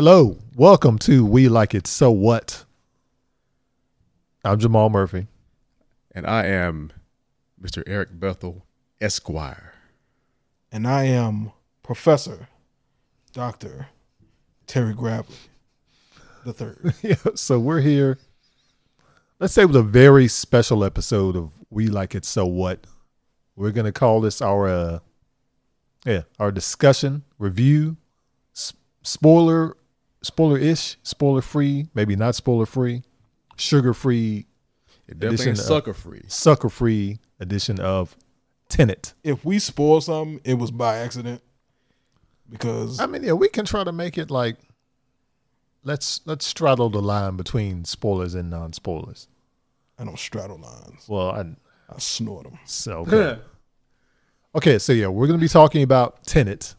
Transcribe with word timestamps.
Hello, 0.00 0.38
welcome 0.54 0.96
to 0.96 1.26
We 1.26 1.48
Like 1.48 1.74
It 1.74 1.88
So 1.88 2.12
What. 2.12 2.64
I'm 4.44 4.60
Jamal 4.60 4.90
Murphy. 4.90 5.26
And 6.12 6.24
I 6.24 6.46
am 6.46 6.92
Mr. 7.60 7.82
Eric 7.84 8.10
Bethel, 8.12 8.64
Esquire. 9.00 9.74
And 10.70 10.86
I 10.86 11.06
am 11.06 11.50
Professor 11.82 12.46
Dr. 13.32 13.88
Terry 14.68 14.94
Grabley, 14.94 15.48
the 16.44 16.52
third. 16.52 16.94
yeah, 17.02 17.16
so 17.34 17.58
we're 17.58 17.80
here, 17.80 18.18
let's 19.40 19.52
say 19.52 19.64
with 19.64 19.74
a 19.74 19.82
very 19.82 20.28
special 20.28 20.84
episode 20.84 21.34
of 21.34 21.50
We 21.70 21.88
Like 21.88 22.14
It 22.14 22.24
So 22.24 22.46
What. 22.46 22.86
We're 23.56 23.72
going 23.72 23.86
to 23.86 23.90
call 23.90 24.20
this 24.20 24.40
our, 24.40 24.68
uh, 24.68 24.98
yeah, 26.06 26.22
our 26.38 26.52
discussion, 26.52 27.24
review, 27.36 27.96
s- 28.54 28.74
spoiler, 30.22 30.56
spoiler-ish, 30.58 30.98
spoiler-free, 31.02 31.88
maybe 31.94 32.16
not 32.16 32.34
spoiler-free, 32.34 33.02
sugar-free, 33.56 34.46
It 35.06 35.18
definitely 35.18 35.48
ain't 35.48 35.58
sucker 35.58 35.94
free. 35.94 36.22
sucker-free 36.28 37.18
edition 37.40 37.80
of 37.80 38.16
Tenet. 38.68 39.14
If 39.24 39.44
we 39.44 39.58
spoil 39.58 40.00
something, 40.00 40.40
it 40.44 40.54
was 40.54 40.70
by 40.70 40.98
accident. 40.98 41.42
Because 42.50 42.98
I 43.00 43.06
mean, 43.06 43.22
yeah, 43.22 43.32
we 43.32 43.48
can 43.48 43.64
try 43.64 43.84
to 43.84 43.92
make 43.92 44.16
it 44.16 44.30
like 44.30 44.56
let's 45.84 46.20
let's 46.24 46.46
straddle 46.46 46.88
the 46.90 47.02
line 47.02 47.36
between 47.36 47.84
spoilers 47.84 48.34
and 48.34 48.48
non-spoilers. 48.50 49.28
I 49.98 50.04
don't 50.04 50.18
straddle 50.18 50.58
lines. 50.58 51.06
Well, 51.08 51.30
I 51.30 51.40
I 51.40 51.98
snort 51.98 52.44
them. 52.44 52.58
so 52.64 53.00
okay. 53.00 53.38
okay, 54.54 54.78
so 54.78 54.92
yeah, 54.92 55.08
we're 55.08 55.26
gonna 55.26 55.38
be 55.38 55.48
talking 55.48 55.82
about 55.82 56.24
Tenet. 56.24 56.74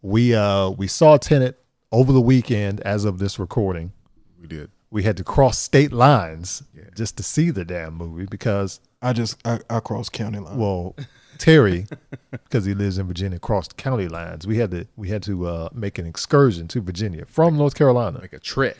We 0.00 0.34
uh 0.34 0.70
we 0.70 0.86
saw 0.86 1.18
Tenet 1.18 1.62
over 1.92 2.12
the 2.12 2.20
weekend 2.20 2.80
as 2.80 3.04
of 3.04 3.18
this 3.18 3.38
recording. 3.38 3.92
We 4.40 4.46
did. 4.46 4.70
We 4.90 5.02
had 5.04 5.16
to 5.18 5.24
cross 5.24 5.58
state 5.58 5.92
lines 5.92 6.62
Yeah. 6.74 6.84
just 6.96 7.16
to 7.18 7.22
see 7.22 7.50
the 7.50 7.64
damn 7.64 7.94
movie 7.94 8.26
because 8.26 8.80
I 9.02 9.12
just 9.12 9.36
I, 9.46 9.60
I 9.68 9.80
cross 9.80 10.08
county 10.08 10.38
lines. 10.38 10.56
well 10.56 10.96
Terry 11.38 11.86
because 12.30 12.64
he 12.64 12.74
lives 12.74 12.98
in 12.98 13.06
Virginia 13.06 13.38
crossed 13.38 13.76
county 13.76 14.08
lines. 14.08 14.46
We 14.46 14.58
had 14.58 14.70
to 14.72 14.86
we 14.96 15.08
had 15.08 15.22
to 15.24 15.46
uh, 15.46 15.68
make 15.72 15.98
an 15.98 16.06
excursion 16.06 16.68
to 16.68 16.80
Virginia 16.80 17.24
from 17.26 17.56
North 17.56 17.74
Carolina. 17.74 18.18
Like 18.20 18.32
a 18.32 18.38
trek. 18.40 18.76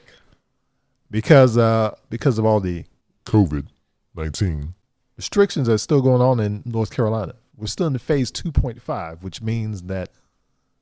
because 1.11 1.57
uh 1.57 1.95
because 2.11 2.39
of 2.39 2.45
all 2.45 2.61
the 2.61 2.85
COVID 3.27 3.67
nineteen 4.15 4.75
restrictions 5.17 5.67
that 5.69 5.75
are 5.75 5.79
still 5.79 6.03
going 6.03 6.23
on 6.23 6.41
in 6.41 6.63
North 6.65 6.91
Carolina. 6.91 7.35
We're 7.57 7.67
still 7.67 7.87
in 7.87 7.93
the 7.93 7.99
phase 7.99 8.31
two 8.31 8.51
point 8.53 8.81
five, 8.83 9.23
which 9.23 9.41
means 9.43 9.83
that 9.83 10.11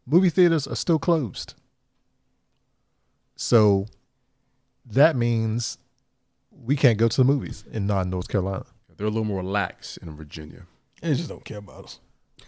movie 0.07 0.31
theaters 0.31 0.67
are 0.67 0.77
still 0.77 0.99
closed. 0.99 1.55
So 3.41 3.87
that 4.85 5.15
means 5.15 5.79
we 6.51 6.75
can't 6.75 6.99
go 6.99 7.07
to 7.07 7.17
the 7.17 7.25
movies 7.25 7.63
in 7.71 7.87
non 7.87 8.11
North 8.11 8.29
Carolina. 8.29 8.67
They're 8.97 9.07
a 9.07 9.11
little 9.11 9.25
more 9.25 9.45
lax 9.45 9.97
in 9.97 10.17
Virginia. 10.17 10.67
they 11.01 11.15
just 11.15 11.29
don't 11.29 11.45
care 11.45 11.59
about 11.59 11.85
us. 11.85 12.01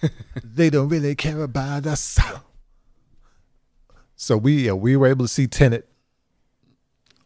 they 0.45 0.69
don't 0.69 0.89
really 0.89 1.15
care 1.15 1.43
about 1.45 1.87
us. 1.87 2.19
So 4.17 4.37
we 4.37 4.67
yeah, 4.67 4.73
we 4.73 4.97
were 4.97 5.07
able 5.07 5.25
to 5.27 5.29
see 5.33 5.47
Tenant 5.47 5.85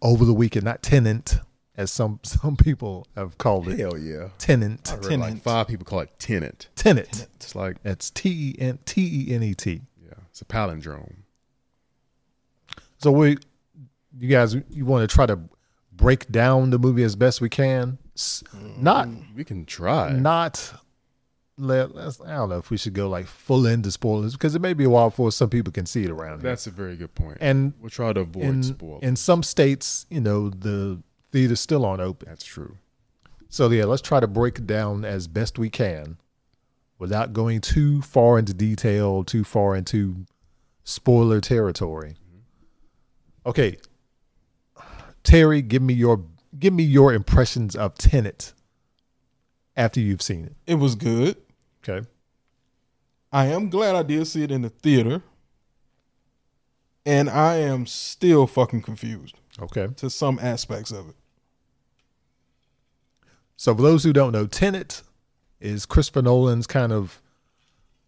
over 0.03 0.27
the 0.27 0.35
weekend, 0.35 0.67
not 0.67 0.83
Tenant, 0.83 1.39
as 1.75 1.91
some 1.91 2.21
some 2.23 2.57
people 2.57 3.07
have 3.17 3.39
called 3.39 3.69
it. 3.69 3.79
Hell 3.79 3.97
yeah. 3.97 4.29
Tenant. 4.37 4.93
I 4.93 4.97
heard 4.97 5.05
like 5.05 5.11
Tenant. 5.11 5.43
five 5.43 5.69
people 5.69 5.87
call 5.87 6.01
it 6.01 6.11
tenant. 6.19 6.69
Tenet. 6.77 7.29
It's 7.37 7.55
like, 7.55 7.79
It's 7.83 8.11
T 8.11 8.29
E 8.29 8.61
N 8.61 8.79
T 8.85 9.27
E 9.31 9.35
N 9.35 9.43
E 9.43 9.55
T. 9.55 9.81
yeah, 10.05 10.13
it's 10.29 10.43
a 10.43 10.45
palindrome. 10.45 11.23
So 12.99 13.11
we, 13.11 13.39
you 14.19 14.29
guys, 14.29 14.57
you 14.71 14.85
want 14.85 15.09
to 15.09 15.13
try 15.15 15.27
to 15.27 15.39
break 15.93 16.29
down 16.31 16.71
the 16.71 16.79
movie 16.79 17.03
as 17.03 17.17
best 17.17 17.41
we 17.41 17.49
can. 17.49 17.99
Mm, 18.17 18.79
not, 18.79 19.09
We 19.35 19.45
can 19.45 19.65
try. 19.65 20.11
not. 20.13 20.75
Let, 21.57 21.95
let's, 21.95 22.21
I 22.21 22.35
don't 22.35 22.49
know 22.49 22.59
if 22.59 22.71
we 22.71 22.77
should 22.77 22.95
go 22.95 23.09
like 23.09 23.27
full 23.27 23.65
into 23.67 23.93
spoilers 23.93 24.33
because 24.33 24.57
it 24.57 24.61
may 24.61 24.73
be 24.73 24.85
a 24.85 24.91
while 24.91 25.11
before 25.11 25.31
some 25.31 25.49
people 25.51 25.73
can 25.73 25.87
see 25.87 26.03
it 26.03 26.11
around 26.11 26.41
here. 26.41 26.51
That's 26.51 26.67
a 26.67 26.71
very 26.73 26.97
good 26.97 27.15
point. 27.15 27.39
And 27.41 27.75
we'll 27.81 27.91
try 27.91 28.13
to 28.13 28.21
avoid 28.21 28.45
in 28.45 28.63
spoil. 28.65 28.99
in 29.03 29.15
some 29.15 29.45
states, 29.45 30.05
you 30.11 30.21
know, 30.21 30.51
the 30.51 31.01
theaters 31.31 31.61
still 31.61 31.85
aren't 31.85 32.01
open. 32.03 32.29
That's 32.29 32.45
true. 32.45 32.77
So 33.49 33.71
yeah, 33.71 33.85
let's 33.85 34.03
try 34.03 34.19
to 34.19 34.27
break 34.27 34.59
it 34.59 34.67
down 34.67 35.05
as 35.05 35.29
best 35.29 35.57
we 35.57 35.71
can, 35.71 36.19
without 36.99 37.33
going 37.33 37.61
too 37.61 38.03
far 38.03 38.37
into 38.37 38.53
detail, 38.53 39.23
too 39.23 39.45
far 39.45 39.77
into 39.77 40.27
spoiler 40.83 41.41
territory. 41.41 42.17
Mm-hmm. 42.17 43.49
Okay, 43.51 43.77
Terry, 45.25 45.61
give 45.63 45.83
me 45.83 45.95
your 45.95 46.23
give 46.59 46.73
me 46.73 46.85
your 46.85 47.13
impressions 47.13 47.75
of 47.75 47.95
Tenet 47.97 48.53
after 49.77 49.99
you've 49.99 50.23
seen 50.23 50.45
it. 50.45 50.55
It 50.67 50.77
was 50.77 50.95
good. 50.95 51.37
Okay, 51.83 52.07
I 53.33 53.47
am 53.47 53.69
glad 53.71 53.97
I 53.97 54.03
did 54.05 54.27
see 54.27 54.43
it 54.45 54.51
in 54.53 54.63
the 54.63 54.69
theater. 54.71 55.23
And 57.07 57.29
I 57.29 57.57
am 57.57 57.85
still 57.85 58.47
fucking 58.47 58.81
confused 58.81 59.37
okay. 59.61 59.89
to 59.97 60.09
some 60.09 60.39
aspects 60.41 60.91
of 60.91 61.11
it. 61.11 61.15
So 63.57 63.75
for 63.75 63.83
those 63.83 64.05
who 64.05 64.13
don't 64.15 64.33
know, 64.33 64.47
Tenet 64.47 65.03
is 65.61 65.85
Christopher 65.85 66.23
Nolan's 66.23 66.67
kind 66.67 66.93
of, 66.93 67.21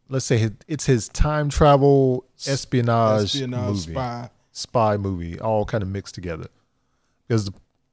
let's 0.09 0.25
say, 0.25 0.39
his- 0.39 0.53
it's 0.67 0.87
his 0.87 1.09
time 1.11 1.51
travel 1.51 2.25
espionage, 2.47 3.25
Espionage 3.35 3.67
movie. 3.69 3.93
spy. 3.93 4.31
spy 4.53 4.97
movie 4.97 5.39
all 5.39 5.67
kind 5.67 5.83
of 5.83 5.91
mixed 5.91 6.15
together. 6.15 6.47
Because 7.27 7.51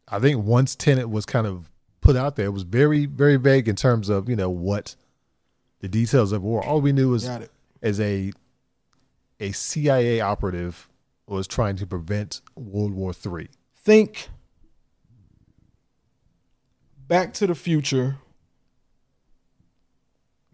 I 0.07 0.19
think 0.19 0.43
once 0.43 0.75
Tenet 0.75 1.09
was 1.09 1.25
kind 1.25 1.47
of 1.47 1.71
put 2.01 2.15
out 2.15 2.35
there, 2.35 2.47
it 2.47 2.53
was 2.53 2.63
very, 2.63 3.05
very 3.05 3.37
vague 3.37 3.67
in 3.67 3.75
terms 3.75 4.09
of, 4.09 4.29
you 4.29 4.35
know, 4.35 4.49
what 4.49 4.95
the 5.79 5.87
details 5.87 6.31
of 6.31 6.41
war. 6.43 6.63
All 6.63 6.81
we 6.81 6.91
knew 6.91 7.09
was 7.09 7.29
as 7.81 7.99
a 7.99 8.31
a 9.39 9.51
CIA 9.51 10.21
operative 10.21 10.87
was 11.27 11.47
trying 11.47 11.75
to 11.77 11.87
prevent 11.87 12.41
World 12.55 12.93
War 12.93 13.13
Three. 13.13 13.49
think 13.75 14.29
Back 17.07 17.33
to 17.33 17.47
the 17.47 17.55
Future 17.55 18.17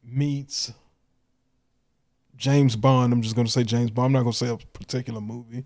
meets 0.04 0.74
James 2.36 2.76
Bond. 2.76 3.14
I'm 3.14 3.22
just 3.22 3.36
going 3.36 3.46
to 3.46 3.52
say 3.52 3.64
James 3.64 3.92
Bond. 3.92 4.08
I'm 4.08 4.14
not 4.14 4.22
going 4.24 4.34
to 4.34 4.38
say 4.38 4.50
a 4.50 4.58
particular 4.58 5.22
movie. 5.22 5.66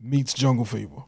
Meets 0.00 0.32
Jungle 0.32 0.64
Fever. 0.64 1.02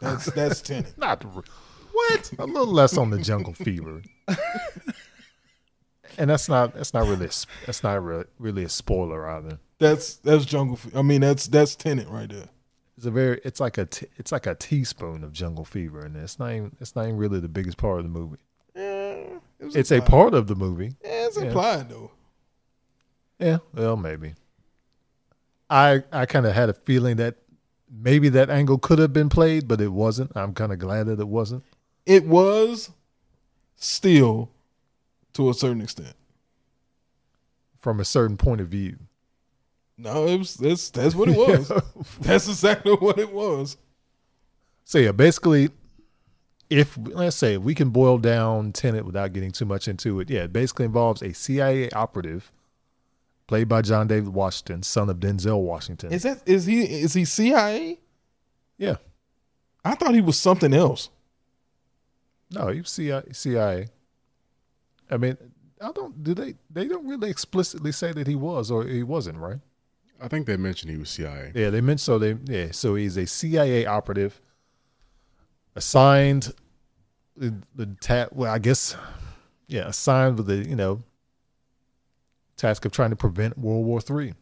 That's 0.00 0.26
that's 0.26 0.62
Tenet. 0.62 0.96
Not 0.96 1.22
what? 1.24 2.32
A 2.38 2.46
little 2.46 2.72
less 2.72 2.96
on 2.96 3.10
the 3.10 3.18
Jungle 3.18 3.52
Fever. 3.52 4.02
and 6.18 6.30
that's 6.30 6.48
not 6.48 6.74
that's 6.74 6.94
not 6.94 7.06
really 7.06 7.26
a, 7.26 7.30
that's 7.66 7.82
not 7.82 8.02
really, 8.02 8.24
really 8.38 8.64
a 8.64 8.68
spoiler 8.68 9.28
either. 9.28 9.58
That's 9.78 10.14
that's 10.16 10.44
Jungle. 10.44 10.76
Fe- 10.76 10.98
I 10.98 11.02
mean, 11.02 11.20
that's 11.20 11.46
that's 11.46 11.76
Tenet 11.76 12.08
right 12.08 12.28
there. 12.28 12.48
It's 12.96 13.06
a 13.06 13.10
very 13.10 13.40
it's 13.44 13.60
like 13.60 13.78
a 13.78 13.86
t- 13.86 14.06
it's 14.16 14.32
like 14.32 14.46
a 14.46 14.54
teaspoon 14.54 15.24
of 15.24 15.32
jungle 15.32 15.64
fever 15.64 16.00
and 16.00 16.16
it's 16.16 16.38
not 16.38 16.52
even 16.52 16.76
it's 16.80 16.94
not 16.94 17.06
even 17.06 17.16
really 17.16 17.40
the 17.40 17.48
biggest 17.48 17.76
part 17.76 17.98
of 17.98 18.04
the 18.04 18.10
movie. 18.10 18.38
Yeah, 18.76 18.82
it 19.60 19.76
It's 19.76 19.90
a 19.90 20.00
part 20.00 20.34
of 20.34 20.46
the 20.46 20.54
movie. 20.54 20.94
Yeah, 21.02 21.26
it's 21.26 21.36
yeah. 21.36 21.44
implied 21.44 21.88
though. 21.88 22.10
Yeah, 23.38 23.58
well 23.74 23.96
maybe. 23.96 24.34
I 25.68 26.04
I 26.12 26.26
kind 26.26 26.46
of 26.46 26.54
had 26.54 26.68
a 26.68 26.74
feeling 26.74 27.16
that 27.16 27.36
maybe 27.92 28.28
that 28.30 28.48
angle 28.48 28.78
could 28.78 28.98
have 28.98 29.12
been 29.12 29.28
played, 29.28 29.68
but 29.68 29.80
it 29.80 29.92
wasn't. 29.92 30.32
I'm 30.34 30.54
kind 30.54 30.72
of 30.72 30.78
glad 30.78 31.06
that 31.06 31.20
it 31.20 31.28
wasn't. 31.28 31.64
It 32.06 32.26
was 32.26 32.90
still 33.76 34.50
to 35.34 35.50
a 35.50 35.54
certain 35.54 35.82
extent. 35.82 36.14
From 37.78 38.00
a 38.00 38.04
certain 38.04 38.36
point 38.36 38.60
of 38.60 38.68
view. 38.68 38.96
No, 39.98 40.26
it 40.26 40.38
was 40.38 40.54
that's 40.54 40.90
that's 40.90 41.14
what 41.14 41.28
it 41.28 41.36
was. 41.36 41.70
that's 42.20 42.48
exactly 42.48 42.94
what 42.94 43.18
it 43.18 43.32
was. 43.32 43.76
So 44.84 44.98
yeah, 44.98 45.12
basically, 45.12 45.70
if 46.70 46.96
let's 47.00 47.36
say 47.36 47.56
we 47.56 47.74
can 47.74 47.90
boil 47.90 48.18
down 48.18 48.72
Tenet 48.72 49.04
without 49.04 49.32
getting 49.32 49.50
too 49.50 49.64
much 49.64 49.88
into 49.88 50.20
it, 50.20 50.30
yeah, 50.30 50.44
it 50.44 50.52
basically 50.52 50.86
involves 50.86 51.22
a 51.22 51.34
CIA 51.34 51.90
operative 51.90 52.50
played 53.52 53.68
by 53.68 53.82
John 53.82 54.06
David 54.06 54.30
Washington, 54.30 54.82
son 54.82 55.10
of 55.10 55.18
Denzel 55.18 55.60
Washington. 55.60 56.10
Is 56.10 56.22
that 56.22 56.40
is 56.46 56.64
he 56.64 56.84
is 56.84 57.12
he 57.12 57.26
CIA? 57.26 57.98
yeah, 58.78 58.96
I 59.84 59.94
thought 59.94 60.14
he 60.14 60.22
was 60.22 60.38
something 60.38 60.72
else. 60.72 61.10
no, 62.50 62.68
he 62.68 62.80
was 62.80 62.88
CIA. 62.88 63.24
CIA. 63.32 63.88
I 65.10 65.18
mean, 65.18 65.36
I 65.82 65.92
don't. 65.92 66.24
Do 66.24 66.32
they? 66.32 66.54
They 66.70 66.88
don't 66.88 67.06
really 67.06 67.28
explicitly 67.28 67.92
say 67.92 68.10
that 68.12 68.26
he 68.26 68.34
was 68.34 68.70
or 68.70 68.84
he 68.84 69.02
wasn't, 69.02 69.36
right? 69.36 69.58
I 70.18 70.28
think 70.28 70.46
they 70.46 70.56
mentioned 70.56 70.90
he 70.90 70.96
was 70.96 71.10
CIA. 71.10 71.52
Yeah, 71.54 71.68
they 71.68 71.82
meant 71.82 72.00
so. 72.00 72.18
They 72.18 72.38
yeah. 72.46 72.68
So 72.70 72.94
he's 72.94 73.18
a 73.18 73.26
CIA 73.26 73.84
operative 73.84 74.40
assigned 75.76 76.48
uh, 76.48 76.52
the, 77.36 77.54
the 77.74 77.96
ta- 78.00 78.28
Well, 78.32 78.50
I 78.50 78.58
guess 78.58 78.96
yeah, 79.66 79.88
assigned 79.88 80.38
with 80.38 80.46
the 80.46 80.66
you 80.66 80.74
know 80.76 81.02
task 82.62 82.84
of 82.84 82.92
trying 82.92 83.10
to 83.10 83.16
prevent 83.16 83.58
World 83.58 83.84
War 83.84 84.00
III. 84.08 84.34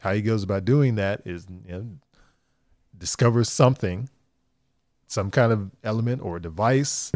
How 0.00 0.14
he 0.14 0.22
goes 0.22 0.42
about 0.42 0.64
doing 0.64 0.94
that 0.94 1.20
is 1.26 1.46
you 1.66 1.72
know, 1.72 1.86
discovers 2.96 3.50
something, 3.50 4.08
some 5.08 5.30
kind 5.30 5.52
of 5.52 5.70
element 5.84 6.22
or 6.22 6.38
device, 6.38 7.12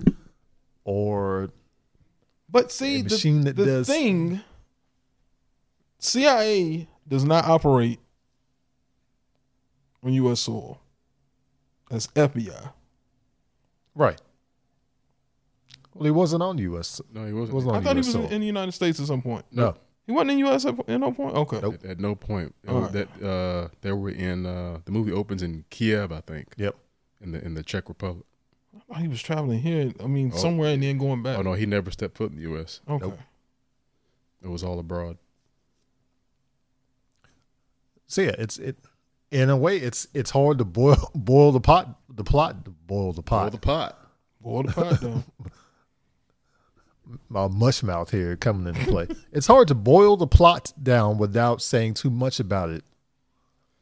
or 0.84 1.50
But 2.50 2.70
see, 2.72 3.00
A 3.00 3.02
the, 3.02 3.14
machine 3.14 3.40
that 3.42 3.56
the 3.56 3.64
does- 3.64 3.86
thing, 3.86 4.40
CIA 5.98 6.88
does 7.08 7.24
not 7.24 7.44
operate 7.46 8.00
on 10.02 10.12
U.S. 10.12 10.40
soil. 10.40 10.80
That's 11.90 12.06
FBI. 12.08 12.72
right. 13.94 14.20
Well, 15.94 16.04
he 16.06 16.10
wasn't 16.10 16.42
on 16.42 16.58
U.S. 16.58 17.00
No, 17.12 17.24
he 17.24 17.32
wasn't. 17.32 17.54
Wasn't 17.54 17.72
I 17.72 17.76
on 17.76 17.84
thought 17.84 17.94
he 17.96 18.00
US 18.00 18.06
was 18.06 18.14
in, 18.16 18.22
soil. 18.22 18.30
in 18.32 18.40
the 18.40 18.46
United 18.48 18.72
States 18.72 18.98
at 18.98 19.06
some 19.06 19.22
point. 19.22 19.44
No, 19.52 19.76
He 20.06 20.12
wasn't 20.12 20.32
in 20.32 20.36
the 20.40 20.48
U.S. 20.48 20.66
at, 20.66 20.78
at 20.88 21.00
no 21.00 21.12
point. 21.12 21.34
Okay. 21.34 21.60
Nope. 21.60 21.74
At, 21.82 21.90
at 21.92 22.00
no 22.00 22.14
point. 22.14 22.54
It 22.62 22.70
right. 22.70 22.92
That 22.92 23.22
uh, 23.22 23.68
they 23.80 23.92
were 23.92 24.10
in 24.10 24.44
uh, 24.44 24.78
the 24.84 24.92
movie 24.92 25.12
opens 25.12 25.42
in 25.42 25.64
Kiev, 25.70 26.12
I 26.12 26.20
think, 26.20 26.54
yep. 26.58 26.76
in 27.22 27.32
the 27.32 27.42
in 27.44 27.54
the 27.54 27.62
Czech 27.62 27.88
Republic. 27.88 28.24
I 28.90 29.00
he 29.00 29.08
was 29.08 29.22
traveling 29.22 29.60
here. 29.60 29.92
I 30.02 30.06
mean, 30.06 30.30
Oh. 30.34 30.36
somewhere 30.36 30.72
and 30.74 30.82
then 30.82 30.98
going 30.98 31.22
back. 31.22 31.38
Oh 31.38 31.42
no, 31.42 31.54
he 31.54 31.64
never 31.64 31.90
stepped 31.90 32.18
foot 32.18 32.30
in 32.30 32.36
the 32.36 32.42
U.S. 32.42 32.80
Okay. 32.88 33.06
Nope. 33.06 33.18
It 34.42 34.48
was 34.48 34.62
all 34.62 34.78
abroad. 34.78 35.16
So 38.06 38.22
yeah, 38.22 38.34
it's 38.38 38.58
it. 38.58 38.76
In 39.30 39.50
a 39.50 39.56
way, 39.56 39.78
it's 39.78 40.06
it's 40.14 40.30
hard 40.30 40.58
to 40.58 40.64
boil 40.64 41.10
boil 41.14 41.50
the 41.52 41.60
pot, 41.60 41.98
the 42.08 42.24
plot, 42.24 42.64
to 42.66 42.70
boil 42.70 43.12
the 43.12 43.22
pot. 43.22 43.44
boil 43.44 43.50
the 43.50 43.58
pot. 43.58 44.10
Boil 44.40 44.62
the 44.64 44.72
pot 44.72 45.00
down. 45.00 45.24
My 47.28 47.48
mush 47.48 47.82
mouth 47.82 48.10
here 48.10 48.36
coming 48.36 48.66
into 48.74 48.90
play. 48.90 49.08
it's 49.32 49.46
hard 49.46 49.68
to 49.68 49.74
boil 49.74 50.16
the 50.16 50.26
plot 50.26 50.72
down 50.82 51.18
without 51.18 51.60
saying 51.62 51.94
too 51.94 52.10
much 52.10 52.40
about 52.40 52.70
it. 52.70 52.84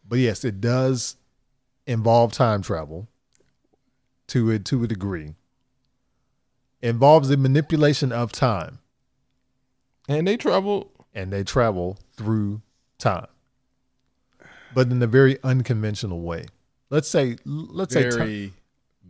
But 0.07 0.19
yes, 0.19 0.45
it 0.45 0.61
does 0.61 1.17
involve 1.87 2.33
time 2.33 2.63
travel 2.63 3.09
to 4.29 4.51
it 4.51 4.65
to 4.67 4.83
a 4.85 4.87
degree. 4.87 5.35
Involves 6.81 7.29
the 7.29 7.37
manipulation 7.37 8.11
of 8.11 8.33
time, 8.33 8.81
and 10.09 10.27
they 10.27 10.37
travel. 10.37 10.91
and 11.15 11.33
they 11.33 11.45
travel 11.45 11.97
through 12.17 12.61
time, 12.99 13.29
but 14.75 14.91
in 14.91 15.01
a 15.01 15.07
very 15.07 15.39
unconventional 15.45 16.21
way. 16.23 16.47
Let's 16.91 17.09
say, 17.09 17.37
let's 17.45 17.95
say, 17.95 18.11
ti- 18.11 18.53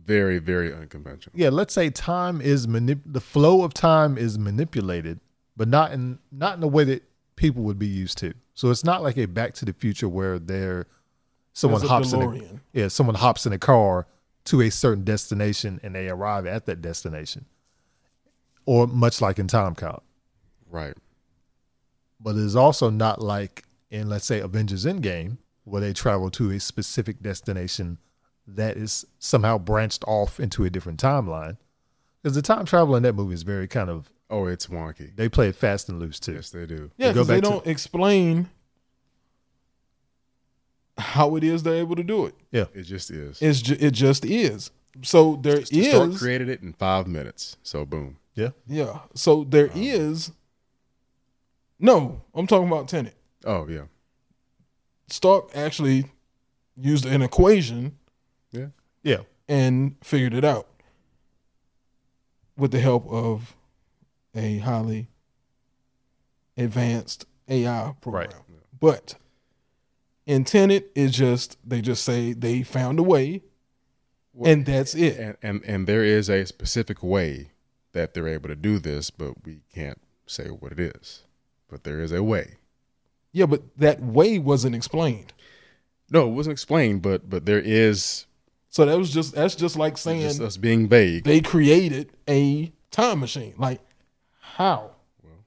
Very, 0.05 0.39
very, 0.39 0.69
very 0.69 0.81
unconventional. 0.81 1.33
yeah, 1.37 1.49
let's 1.49 1.73
say 1.73 1.89
time 1.89 2.41
is 2.41 2.67
manip- 2.67 3.01
the 3.05 3.21
flow 3.21 3.63
of 3.63 3.73
time 3.73 4.17
is 4.17 4.37
manipulated, 4.37 5.19
but 5.55 5.67
not 5.67 5.91
in 5.91 6.19
not 6.31 6.55
in 6.55 6.61
the 6.61 6.67
way 6.67 6.83
that 6.83 7.03
people 7.35 7.63
would 7.63 7.79
be 7.79 7.87
used 7.87 8.17
to. 8.19 8.33
So 8.53 8.69
it's 8.69 8.83
not 8.83 9.01
like 9.01 9.17
a 9.17 9.25
Back 9.25 9.53
to 9.55 9.65
the 9.65 9.73
Future 9.73 10.09
where 10.09 10.39
there 10.39 10.87
someone 11.53 11.81
There's 11.81 11.89
a 11.89 11.93
hops 11.93 12.13
in 12.13 12.21
a, 12.21 12.59
yeah 12.73 12.87
someone 12.87 13.15
hops 13.15 13.45
in 13.45 13.53
a 13.53 13.59
car 13.59 14.07
to 14.45 14.61
a 14.61 14.69
certain 14.69 15.03
destination 15.03 15.79
and 15.83 15.95
they 15.95 16.09
arrive 16.09 16.45
at 16.45 16.65
that 16.65 16.81
destination, 16.81 17.45
or 18.65 18.87
much 18.87 19.21
like 19.21 19.39
in 19.39 19.47
Timecop. 19.47 20.01
Right. 20.69 20.95
But 22.19 22.35
it's 22.35 22.55
also 22.55 22.89
not 22.89 23.21
like 23.21 23.63
in 23.89 24.09
let's 24.09 24.25
say 24.25 24.39
Avengers 24.39 24.85
Endgame 24.85 25.37
where 25.63 25.81
they 25.81 25.93
travel 25.93 26.29
to 26.31 26.51
a 26.51 26.59
specific 26.59 27.21
destination 27.21 27.97
that 28.47 28.77
is 28.77 29.05
somehow 29.19 29.57
branched 29.57 30.03
off 30.07 30.39
into 30.39 30.65
a 30.65 30.69
different 30.69 31.01
timeline. 31.01 31.57
Because 32.21 32.35
the 32.35 32.41
time 32.41 32.65
travel 32.65 32.95
in 32.95 33.03
that 33.03 33.13
movie 33.13 33.33
is 33.33 33.43
very 33.43 33.67
kind 33.67 33.89
of 33.89 34.09
Oh, 34.29 34.47
it's 34.47 34.67
wonky. 34.67 35.15
they 35.15 35.29
play 35.29 35.49
it 35.49 35.55
fast 35.55 35.89
and 35.89 35.99
loose 35.99 36.19
too. 36.19 36.33
Yes, 36.33 36.49
they 36.49 36.65
do. 36.65 36.89
Yeah, 36.97 37.07
go 37.07 37.13
because 37.13 37.27
they 37.27 37.41
back 37.41 37.49
don't 37.51 37.67
explain 37.67 38.49
how 40.97 41.35
it 41.35 41.43
is 41.43 41.63
they're 41.63 41.75
able 41.75 41.95
to 41.95 42.03
do 42.03 42.25
it. 42.25 42.35
Yeah, 42.51 42.65
it 42.73 42.83
just 42.83 43.11
is. 43.11 43.41
It's 43.41 43.61
ju- 43.61 43.77
it 43.79 43.91
just 43.91 44.25
is. 44.25 44.71
So 45.01 45.35
there 45.41 45.59
is 45.59 45.69
The 45.69 45.83
Stark 45.89 46.15
created 46.15 46.49
it 46.49 46.61
in 46.61 46.73
five 46.73 47.07
minutes. 47.07 47.57
So 47.63 47.85
boom. 47.85 48.17
Yeah. 48.35 48.49
yeah. 48.67 48.99
So 49.13 49.43
there 49.43 49.65
um, 49.65 49.71
is. 49.75 50.31
No, 51.79 52.21
I'm 52.33 52.47
talking 52.47 52.67
about 52.67 52.87
Tenet. 52.87 53.15
Oh 53.45 53.67
yeah. 53.67 53.83
Stark 55.09 55.49
actually 55.53 56.05
used 56.75 57.05
an 57.05 57.21
equation 57.21 57.97
Yeah. 58.53 58.67
Yeah. 59.03 59.21
and 59.49 59.95
figured 60.01 60.33
it 60.33 60.45
out 60.45 60.67
with 62.55 62.71
the 62.71 62.79
help 62.79 63.05
of 63.09 63.55
a 64.35 64.59
highly 64.59 65.09
advanced 66.57 67.25
AI 67.49 67.93
program. 67.99 68.29
Right. 68.31 68.61
But 68.79 69.15
in 70.25 70.43
Tenet, 70.45 70.91
it's 70.95 71.15
just 71.17 71.57
they 71.67 71.81
just 71.81 72.03
say 72.05 72.33
they 72.33 72.63
found 72.63 72.99
a 72.99 73.03
way, 73.03 73.43
and 74.43 74.65
that's 74.65 74.95
it. 74.95 75.17
And, 75.19 75.37
and 75.41 75.65
and 75.65 75.87
there 75.87 76.03
is 76.03 76.29
a 76.29 76.45
specific 76.45 77.03
way 77.03 77.51
that 77.91 78.13
they're 78.13 78.27
able 78.27 78.49
to 78.49 78.55
do 78.55 78.79
this, 78.79 79.09
but 79.09 79.43
we 79.45 79.61
can't 79.73 79.99
say 80.25 80.45
what 80.47 80.71
it 80.71 80.79
is. 80.79 81.23
But 81.69 81.83
there 81.83 81.99
is 81.99 82.11
a 82.11 82.23
way. 82.23 82.55
Yeah, 83.31 83.47
but 83.47 83.63
that 83.77 84.01
way 84.01 84.37
wasn't 84.39 84.75
explained. 84.75 85.33
No, 86.09 86.27
it 86.29 86.33
wasn't 86.33 86.53
explained, 86.53 87.01
but 87.01 87.29
but 87.29 87.45
there 87.45 87.59
is 87.63 88.25
So 88.73 88.85
that 88.85 88.97
was 88.97 89.11
just 89.13 89.35
that's 89.35 89.53
just 89.53 89.75
like 89.77 89.99
saying 89.99 90.21
just 90.21 90.41
us 90.41 90.57
being 90.57 90.87
vague. 90.87 91.25
they 91.25 91.41
created 91.41 92.09
a 92.27 92.73
time 92.89 93.19
machine. 93.19 93.53
Like 93.55 93.79
how? 94.39 94.89
Well, 95.21 95.45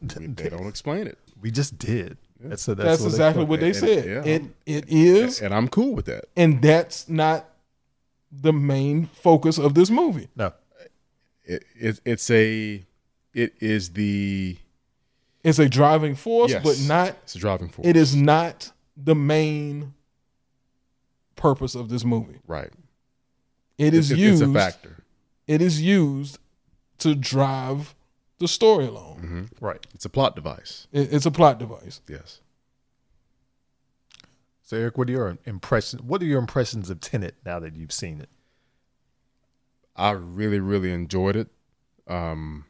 they 0.00 0.48
don't 0.48 0.66
explain 0.66 1.06
it, 1.06 1.18
We 1.42 1.50
just 1.50 1.76
did. 1.76 2.16
That's, 2.40 2.66
a, 2.68 2.74
that's, 2.74 2.86
That's, 2.88 3.00
what 3.02 3.06
exactly 3.08 3.42
call- 3.42 3.50
what 3.50 3.60
they 3.60 3.66
and- 3.68 3.76
said. 3.76 4.04
yeah. 4.06 4.32
It 4.32 4.42
it 4.64 4.84
is, 4.88 5.42
and 5.42 5.52
I'm 5.54 5.68
cool 5.68 5.94
with 5.94 6.06
that. 6.06 6.24
and 6.36 6.62
that's 6.62 7.06
not 7.06 7.44
the 8.32 8.52
main 8.54 9.06
focus 9.08 9.58
of 9.58 9.74
this 9.74 9.90
movie. 9.90 10.28
No. 10.34 10.52
It, 11.44 11.64
it 11.78 12.00
it's 12.06 12.30
a 12.30 12.82
it 13.34 13.54
is 13.60 13.90
the 13.90 14.56
It's 15.42 15.58
a 15.58 15.68
driving 15.68 16.14
force, 16.14 16.52
yes, 16.52 16.62
but 16.64 16.80
not. 16.88 17.08
it's 17.24 17.34
a 17.34 17.38
driving 17.38 17.68
force. 17.68 17.86
It 17.86 17.96
is 17.96 18.16
not 18.16 18.72
the 18.96 19.14
main 19.14 19.92
purpose 21.36 21.74
of 21.74 21.88
this 21.88 22.04
movie. 22.04 22.40
right. 22.46 22.70
It 23.76 23.92
is 23.92 24.10
it's, 24.12 24.20
used. 24.20 24.42
It's 24.42 24.50
a 24.50 24.54
factor. 24.54 25.04
It 25.48 25.60
is 25.60 25.82
used 25.82 26.38
to 26.98 27.14
drive 27.16 27.94
the 28.38 28.46
story 28.48 28.86
along. 28.86 29.18
hmm 29.18 29.44
Right. 29.64 29.84
It's 29.94 30.04
a 30.04 30.08
plot 30.08 30.36
device. 30.36 30.86
It- 30.92 31.12
it's 31.12 31.26
a 31.26 31.30
plot 31.32 31.58
device. 31.58 32.00
Yes. 32.08 32.40
So 34.62 34.76
Eric, 34.76 34.96
what 34.96 35.08
are 35.08 35.12
your 35.12 35.38
impressions? 35.44 36.02
What 36.02 36.22
are 36.22 36.24
your 36.24 36.38
impressions 36.38 36.88
of 36.88 37.00
Tenet 37.00 37.34
now 37.44 37.58
that 37.60 37.74
you've 37.76 37.92
seen 37.92 38.20
it? 38.20 38.30
I 39.96 40.10
really, 40.12 40.58
really 40.60 40.90
enjoyed 40.92 41.36
it. 41.36 41.48
Um, 42.06 42.64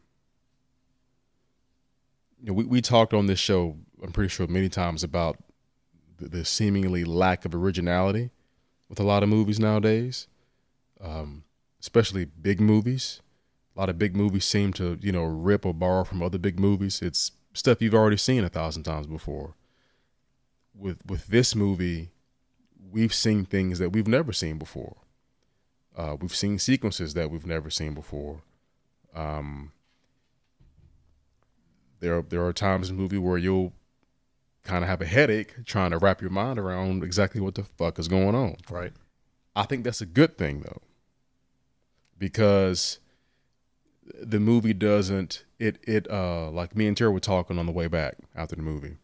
you 2.40 2.47
know, 2.49 2.52
we, 2.54 2.64
we 2.64 2.80
talked 2.80 3.14
on 3.14 3.26
this 3.26 3.38
show, 3.38 3.76
I'm 4.02 4.12
pretty 4.12 4.28
sure, 4.28 4.47
many 4.47 4.68
times 4.68 5.02
about 5.04 5.38
the, 6.18 6.28
the 6.28 6.44
seemingly 6.44 7.04
lack 7.04 7.44
of 7.44 7.54
originality 7.54 8.30
with 8.94 9.00
a 9.00 9.08
lot 9.08 9.24
of 9.24 9.28
movies 9.28 9.58
nowadays, 9.58 10.28
um, 11.00 11.42
especially 11.80 12.24
big 12.24 12.60
movies. 12.60 13.20
A 13.74 13.80
lot 13.80 13.88
of 13.88 13.98
big 13.98 14.14
movies 14.14 14.44
seem 14.44 14.72
to, 14.74 14.96
you 15.00 15.10
know, 15.10 15.24
rip 15.24 15.66
or 15.66 15.74
borrow 15.74 16.04
from 16.04 16.22
other 16.22 16.38
big 16.38 16.60
movies. 16.60 17.02
It's 17.02 17.32
stuff 17.54 17.82
you've 17.82 17.92
already 17.94 18.16
seen 18.16 18.44
a 18.44 18.48
thousand 18.48 18.84
times 18.84 19.08
before. 19.08 19.54
With 20.72 20.98
with 21.04 21.26
this 21.26 21.56
movie, 21.56 22.10
we've 22.92 23.12
seen 23.12 23.44
things 23.44 23.80
that 23.80 23.90
we've 23.90 24.06
never 24.06 24.32
seen 24.32 24.58
before. 24.58 24.94
Uh, 25.96 26.16
we've 26.20 26.34
seen 26.34 26.60
sequences 26.60 27.14
that 27.14 27.32
we've 27.32 27.46
never 27.46 27.70
seen 27.70 27.94
before. 27.94 28.42
Um, 29.12 29.72
there, 31.98 32.18
are, 32.18 32.22
there 32.22 32.44
are 32.44 32.52
times 32.52 32.90
in 32.90 32.96
the 32.96 33.02
movie 33.02 33.18
where 33.18 33.38
you'll 33.38 33.72
kind 34.64 34.83
of 34.83 34.88
have 34.88 35.00
a 35.00 35.06
headache 35.06 35.64
trying 35.64 35.90
to 35.90 35.99
wrap 35.99 36.21
your 36.21 36.30
mind 36.30 36.59
around 36.59 37.04
exactly 37.04 37.40
what 37.40 37.54
the 37.54 37.62
fuck 37.62 37.99
is 37.99 38.09
going 38.09 38.35
on. 38.35 38.56
Right. 38.71 38.92
I 39.54 39.64
think 39.64 39.85
that's 39.85 40.00
a 40.00 40.06
good 40.06 40.37
thing 40.37 40.62
though, 40.62 40.83
because 42.18 42.99
the 44.21 44.40
movie 44.40 44.75
doesn't 44.75 45.44
it 45.59 45.78
it 45.83 46.11
uh 46.11 46.50
like 46.50 46.76
me 46.76 46.87
and 46.87 46.97
Terry 46.97 47.11
were 47.11 47.21
talking 47.21 47.59
on 47.59 47.66
the 47.66 47.73
way 47.73 47.87
back 47.87 48.16
after 48.35 48.56
the 48.56 48.62
movie. 48.62 48.97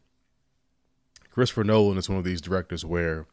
Christopher 1.30 1.64
Nolan 1.64 1.98
is 1.98 2.08
one 2.08 2.18
of 2.18 2.24
these 2.24 2.40
directors 2.40 2.84
where 2.84 3.26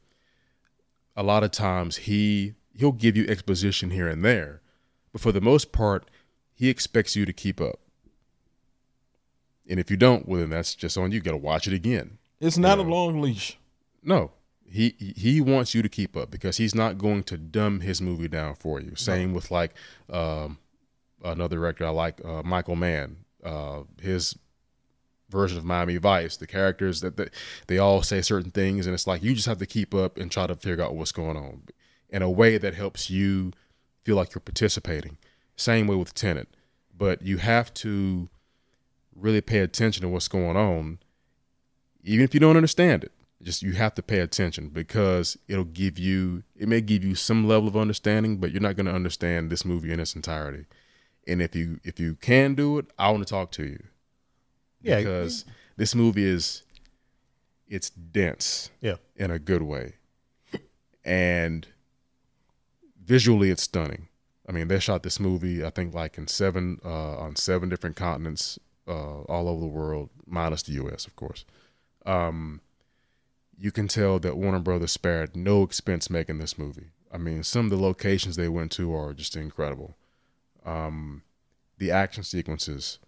a 1.15 1.23
lot 1.23 1.43
of 1.43 1.51
times 1.51 1.97
he 1.97 2.53
he'll 2.75 2.91
give 2.91 3.17
you 3.17 3.25
exposition 3.27 3.89
here 3.89 4.07
and 4.07 4.23
there, 4.23 4.61
but 5.11 5.21
for 5.21 5.31
the 5.31 5.41
most 5.41 5.71
part, 5.71 6.09
he 6.53 6.69
expects 6.69 7.15
you 7.15 7.25
to 7.25 7.33
keep 7.33 7.59
up. 7.59 7.79
And 9.69 9.79
if 9.79 9.91
you 9.91 9.97
don't, 9.97 10.27
well 10.27 10.39
then 10.41 10.49
that's 10.49 10.75
just 10.75 10.97
on 10.97 11.11
you. 11.11 11.15
You 11.15 11.21
got 11.21 11.31
to 11.31 11.37
watch 11.37 11.67
it 11.67 11.73
again. 11.73 12.17
It's 12.39 12.57
not 12.57 12.77
Yeah. 12.77 12.85
a 12.85 12.87
long 12.87 13.21
leash. 13.21 13.57
No, 14.03 14.31
he 14.69 14.95
he 14.99 15.41
wants 15.41 15.73
you 15.75 15.81
to 15.81 15.89
keep 15.89 16.15
up 16.15 16.31
because 16.31 16.57
he's 16.57 16.75
not 16.75 16.97
going 16.97 17.23
to 17.23 17.37
dumb 17.37 17.81
his 17.81 18.01
movie 18.01 18.27
down 18.27 18.55
for 18.55 18.79
you. 18.79 18.95
Same 18.95 19.33
with 19.33 19.51
like 19.51 19.73
um, 20.09 20.57
another 21.23 21.55
director 21.57 21.85
I 21.85 21.89
like, 21.89 22.23
uh, 22.23 22.43
Michael 22.43 22.75
Mann. 22.75 23.17
Uh, 23.43 23.83
his 24.01 24.37
version 25.29 25.57
of 25.57 25.65
Miami 25.65 25.97
Vice. 25.97 26.37
The 26.37 26.47
characters 26.47 27.01
that, 27.01 27.17
that 27.17 27.33
they 27.67 27.77
all 27.77 28.01
say 28.01 28.21
certain 28.21 28.51
things, 28.51 28.85
and 28.85 28.93
it's 28.93 29.07
like 29.07 29.23
you 29.23 29.33
just 29.33 29.47
have 29.47 29.57
to 29.59 29.65
keep 29.65 29.93
up 29.93 30.17
and 30.17 30.31
try 30.31 30.47
to 30.47 30.55
figure 30.55 30.83
out 30.83 30.95
what's 30.95 31.11
going 31.11 31.37
on 31.37 31.63
in 32.09 32.21
a 32.21 32.29
way 32.29 32.57
that 32.57 32.73
helps 32.73 33.09
you 33.09 33.51
feel 34.03 34.15
like 34.15 34.33
you're 34.33 34.41
participating. 34.41 35.17
Same 35.57 35.87
way 35.87 35.95
with 35.95 36.13
Tenant, 36.13 36.47
but 36.97 37.21
you 37.21 37.37
have 37.37 37.73
to 37.75 38.29
really 39.19 39.41
pay 39.41 39.59
attention 39.59 40.01
to 40.03 40.09
what's 40.09 40.27
going 40.27 40.55
on, 40.55 40.99
even 42.03 42.23
if 42.23 42.33
you 42.33 42.39
don't 42.39 42.57
understand 42.57 43.03
it. 43.03 43.11
Just 43.41 43.61
you 43.61 43.73
have 43.73 43.93
to 43.95 44.01
pay 44.01 44.19
attention 44.19 44.69
because 44.69 45.37
it'll 45.47 45.63
give 45.63 45.99
you 45.99 46.43
it 46.55 46.67
may 46.67 46.81
give 46.81 47.03
you 47.03 47.13
some 47.13 47.47
level 47.47 47.67
of 47.67 47.77
understanding, 47.77 48.37
but 48.37 48.51
you're 48.51 48.61
not 48.61 48.75
going 48.75 48.87
to 48.87 48.93
understand 48.93 49.51
this 49.51 49.63
movie 49.63 49.91
in 49.91 49.99
its 49.99 50.15
entirety. 50.15 50.65
And 51.27 51.41
if 51.41 51.55
you 51.55 51.79
if 51.83 51.99
you 51.99 52.15
can 52.15 52.55
do 52.55 52.79
it, 52.79 52.87
I 52.97 53.11
want 53.11 53.25
to 53.27 53.29
talk 53.29 53.51
to 53.51 53.63
you 53.63 53.83
Yeah, 54.81 54.97
because 54.97 55.45
this 55.75 55.93
movie 55.93 56.25
is 56.25 56.63
it's 57.67 57.89
dense 57.91 58.71
yeah. 58.81 58.95
in 59.15 59.29
a 59.29 59.37
good 59.37 59.61
way 59.61 59.95
and 61.03 61.67
visually 63.03 63.49
it's 63.49 63.63
stunning 63.63 64.07
i 64.47 64.51
mean 64.51 64.67
they 64.67 64.79
shot 64.79 65.03
this 65.03 65.19
movie 65.19 65.63
i 65.63 65.69
think 65.69 65.93
like 65.93 66.17
in 66.17 66.27
seven 66.27 66.79
uh, 66.83 67.17
on 67.17 67.35
seven 67.35 67.69
different 67.69 67.95
continents 67.95 68.57
uh, 68.87 69.21
all 69.23 69.47
over 69.49 69.61
the 69.61 69.67
world 69.67 70.09
minus 70.25 70.63
the 70.63 70.73
us 70.73 71.05
of 71.05 71.15
course. 71.15 71.45
Um, 72.05 72.61
you 73.59 73.71
can 73.71 73.87
tell 73.87 74.19
that 74.19 74.37
warner 74.37 74.59
brothers 74.59 74.91
spared 74.91 75.35
no 75.35 75.63
expense 75.63 76.09
making 76.09 76.37
this 76.39 76.57
movie. 76.57 76.91
I 77.11 77.17
mean 77.17 77.43
some 77.43 77.65
of 77.65 77.71
the 77.71 77.77
locations 77.81 78.35
they 78.35 78.49
went 78.49 78.71
to 78.73 78.93
are 78.95 79.13
just 79.13 79.35
incredible. 79.35 79.95
Um, 80.65 81.23
the 81.77 81.91
action 81.91 82.23
sequences 82.23 82.99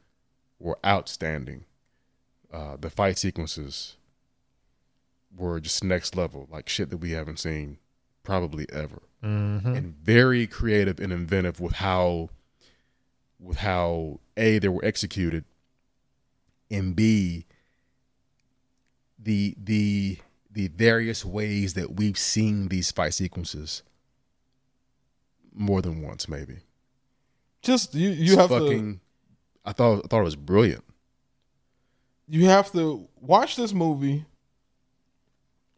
were 0.60 0.78
outstanding. 0.86 1.66
Uh, 2.52 2.78
the 2.80 2.90
fight 2.90 3.18
sequences 3.18 3.96
were 5.36 5.60
just 5.60 5.84
next 5.84 6.16
level, 6.16 6.48
like 6.52 6.68
shit 6.68 6.90
that 6.90 6.98
we 6.98 7.12
haven't 7.12 7.40
seen 7.40 7.78
probably 8.24 8.66
ever, 8.72 9.02
Mm-hmm. 9.24 9.76
and 9.76 9.96
very 9.98 10.48
creative 10.48 10.98
and 11.02 11.12
inventive 11.12 11.60
with 11.60 11.74
how, 11.74 12.30
with 13.38 13.58
how 13.58 14.22
a 14.38 14.60
they 14.60 14.70
were 14.70 14.84
executed, 14.86 15.44
and 16.72 16.96
b 16.96 17.46
the 19.18 19.56
the 19.62 20.18
the 20.52 20.68
various 20.70 21.24
ways 21.26 21.74
that 21.76 21.96
we've 21.96 22.18
seen 22.18 22.68
these 22.70 22.92
fight 22.92 23.14
sequences 23.14 23.84
more 25.54 25.82
than 25.82 26.02
once, 26.02 26.28
maybe. 26.30 26.58
Just 27.62 27.94
you, 27.94 28.10
you 28.10 28.34
It's 28.34 28.36
have 28.36 28.50
to 28.50 28.60
fucking. 28.60 29.00
I 29.66 29.74
thought 29.74 30.02
I 30.06 30.08
thought 30.08 30.22
it 30.22 30.24
was 30.24 30.36
brilliant. 30.36 30.84
you 32.28 32.46
have 32.46 32.72
to 32.72 33.08
watch 33.20 33.56
this 33.56 33.74
movie 33.74 34.26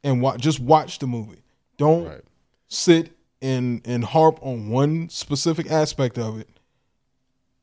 and 0.04 0.22
wa- 0.22 0.38
just 0.38 0.60
watch 0.60 1.00
the 1.00 1.08
movie. 1.08 1.42
Don't 1.78 2.06
Right. 2.08 2.22
sit 2.68 3.18
and 3.42 3.82
and 3.86 4.04
harp 4.04 4.38
on 4.42 4.70
one 4.70 5.10
specific 5.10 5.70
aspect 5.72 6.18
of 6.18 6.40
it. 6.40 6.48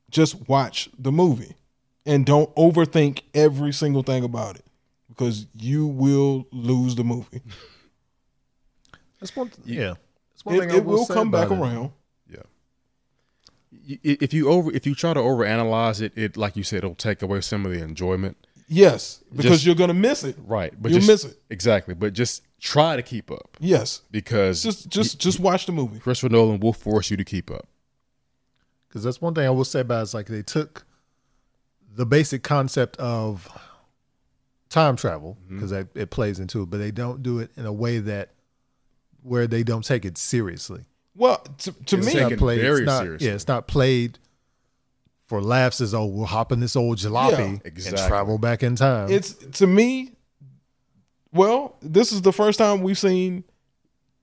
Just 0.09 0.47
watch 0.49 0.89
the 0.97 1.11
movie 1.11 1.55
and 2.09 2.25
don't 2.25 2.53
overthink 2.55 3.21
every 3.33 3.71
single 3.71 4.03
thing 4.03 4.23
about 4.23 4.55
it 4.57 4.65
because 5.07 5.45
you 5.55 5.85
will 5.87 6.47
lose 6.51 6.95
the 6.95 7.03
movie. 7.03 7.41
That's 9.19 9.35
one. 9.35 9.51
You- 9.65 9.79
yeah, 9.81 9.93
that's 10.31 10.45
one 10.45 10.55
It, 10.55 10.59
thing 10.59 10.71
I 10.71 10.75
it 10.77 10.85
will 10.85 11.05
say 11.05 11.13
come 11.13 11.31
back 11.31 11.51
it. 11.51 11.57
around. 11.57 11.91
Yeah. 12.29 12.41
If 14.03 14.33
you 14.33 14.49
over 14.49 14.71
if 14.71 14.85
you 14.87 14.95
try 14.95 15.13
to 15.13 15.19
overanalyze 15.19 16.01
it, 16.01 16.17
it 16.17 16.37
like 16.37 16.55
you 16.55 16.63
said, 16.63 16.79
it'll 16.79 16.95
take 16.95 17.21
away 17.21 17.41
some 17.41 17.65
of 17.65 17.71
the 17.71 17.81
enjoyment. 17.83 18.37
Yes, 18.71 19.23
because 19.31 19.45
Just- 19.51 19.65
you're 19.65 19.75
gonna 19.75 19.93
miss 19.95 20.23
it. 20.23 20.35
Right. 20.45 20.73
But 20.79 20.91
You'll 20.91 20.99
just, 21.01 21.09
miss 21.09 21.25
it. 21.33 21.39
Exactly. 21.49 21.95
But 21.95 22.13
just 22.13 22.43
try 22.61 22.95
to 22.95 23.01
keep 23.01 23.31
up 23.31 23.57
Yes, 23.59 24.01
because 24.11 24.61
just 24.63 24.89
just 24.89 25.19
just 25.19 25.39
watch 25.39 25.65
the 25.65 25.71
movie. 25.71 25.99
Christopher 25.99 26.29
Nolan 26.31 26.59
will 26.59 26.73
force 26.73 27.09
you 27.09 27.17
to 27.17 27.23
keep 27.25 27.49
up. 27.51 27.67
Because 28.87 29.03
that's 29.03 29.21
one 29.21 29.33
thing 29.35 29.45
I 29.45 29.49
will 29.49 29.65
say 29.65 29.81
about 29.81 29.99
it 29.99 30.03
is 30.03 30.13
like 30.13 30.27
they 30.27 30.41
took 30.43 30.85
the 31.95 32.05
basic 32.05 32.43
concept 32.43 32.97
of 32.97 33.47
time 34.69 34.95
travel 34.95 35.37
mm-hmm. 35.43 35.55
because 35.55 35.71
it, 35.71 35.87
it 35.95 36.09
plays 36.09 36.39
into 36.39 36.61
it, 36.63 36.69
but 36.69 36.77
they 36.77 36.91
don't 36.91 37.21
do 37.23 37.39
it 37.39 37.51
in 37.57 37.65
a 37.65 37.73
way 37.73 37.99
that 37.99 38.29
where 39.23 39.47
they 39.47 39.63
don't 39.63 39.83
take 39.83 40.05
it 40.05 40.17
seriously. 40.17 40.85
Well, 41.15 41.37
to, 41.59 41.71
to 41.71 41.97
It's 41.97 42.13
me, 42.13 42.19
not 42.19 42.37
played. 42.37 42.61
very 42.61 42.81
it's 42.81 42.85
not, 42.85 43.01
seriously. 43.03 43.27
Yeah, 43.27 43.33
it's 43.33 43.47
not 43.47 43.67
played 43.67 44.19
for 45.27 45.41
laughs. 45.41 45.81
As 45.81 45.93
oh, 45.93 46.05
we'll 46.05 46.25
hop 46.25 46.51
in 46.51 46.59
this 46.59 46.75
old 46.75 46.97
jalopy 46.97 47.61
Yeah. 47.65 47.89
and 47.89 47.97
travel 48.07 48.37
back 48.37 48.63
in 48.63 48.75
time. 48.75 49.11
it's 49.11 49.33
to 49.33 49.67
me. 49.67 50.13
Well, 51.31 51.75
this 51.81 52.11
is 52.11 52.21
the 52.21 52.33
first 52.33 52.57
time 52.57 52.81
we've 52.81 52.97
seen 52.97 53.43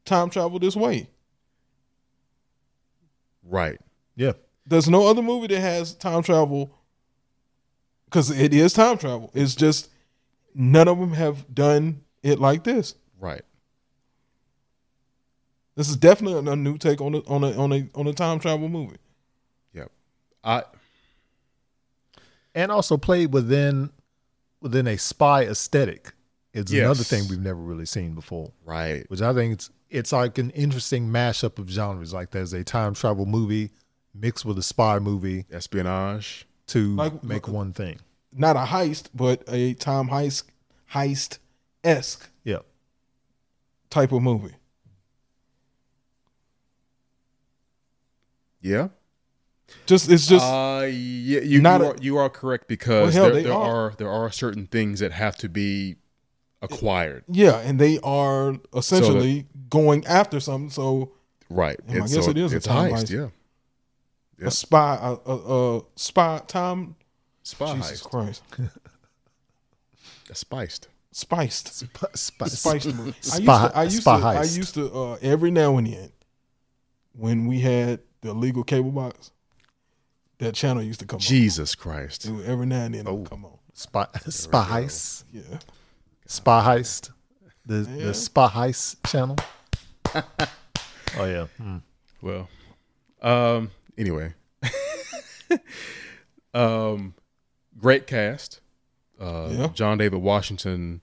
time 0.05 0.31
travel 0.31 0.59
this 0.59 0.75
way. 0.75 1.09
Right. 3.49 3.79
yeah, 4.17 4.33
There's 4.67 4.89
no 4.89 5.07
other 5.07 5.23
movie 5.23 5.47
that 5.49 5.61
has 5.61 5.95
time 5.95 6.23
travel 6.25 6.73
because 8.07 8.31
it 8.31 8.55
is 8.55 8.73
time 8.73 8.99
travel. 8.99 9.31
It's 9.35 9.55
just 9.55 9.91
none 10.55 10.89
of 10.89 10.99
them 10.99 11.13
have 11.13 11.55
done 11.55 12.03
it 12.23 12.41
like 12.41 12.65
this. 12.65 12.95
Right. 13.21 13.43
This 15.77 15.91
is 15.91 15.97
definitely 15.97 16.51
a 16.51 16.57
new 16.57 16.79
take 16.79 17.01
on 17.01 17.15
a 17.15 17.19
on 17.27 17.45
a 17.45 17.53
on 17.53 17.73
a 17.73 17.89
on 17.95 18.07
a 18.07 18.15
time 18.15 18.39
travel 18.39 18.69
movie. 18.69 18.97
Yep. 19.75 19.91
I 20.43 20.63
and 22.55 22.73
also 22.73 22.97
played 22.97 23.33
within 23.33 23.91
within 24.61 24.87
a 24.87 24.97
spy 24.97 25.45
aesthetic. 25.45 26.13
It's 26.55 26.73
another 26.73 27.05
thing 27.05 27.29
we've 27.29 27.39
never 27.39 27.61
really 27.61 27.85
seen 27.85 28.15
before. 28.15 28.51
right. 28.65 29.05
which 29.11 29.21
I 29.21 29.35
think 29.35 29.53
it's 29.53 29.71
it's 29.91 30.13
like 30.13 30.39
an 30.39 30.51
interesting 30.51 31.09
mashup 31.09 31.59
of 31.59 31.69
genres. 31.69 32.15
Like 32.15 32.31
there's 32.31 32.55
a 32.55 32.65
time 32.65 32.95
travel 32.95 33.27
movie 33.27 33.73
mixed 34.15 34.47
with 34.47 34.59
a 34.59 34.63
spy 34.63 34.99
movie 34.99 35.45
Espionage. 35.53 36.47
To 36.69 36.95
Like- 36.97 37.23
make 37.25 37.49
one 37.49 37.73
thing. 37.73 37.99
Not 38.33 38.57
a 38.57 38.61
heist, 38.71 39.07
but 39.15 39.43
a 39.49 39.75
time 39.75 40.09
heist 40.09 40.45
heist 40.93 41.39
esque 41.85 42.29
Yeah, 42.45 42.59
type 43.91 44.13
of 44.13 44.23
movie. 44.23 44.55
Yeah. 48.61 48.89
Just 49.87 50.11
it's 50.11 50.27
just 50.27 50.45
uh 50.45 50.83
yeah, 50.85 51.41
you, 51.41 51.61
not 51.61 51.81
you, 51.81 51.87
a- 51.87 51.91
are, 51.91 51.97
you 52.01 52.17
are 52.19 52.31
correct 52.31 52.69
because 52.69 53.15
Well, 53.15 53.25
hell, 53.25 53.35
there, 53.35 53.43
there 53.45 53.53
are. 53.53 53.87
are 53.89 53.95
there 53.97 54.11
are 54.11 54.31
certain 54.31 54.67
things 54.67 55.01
that 55.01 55.13
have 55.13 55.37
to 55.39 55.49
be 55.49 55.97
acquired. 56.63 57.25
yeah, 57.29 57.59
and 57.59 57.79
they 57.79 57.99
are 58.03 58.57
essentially 58.75 59.47
going 59.71 60.05
after 60.07 60.41
something. 60.41 60.71
So 60.71 61.13
Right. 61.49 61.79
I 61.89 61.93
And 61.93 62.01
guess 62.09 62.25
so 62.25 62.31
it 62.31 62.37
is 62.39 62.53
a 62.53 62.57
it's 62.57 62.67
time 62.67 62.93
heist, 62.93 63.05
heist. 63.05 63.11
yeah. 63.11 63.29
Yeah. 64.41 64.49
a 64.49 64.51
spy, 64.51 64.97
a, 65.01 65.31
a, 65.31 65.77
a 65.79 65.83
spy 65.97 66.41
time. 66.47 66.97
Spy 67.43 67.75
Jesus 67.77 68.03
heist. 68.03 68.11
Christ, 68.11 68.43
That's 70.27 70.41
spiced. 70.41 70.89
spiced, 71.13 71.69
Sp- 71.79 72.13
spy, 72.15 72.47
spiced 72.49 72.87
movie. 72.95 73.15
I 73.33 73.39
used 73.39 73.45
to, 73.47 73.71
I 73.75 73.83
used 73.85 74.03
to, 74.05 74.11
I 74.11 74.43
used 74.43 74.75
to 74.75 74.93
uh, 74.93 75.19
every 75.23 75.51
now 75.51 75.77
and 75.79 75.87
then 75.87 76.13
when 77.13 77.47
we 77.47 77.61
had 77.61 78.01
the 78.21 78.35
legal 78.35 78.65
cable 78.65 78.91
box, 78.91 79.31
that 80.39 80.55
channel 80.55 80.83
used 80.83 81.01
to 81.01 81.07
come 81.07 81.19
Jesus 81.21 81.75
Christ. 81.75 82.27
on. 82.29 82.45
Every 82.45 82.67
now 82.67 82.85
and 82.85 82.95
then, 82.95 83.07
it 83.07 83.11
would 83.13 83.27
Oh. 83.27 83.31
come 83.31 83.45
on. 83.47 83.59
spy, 83.73 84.07
spy 84.29 84.65
heist, 84.65 85.25
Yeah, 85.33 85.43
spy 86.27 86.63
heist, 86.79 87.11
the 87.65 87.89
Yeah. 87.97 88.07
the 88.07 88.15
spy 88.15 88.49
heist 88.49 88.97
channel. 89.09 89.37
oh 90.15 91.25
yeah, 91.25 91.47
Hmm. 91.57 91.77
Well, 92.21 92.49
um, 93.23 93.71
anyway, 93.99 94.35
um, 96.55 97.15
great 97.79 98.07
cast. 98.07 98.61
Uh, 99.21 99.49
Yeah. 99.51 99.69
John 99.69 99.99
David 99.99 100.21
Washington. 100.23 101.01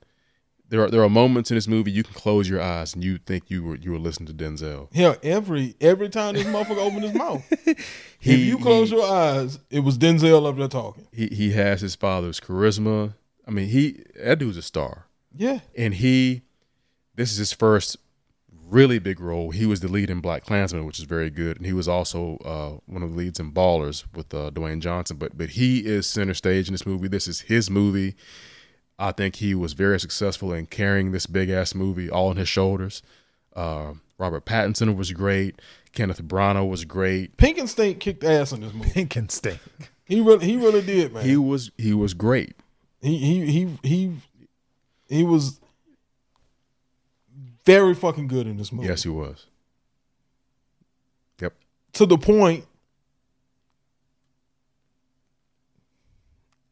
There 0.69 0.81
are 0.83 0.89
there 0.89 1.03
are 1.03 1.09
moments 1.09 1.51
in 1.51 1.55
this 1.55 1.67
movie 1.67 1.91
you 1.91 2.01
can 2.03 2.13
close 2.15 2.49
your 2.49 2.59
eyes 2.61 2.95
and 2.95 3.03
you 3.03 3.19
think 3.19 3.51
you 3.51 3.63
were 3.63 3.75
you 3.75 3.91
were 3.91 3.99
listening 3.99 4.25
to 4.27 4.33
Denzel. 4.33 4.91
hell, 4.95 5.15
every 5.21 5.75
every 5.79 6.09
time 6.09 6.33
this 6.33 6.45
motherfucker 6.47 6.77
opened 6.77 7.03
his 7.03 7.13
mouth, 7.13 7.43
He, 8.19 8.33
if 8.33 8.39
you 8.39 8.57
close 8.57 8.89
he, 8.89 8.95
your 8.95 9.05
eyes, 9.05 9.59
it 9.69 9.81
was 9.81 9.97
Denzel 9.99 10.47
up 10.49 10.57
there 10.57 10.67
talking. 10.67 11.05
he 11.11 11.27
he 11.27 11.51
has 11.51 11.81
his 11.81 11.95
father's 11.95 12.39
charisma. 12.39 13.13
I 13.47 13.51
mean, 13.51 13.67
he 13.67 14.03
that 14.23 14.39
dude's 14.39 14.57
a 14.57 14.63
star, 14.63 15.05
Yeah, 15.35 15.59
and 15.77 15.93
he 15.95 16.41
this 17.13 17.31
is 17.31 17.37
his 17.37 17.53
first 17.53 17.97
really 18.73 18.99
big 18.99 19.19
role. 19.19 19.51
He 19.51 19.65
was 19.65 19.79
the 19.79 19.87
lead 19.87 20.09
in 20.09 20.21
BlacKkKlansman, 20.21 20.85
which 20.85 20.99
is 20.99 21.05
very 21.05 21.29
good, 21.29 21.57
and 21.57 21.65
he 21.65 21.73
was 21.73 21.87
also 21.87 22.37
uh, 22.43 22.79
one 22.91 23.03
of 23.03 23.11
the 23.11 23.15
leads 23.15 23.39
in 23.39 23.51
Ballers 23.51 24.03
with 24.13 24.33
uh, 24.33 24.49
Dwayne 24.51 24.79
Johnson. 24.79 25.17
But 25.17 25.37
but 25.37 25.51
he 25.51 25.85
is 25.85 26.07
center 26.07 26.33
stage 26.33 26.67
in 26.67 26.73
this 26.73 26.85
movie. 26.85 27.07
This 27.07 27.27
is 27.27 27.41
his 27.41 27.69
movie. 27.69 28.15
I 28.99 29.11
think 29.11 29.37
he 29.37 29.55
was 29.55 29.73
very 29.73 29.99
successful 29.99 30.53
in 30.53 30.65
carrying 30.67 31.11
this 31.11 31.25
big 31.25 31.49
ass 31.49 31.73
movie 31.73 32.09
all 32.09 32.29
on 32.29 32.37
his 32.37 32.49
shoulders. 32.49 33.01
Uh, 33.55 33.93
Robert 34.17 34.45
Pattinson 34.45 34.95
was 34.95 35.11
great. 35.11 35.61
Kenneth 35.93 36.23
Branagh 36.23 36.67
was 36.67 36.85
great. 36.85 37.37
Pink 37.37 37.57
and 37.57 37.69
Stink 37.69 37.99
kicked 37.99 38.23
ass 38.23 38.51
in 38.51 38.61
this 38.61 38.73
movie. 38.73 38.91
Pink 38.91 39.15
and 39.15 39.31
stink. 39.31 39.59
He 40.05 40.21
really 40.21 40.45
he 40.45 40.57
really 40.57 40.81
did, 40.81 41.13
man. 41.13 41.23
He 41.23 41.37
was 41.37 41.71
he 41.77 41.93
was 41.93 42.13
great. 42.13 42.55
He 43.01 43.17
he 43.17 43.45
he 43.45 43.77
he 43.83 44.15
he 45.07 45.23
was 45.23 45.59
very 47.65 47.93
fucking 47.95 48.27
good 48.27 48.47
in 48.47 48.57
this 48.57 48.71
movie. 48.71 48.87
Yes, 48.87 49.03
he 49.03 49.09
was. 49.09 49.45
Yep. 51.41 51.53
to 51.93 52.05
the 52.05 52.17
point 52.17 52.65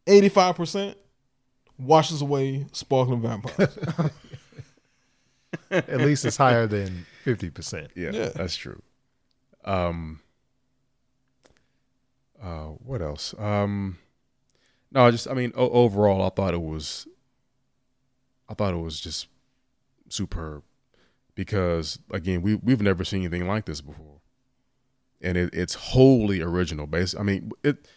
85% 0.08 0.96
washes 1.78 2.22
away 2.22 2.66
sparkling 2.72 3.22
vampires. 3.22 3.78
At 5.72 5.98
least 6.02 6.26
it's 6.26 6.38
higher 6.38 6.68
than 6.68 7.06
fifty 7.24 7.50
percent. 7.50 7.92
Yeah, 7.96 8.12
Yeah. 8.12 8.30
that's 8.30 8.56
true. 8.56 8.82
Um. 9.64 10.20
Uh, 12.42 12.70
what 12.84 13.02
else? 13.02 13.34
Um, 13.38 13.98
no, 14.92 15.06
I 15.06 15.12
just 15.12 15.28
I 15.30 15.34
mean 15.34 15.52
o- 15.56 15.70
overall, 15.70 16.26
I 16.26 16.30
thought 16.30 16.54
it 16.54 16.62
was. 16.62 17.08
I 18.50 18.54
thought 18.54 18.74
it 18.74 18.78
was 18.78 19.00
just 19.00 19.28
superb, 20.10 20.64
because 21.46 21.98
again, 22.12 22.44
we 22.44 22.54
we've 22.54 22.82
never 22.84 23.04
seen 23.04 23.22
anything 23.22 23.48
like 23.48 23.66
this 23.66 23.82
before, 23.82 24.20
and 25.22 25.36
it, 25.38 25.50
it's 25.54 25.74
wholly 25.74 26.40
original. 26.40 26.86
Based, 26.86 27.16
I 27.20 27.24
mean 27.24 27.52
it, 27.64 27.88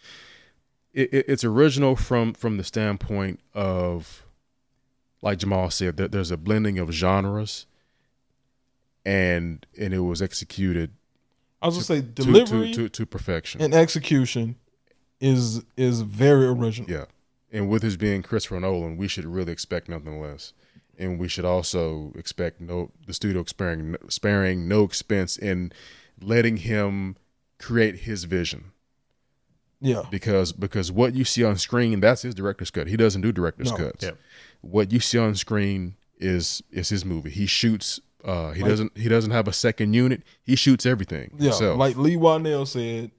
it. 0.93 1.13
it- 1.13 1.25
It's 1.27 1.43
original 1.43 1.95
from 1.95 2.33
from 2.33 2.57
the 2.57 2.63
standpoint 2.63 3.39
of, 3.53 4.25
like 5.21 5.37
Jamal 5.37 5.69
said, 5.69 5.97
that 5.97 6.11
there's 6.11 6.31
a 6.31 6.37
blending 6.37 6.79
of 6.79 6.89
genres, 6.91 7.67
and 9.05 9.65
and 9.79 9.93
it 9.93 9.99
was 9.99 10.21
executed 10.23 10.91
I 11.61 11.67
was 11.67 11.75
gonna 11.75 11.83
say 11.85 12.01
to- 12.01 12.07
delivery 12.07 12.73
to, 12.73 12.83
to, 12.83 12.89
to 12.89 13.05
perfection. 13.05 13.61
and 13.61 13.75
execution 13.75 14.55
is 15.21 15.61
is 15.77 16.01
very 16.01 16.47
original. 16.47 16.89
yeah, 16.89 17.05
and 17.51 17.69
with 17.69 17.83
his 17.83 17.95
being 17.95 18.23
Christopher 18.23 18.59
Nolan, 18.59 18.97
we 18.97 19.07
should 19.07 19.25
really 19.25 19.51
expect 19.51 19.87
nothing 19.87 20.19
less, 20.19 20.53
and 20.99 21.19
we 21.19 21.27
should 21.27 21.45
also 21.45 22.11
expect 22.15 22.59
no 22.61 22.91
the 23.07 23.13
studio 23.13 23.43
sparing 23.45 23.95
sparing 24.09 24.67
no 24.67 24.83
expense 24.83 25.37
in 25.37 25.71
letting 26.21 26.57
him 26.57 27.15
create 27.59 27.99
his 27.99 28.23
vision 28.25 28.71
Yeah. 29.81 30.03
because 30.09 30.51
because 30.51 30.91
what 30.91 31.13
you 31.15 31.23
see 31.25 31.43
on 31.43 31.57
screen 31.57 31.99
that's 31.99 32.21
his 32.23 32.35
director's 32.35 32.71
cut. 32.71 32.87
He 32.87 32.97
doesn't 32.97 33.21
do 33.21 33.31
director's 33.31 33.71
No. 33.71 33.77
cuts. 33.77 34.03
Yeah. 34.05 34.11
What 34.61 34.91
you 34.91 34.99
see 34.99 35.17
on 35.17 35.35
screen 35.35 35.95
is 36.17 36.61
is 36.71 36.89
his 36.89 37.03
movie. 37.05 37.29
He 37.29 37.45
shoots. 37.45 37.99
Uh, 38.23 38.51
he 38.53 38.61
Like- 38.63 38.69
doesn't. 38.71 38.97
He 38.97 39.07
doesn't 39.09 39.31
have 39.31 39.47
a 39.47 39.53
second 39.53 39.93
unit. 39.93 40.23
He 40.43 40.55
shoots 40.55 40.85
everything. 40.85 41.31
Yeah. 41.37 41.49
himself. 41.51 41.77
Like 41.77 41.95
Lee 41.97 42.15
Wynell 42.15 42.65
said, 42.67 43.11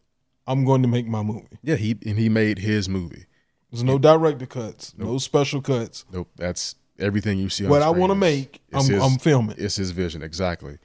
I'm 0.47 0.65
going 0.65 0.83
to 0.83 0.89
make 0.89 1.07
my 1.07 1.23
movie. 1.23 1.47
Yeah, 1.63 1.77
he 1.77 1.97
and 2.05 2.19
he 2.19 2.29
made 2.29 2.59
his 2.59 2.89
movie. 2.89 3.27
There's 3.71 3.85
no 3.85 3.99
director 3.99 4.47
cuts, 4.47 4.95
no 4.97 5.19
special 5.19 5.61
cuts. 5.61 6.05
Nope, 6.13 6.31
that's 6.37 6.75
everything 6.99 7.39
you 7.39 7.49
see. 7.49 7.65
On 7.65 7.71
What 7.71 7.83
I 7.83 7.91
want 7.91 8.11
to 8.11 8.15
make, 8.15 8.61
I'm, 8.73 8.85
his, 8.85 9.03
I'm 9.03 9.19
filming. 9.19 9.57
It's 9.59 9.77
his 9.77 9.91
vision 9.91 10.23
exactly, 10.23 10.79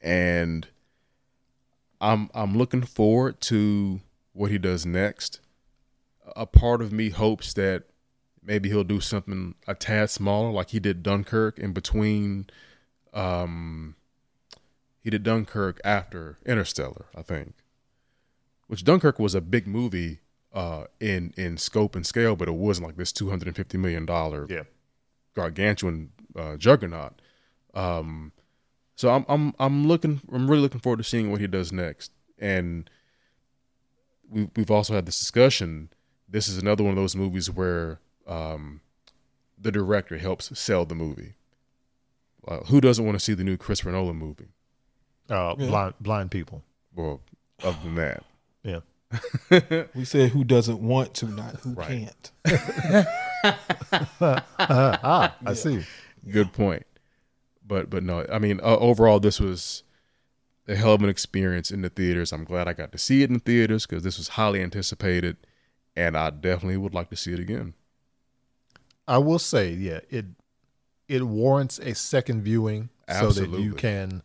and 0.00 0.66
I'm 2.00 2.30
I'm 2.34 2.56
looking 2.56 2.82
forward 2.82 3.40
to 3.42 4.00
what 4.32 4.50
he 4.50 4.58
does 4.58 4.86
next. 4.86 5.40
A 6.36 6.46
part 6.46 6.82
of 6.82 6.92
me 6.92 7.10
hopes 7.10 7.54
that 7.54 7.84
maybe 8.42 8.68
he'll 8.68 8.84
do 8.84 9.00
something 9.00 9.54
a 9.66 9.74
tad 9.74 10.10
smaller, 10.10 10.50
like 10.50 10.70
he 10.70 10.80
did 10.80 11.02
Dunkirk 11.02 11.58
in 11.58 11.72
between. 11.72 12.48
Um, 13.14 13.96
he 15.02 15.10
did 15.10 15.22
Dunkirk 15.22 15.80
after 15.84 16.38
Interstellar, 16.44 17.06
I 17.16 17.22
think. 17.22 17.54
Which 18.66 18.84
Dunkirk 18.84 19.18
was 19.18 19.34
a 19.34 19.40
big 19.40 19.66
movie 19.66 20.20
uh, 20.52 20.84
in 21.00 21.32
in 21.36 21.56
scope 21.56 21.96
and 21.96 22.06
scale, 22.06 22.36
but 22.36 22.48
it 22.48 22.54
wasn't 22.54 22.86
like 22.86 22.96
this 22.96 23.12
two 23.12 23.30
hundred 23.30 23.48
and 23.48 23.56
fifty 23.56 23.78
million 23.78 24.04
dollar 24.04 24.46
Yeah. 24.48 24.64
Gargantuan 25.38 26.10
uh, 26.36 26.56
juggernaut. 26.56 27.14
Um, 27.74 28.32
so 28.96 29.10
I'm 29.10 29.24
I'm 29.28 29.54
I'm 29.60 29.86
looking 29.86 30.20
I'm 30.32 30.48
really 30.50 30.62
looking 30.62 30.80
forward 30.80 30.98
to 30.98 31.04
seeing 31.04 31.30
what 31.30 31.40
he 31.40 31.46
does 31.46 31.72
next. 31.72 32.10
And 32.38 32.90
we 34.28 34.48
we've 34.56 34.70
also 34.70 34.94
had 34.94 35.06
this 35.06 35.18
discussion. 35.18 35.90
This 36.28 36.48
is 36.48 36.58
another 36.58 36.82
one 36.84 36.90
of 36.92 36.96
those 36.96 37.16
movies 37.16 37.50
where 37.50 38.00
um, 38.26 38.80
the 39.56 39.70
director 39.72 40.18
helps 40.18 40.56
sell 40.58 40.84
the 40.84 40.94
movie. 40.94 41.34
Uh, 42.46 42.58
who 42.64 42.80
doesn't 42.80 43.04
want 43.04 43.16
to 43.18 43.24
see 43.24 43.34
the 43.34 43.44
new 43.44 43.56
Christopher 43.56 43.92
Nolan 43.92 44.16
movie? 44.16 44.48
Uh, 45.30 45.54
Yeah. 45.58 45.68
blind 45.68 45.94
blind 46.00 46.30
people. 46.30 46.62
Well, 46.94 47.20
other 47.62 47.78
than 47.84 47.94
that, 47.94 48.24
Yeah. 48.64 48.80
We 49.94 50.04
said 50.04 50.30
who 50.30 50.44
doesn't 50.44 50.80
want 50.80 51.14
to, 51.14 51.26
not 51.26 51.56
who 51.60 51.74
Right. 51.74 51.88
can't. 52.44 53.06
ah, 53.44 55.36
I 55.44 55.54
see. 55.54 55.84
good 56.30 56.52
point. 56.52 56.86
But 57.66 57.90
but 57.90 58.02
no, 58.02 58.26
I 58.32 58.38
mean 58.38 58.60
uh, 58.62 58.76
overall 58.78 59.20
this 59.20 59.38
was 59.40 59.82
a 60.66 60.76
hell 60.76 60.94
of 60.94 61.02
an 61.02 61.08
experience 61.08 61.70
in 61.70 61.82
the 61.82 61.88
theaters. 61.88 62.32
I'm 62.32 62.44
glad 62.44 62.68
I 62.68 62.72
got 62.72 62.92
to 62.92 62.98
see 62.98 63.22
it 63.22 63.30
in 63.30 63.34
the 63.34 63.40
theaters 63.40 63.86
because 63.86 64.02
this 64.02 64.18
was 64.18 64.28
highly 64.28 64.62
anticipated, 64.62 65.36
and 65.96 66.16
I 66.16 66.30
definitely 66.30 66.76
would 66.76 66.94
like 66.94 67.10
to 67.10 67.16
see 67.16 67.32
it 67.32 67.40
again. 67.40 67.74
I 69.06 69.18
will 69.18 69.38
say, 69.38 69.70
yeah, 69.70 70.00
it 70.10 70.26
it 71.08 71.24
warrants 71.24 71.78
a 71.78 71.94
second 71.94 72.42
viewing 72.42 72.90
so 73.10 73.30
that 73.30 73.50
you 73.58 73.72
can 73.72 74.22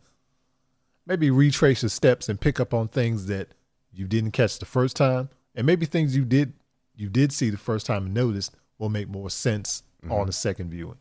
maybe 1.06 1.30
retrace 1.30 1.82
your 1.82 1.88
steps 1.88 2.28
and 2.28 2.40
pick 2.40 2.60
up 2.60 2.74
on 2.74 2.88
things 2.88 3.26
that 3.26 3.48
you 3.92 4.06
didn't 4.06 4.32
catch 4.32 4.58
the 4.58 4.66
first 4.66 4.96
time, 4.96 5.30
and 5.54 5.66
maybe 5.66 5.86
things 5.86 6.16
you 6.16 6.24
did 6.24 6.52
you 6.94 7.08
did 7.08 7.32
see 7.32 7.50
the 7.50 7.56
first 7.56 7.86
time 7.86 8.06
and 8.06 8.14
noticed 8.14 8.54
will 8.78 8.88
make 8.88 9.08
more 9.08 9.30
sense 9.30 9.82
on 10.02 10.10
mm-hmm. 10.10 10.26
the 10.26 10.32
second 10.32 10.70
viewing. 10.70 10.98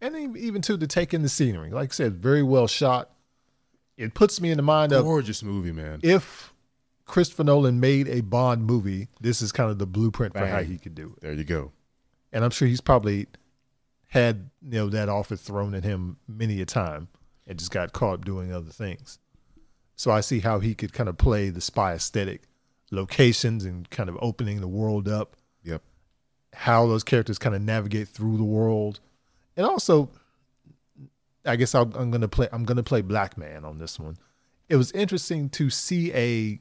And 0.00 0.36
even- 0.36 0.60
to 0.62 0.76
the 0.76 0.86
take 0.86 1.14
in 1.14 1.22
the 1.22 1.28
scenery, 1.28 1.70
like 1.70 1.90
I 1.90 1.94
said, 1.94 2.16
very 2.16 2.42
well 2.42 2.66
shot. 2.66 3.10
It 3.96 4.12
puts 4.12 4.40
me 4.40 4.50
in 4.50 4.56
the 4.56 4.62
mind 4.62 4.92
of 4.92 5.04
Gorgeous 5.04 5.42
movie, 5.42 5.72
man. 5.72 6.00
if 6.02 6.52
Christopher 7.06 7.44
Nolan 7.44 7.80
made 7.80 8.08
a 8.08 8.20
Bond 8.22 8.64
movie, 8.64 9.08
this 9.20 9.40
is 9.40 9.52
kind 9.52 9.70
of 9.70 9.78
the 9.78 9.86
blueprint 9.86 10.34
for 10.34 10.46
how 10.46 10.62
he 10.62 10.78
could 10.78 10.94
do 10.94 11.14
it 11.16 11.22
There 11.22 11.32
you 11.32 11.44
go. 11.44 11.72
and 12.32 12.44
I'm 12.44 12.50
sure 12.50 12.66
he's 12.66 12.80
probably 12.80 13.28
had 14.08 14.50
you 14.62 14.78
know 14.78 14.88
that 14.90 15.08
offer 15.08 15.36
thrown 15.36 15.74
at 15.74 15.84
him 15.84 16.18
many 16.28 16.60
a 16.60 16.66
time 16.66 17.08
and 17.46 17.58
just 17.58 17.70
got 17.70 17.92
caught 17.92 18.14
up 18.14 18.24
doing 18.24 18.52
other 18.52 18.70
things. 18.70 19.18
So 19.96 20.10
I 20.10 20.20
see 20.20 20.40
how 20.40 20.58
he 20.60 20.74
could 20.74 20.92
kind 20.92 21.08
of 21.08 21.18
play 21.18 21.50
the 21.50 21.60
spy 21.60 21.94
aesthetic, 21.94 22.42
locations 22.90 23.64
and 23.64 23.88
kind 23.90 24.08
of 24.08 24.18
opening 24.20 24.60
the 24.60 24.68
world 24.68 25.08
up. 25.08 25.36
How 26.54 26.86
those 26.86 27.04
characters 27.04 27.38
kind 27.38 27.54
of 27.54 27.62
navigate 27.62 28.08
through 28.08 28.36
the 28.36 28.44
world, 28.44 29.00
and 29.56 29.66
also, 29.66 30.10
I 31.44 31.56
guess 31.56 31.74
I'll, 31.74 31.90
I'm 31.94 32.10
gonna 32.10 32.28
play 32.28 32.48
I'm 32.52 32.64
gonna 32.64 32.82
play 32.82 33.00
Black 33.02 33.36
Man 33.36 33.64
on 33.64 33.78
this 33.78 33.98
one. 33.98 34.16
It 34.68 34.76
was 34.76 34.90
interesting 34.92 35.48
to 35.50 35.68
see 35.70 36.12
a 36.14 36.60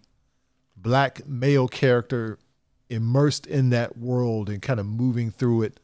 black 0.75 1.25
male 1.27 1.67
character 1.67 2.37
immersed 2.89 3.47
in 3.47 3.69
that 3.69 3.97
world 3.97 4.49
and 4.49 4.61
kind 4.61 4.79
of 4.79 4.85
moving 4.85 5.31
through 5.31 5.63
it, 5.63 5.79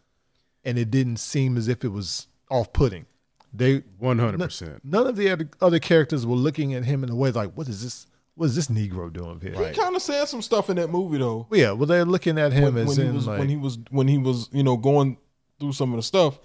and 0.66 0.78
it 0.78 0.92
didn't 0.92 1.18
seem 1.18 1.56
as 1.58 1.68
if 1.68 1.84
it 1.84 1.90
was 1.90 2.28
off-putting. 2.52 3.06
They 3.54 3.84
One 3.98 4.20
hundred 4.20 4.40
percent. 4.42 4.82
none 4.84 5.08
of 5.08 5.16
the 5.16 5.30
other, 5.32 5.50
other 5.62 5.80
characters 5.80 6.26
were 6.26 6.36
looking 6.36 6.74
at 6.74 6.86
him 6.86 7.04
in 7.04 7.10
a 7.10 7.16
way 7.16 7.32
like, 7.32 7.54
"What 7.58 7.68
is 7.68 7.84
this? 7.84 8.06
What 8.40 8.46
is 8.46 8.56
this 8.56 8.68
Negro 8.68 9.12
doing 9.12 9.40
here?" 9.42 9.54
Right. 9.54 9.76
He 9.76 9.82
kind 9.82 9.96
of 9.96 10.02
said 10.02 10.26
some 10.26 10.42
stuff 10.42 10.70
in 10.70 10.78
that 10.78 10.90
movie 10.90 11.18
though. 11.18 11.46
Yeah, 11.52 11.72
well, 11.72 11.88
they're 11.88 12.06
looking 12.06 12.40
at 12.40 12.54
him 12.54 12.76
when, 12.76 12.88
as 12.88 12.98
when 12.98 13.08
in 13.08 13.12
he 13.12 13.16
was 13.18 13.28
like, 13.28 13.40
when 13.40 13.50
he 13.50 13.58
was 13.58 13.78
when 13.90 14.08
he 14.08 14.18
was 14.18 14.50
you 14.54 14.64
know 14.64 14.78
going 14.78 15.18
through 15.60 15.74
some 15.74 15.92
of 15.92 15.98
the 15.98 16.04
stuff 16.04 16.40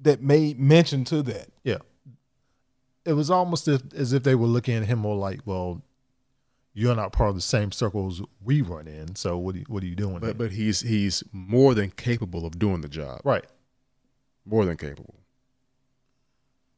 that 0.00 0.20
made 0.20 0.58
mention 0.58 1.04
to 1.04 1.22
that. 1.22 1.48
yeah. 1.62 1.78
It 3.04 3.12
was 3.12 3.30
almost 3.30 3.68
as, 3.68 3.82
as 3.94 4.12
if 4.12 4.22
they 4.24 4.34
were 4.34 4.46
looking 4.46 4.74
at 4.74 4.84
him 4.86 4.98
more 4.98 5.16
like, 5.16 5.40
"Well, 5.44 5.82
you're 6.72 6.96
not 6.96 7.12
part 7.12 7.28
of 7.28 7.36
the 7.36 7.40
same 7.42 7.70
circles 7.70 8.20
we 8.42 8.60
run 8.62 8.88
in, 8.88 9.14
so 9.14 9.38
what? 9.38 9.54
Are 9.54 9.58
you, 9.58 9.64
what 9.68 9.82
are 9.82 9.86
you 9.86 9.94
doing?" 9.94 10.18
But 10.18 10.36
but 10.38 10.52
he's 10.52 10.80
he's 10.80 11.22
more 11.30 11.74
than 11.74 11.90
capable 11.90 12.46
of 12.46 12.58
doing 12.58 12.80
the 12.80 12.88
job. 12.88 13.20
right. 13.24 13.44
More 14.46 14.64
than 14.66 14.76
capable. 14.76 15.14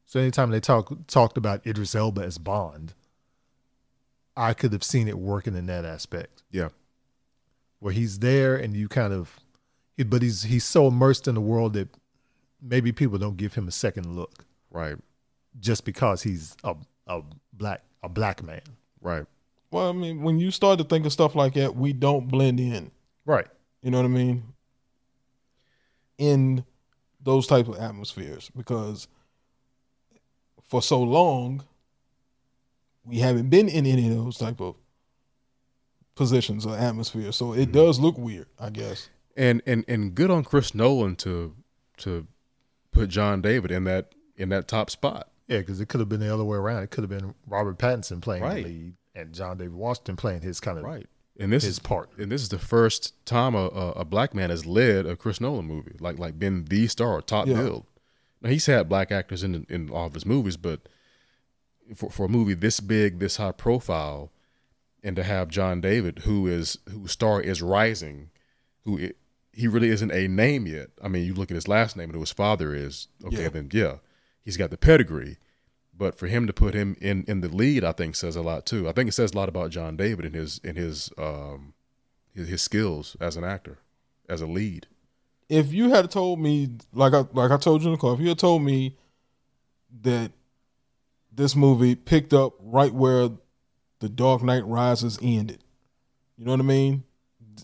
So 0.05 0.19
anytime 0.21 0.51
they 0.51 0.59
talk 0.61 1.07
talked 1.07 1.37
about 1.37 1.65
Idris 1.67 1.95
Elba 1.95 2.21
as 2.21 2.37
Bond, 2.37 2.93
I 4.37 4.53
could 4.53 4.71
have 4.71 4.83
seen 4.83 5.07
it 5.07 5.17
working 5.17 5.55
in 5.55 5.65
that 5.65 5.83
aspect 5.83 6.43
Yeah. 6.51 6.69
where 7.79 7.91
he's 7.93 8.19
there 8.19 8.55
and 8.55 8.75
you 8.75 8.87
kind 8.87 9.11
of, 9.13 9.39
but 10.07 10.21
he's 10.21 10.43
he's 10.43 10.63
so 10.63 10.87
immersed 10.87 11.27
in 11.27 11.35
the 11.35 11.41
world 11.41 11.73
that 11.73 11.89
maybe 12.61 12.91
people 12.91 13.17
don't 13.17 13.35
give 13.37 13.55
him 13.55 13.67
a 13.67 13.71
second 13.71 14.15
look 14.15 14.45
Right. 14.69 14.97
just 15.59 15.83
because 15.85 16.21
he's 16.23 16.55
a 16.63 16.75
a 17.07 17.21
black 17.53 17.81
a 18.03 18.09
black 18.09 18.43
man. 18.43 18.61
Right. 19.01 19.25
Well, 19.71 19.89
I 19.89 19.91
mean, 19.91 20.21
when 20.21 20.39
you 20.39 20.51
start 20.51 20.77
to 20.79 20.85
think 20.85 21.05
of 21.05 21.11
stuff 21.11 21.35
like 21.35 21.53
that, 21.55 21.75
we 21.75 21.91
don't 21.93 22.27
blend 22.29 22.59
in. 22.59 22.91
Right. 23.25 23.47
You 23.81 23.91
know 23.91 23.97
what 23.97 24.05
I 24.05 24.09
mean? 24.09 24.43
In 26.17 26.63
those 27.21 27.47
type 27.47 27.67
of 27.67 27.77
atmospheres, 27.77 28.49
because 28.55 29.07
for 30.63 30.81
so 30.81 31.01
long 31.01 31.63
we 33.07 33.19
haven't 33.19 33.49
been 33.49 33.69
in 33.69 33.85
any 33.85 34.09
of 34.09 34.15
those 34.17 34.37
type 34.37 34.59
of 34.59 34.75
positions 36.15 36.65
or 36.65 36.75
atmosphere. 36.75 37.31
so 37.31 37.53
it 37.53 37.63
mm-hmm. 37.63 37.71
does 37.71 37.99
look 37.99 38.17
weird. 38.17 38.47
I 38.59 38.69
guess. 38.69 39.09
and 39.35 39.61
and 39.65 39.85
and 39.87 40.13
good 40.15 40.31
on 40.31 40.43
Chris 40.43 40.73
Nolan 40.75 41.15
to 41.17 41.55
to 41.97 42.27
put 42.91 43.09
John 43.09 43.41
David 43.41 43.71
in 43.71 43.83
that 43.85 44.13
in 44.35 44.49
that 44.49 44.67
top 44.67 44.89
spot. 44.89 45.29
Yeah, 45.47 45.59
because 45.59 45.79
it 45.79 45.87
could 45.87 45.99
have 46.01 46.09
been 46.09 46.19
the 46.19 46.33
other 46.33 46.43
way 46.43 46.57
around. 46.57 46.83
It 46.83 46.91
could 46.91 47.03
have 47.03 47.09
been 47.09 47.33
Robert 47.47 47.77
Pattinson 47.77 48.21
playing 48.21 48.43
Right. 48.43 48.63
the 48.65 48.69
lead 48.69 48.93
and 49.15 49.33
John 49.33 49.57
David 49.57 49.73
Washington 49.75 50.15
playing 50.17 50.41
his 50.41 50.59
kind 50.59 50.77
of 50.77 50.83
Right. 50.83 51.07
And 51.39 51.53
this 51.53 51.63
his 51.63 51.73
is 51.73 51.79
part. 51.79 52.09
and 52.17 52.31
this 52.31 52.41
is 52.41 52.49
the 52.49 52.59
first 52.59 53.13
time 53.25 53.53
a, 53.55 53.67
a, 53.67 53.91
a 53.91 54.05
black 54.05 54.33
man 54.33 54.49
has 54.49 54.65
led 54.65 55.05
a 55.05 55.15
Chris 55.15 55.39
Nolan 55.39 55.65
movie, 55.65 55.95
like 55.99 56.17
like 56.19 56.37
been 56.39 56.65
the 56.65 56.87
star, 56.87 57.13
or 57.13 57.21
top 57.21 57.47
Yeah. 57.47 57.61
billed. 57.61 57.85
Now 58.41 58.49
he's 58.49 58.65
had 58.65 58.89
black 58.89 59.11
actors 59.11 59.43
in 59.43 59.65
in 59.69 59.89
all 59.89 60.07
of 60.07 60.13
his 60.15 60.25
movies, 60.25 60.57
but 60.57 60.89
for 61.95 62.09
for 62.09 62.25
a 62.25 62.29
movie 62.29 62.53
this 62.53 62.79
big, 62.79 63.19
this 63.19 63.37
high 63.37 63.51
profile, 63.51 64.31
and 65.03 65.15
to 65.15 65.23
have 65.23 65.47
John 65.49 65.81
David, 65.81 66.19
who 66.19 66.47
is 66.47 66.77
whose 66.89 67.11
star 67.11 67.41
is 67.41 67.61
rising, 67.61 68.29
who 68.83 68.99
i 68.99 69.11
he 69.53 69.67
really 69.67 69.89
isn't 69.89 70.11
a 70.11 70.27
name 70.27 70.67
yet. 70.67 70.89
I 71.03 71.07
mean, 71.07 71.25
you 71.25 71.33
look 71.33 71.49
at 71.49 71.55
his 71.55 71.67
last 71.67 71.97
name 71.97 72.09
and 72.09 72.13
who 72.13 72.19
his 72.19 72.31
father 72.31 72.75
is. 72.75 73.07
Okay, 73.25 73.43
Yeah. 73.43 73.49
then 73.49 73.69
yeah, 73.73 73.95
he's 74.43 74.55
got 74.57 74.69
the 74.69 74.77
pedigree. 74.77 75.37
But 75.97 76.15
for 76.15 76.27
him 76.27 76.45
to 76.45 76.53
put 76.53 76.75
him 76.75 76.95
in 77.01 77.23
in 77.27 77.41
the 77.41 77.47
lead, 77.49 77.83
I 77.83 77.91
think 77.91 78.15
says 78.15 78.35
a 78.35 78.43
lot 78.43 78.67
too. 78.67 78.87
I 78.87 78.91
think 78.91 79.07
it 79.09 79.13
says 79.13 79.31
a 79.33 79.35
lot 79.35 79.49
about 79.49 79.71
John 79.71 79.97
David 79.97 80.25
and 80.25 80.35
his 80.35 80.59
in 80.63 80.75
his 80.75 81.09
um 81.17 81.73
his, 82.35 82.47
his 82.49 82.61
skills 82.61 83.17
as 83.19 83.35
an 83.35 83.43
actor, 83.43 83.79
as 84.29 84.41
a 84.41 84.45
lead. 84.45 84.85
if 85.49 85.73
you 85.73 85.89
had 85.89 86.11
told 86.11 86.39
me 86.39 86.69
like 86.93 87.13
I 87.15 87.25
like 87.33 87.49
I 87.49 87.57
told 87.57 87.81
you 87.81 87.87
in 87.87 87.93
the 87.93 87.97
car, 87.99 88.13
if 88.13 88.19
you 88.19 88.27
had 88.29 88.37
told 88.37 88.61
me 88.61 88.95
that 90.03 90.31
this 91.37 91.55
movie 91.55 91.95
picked 91.95 92.33
up 92.33 92.53
right 92.59 92.93
where 92.93 93.29
the 93.99 94.09
Dark 94.09 94.43
Knight 94.43 94.65
Rises 94.65 95.17
ended, 95.21 95.63
you 96.37 96.43
know 96.45 96.51
what 96.51 96.59
I 96.59 96.63
mean? 96.63 97.03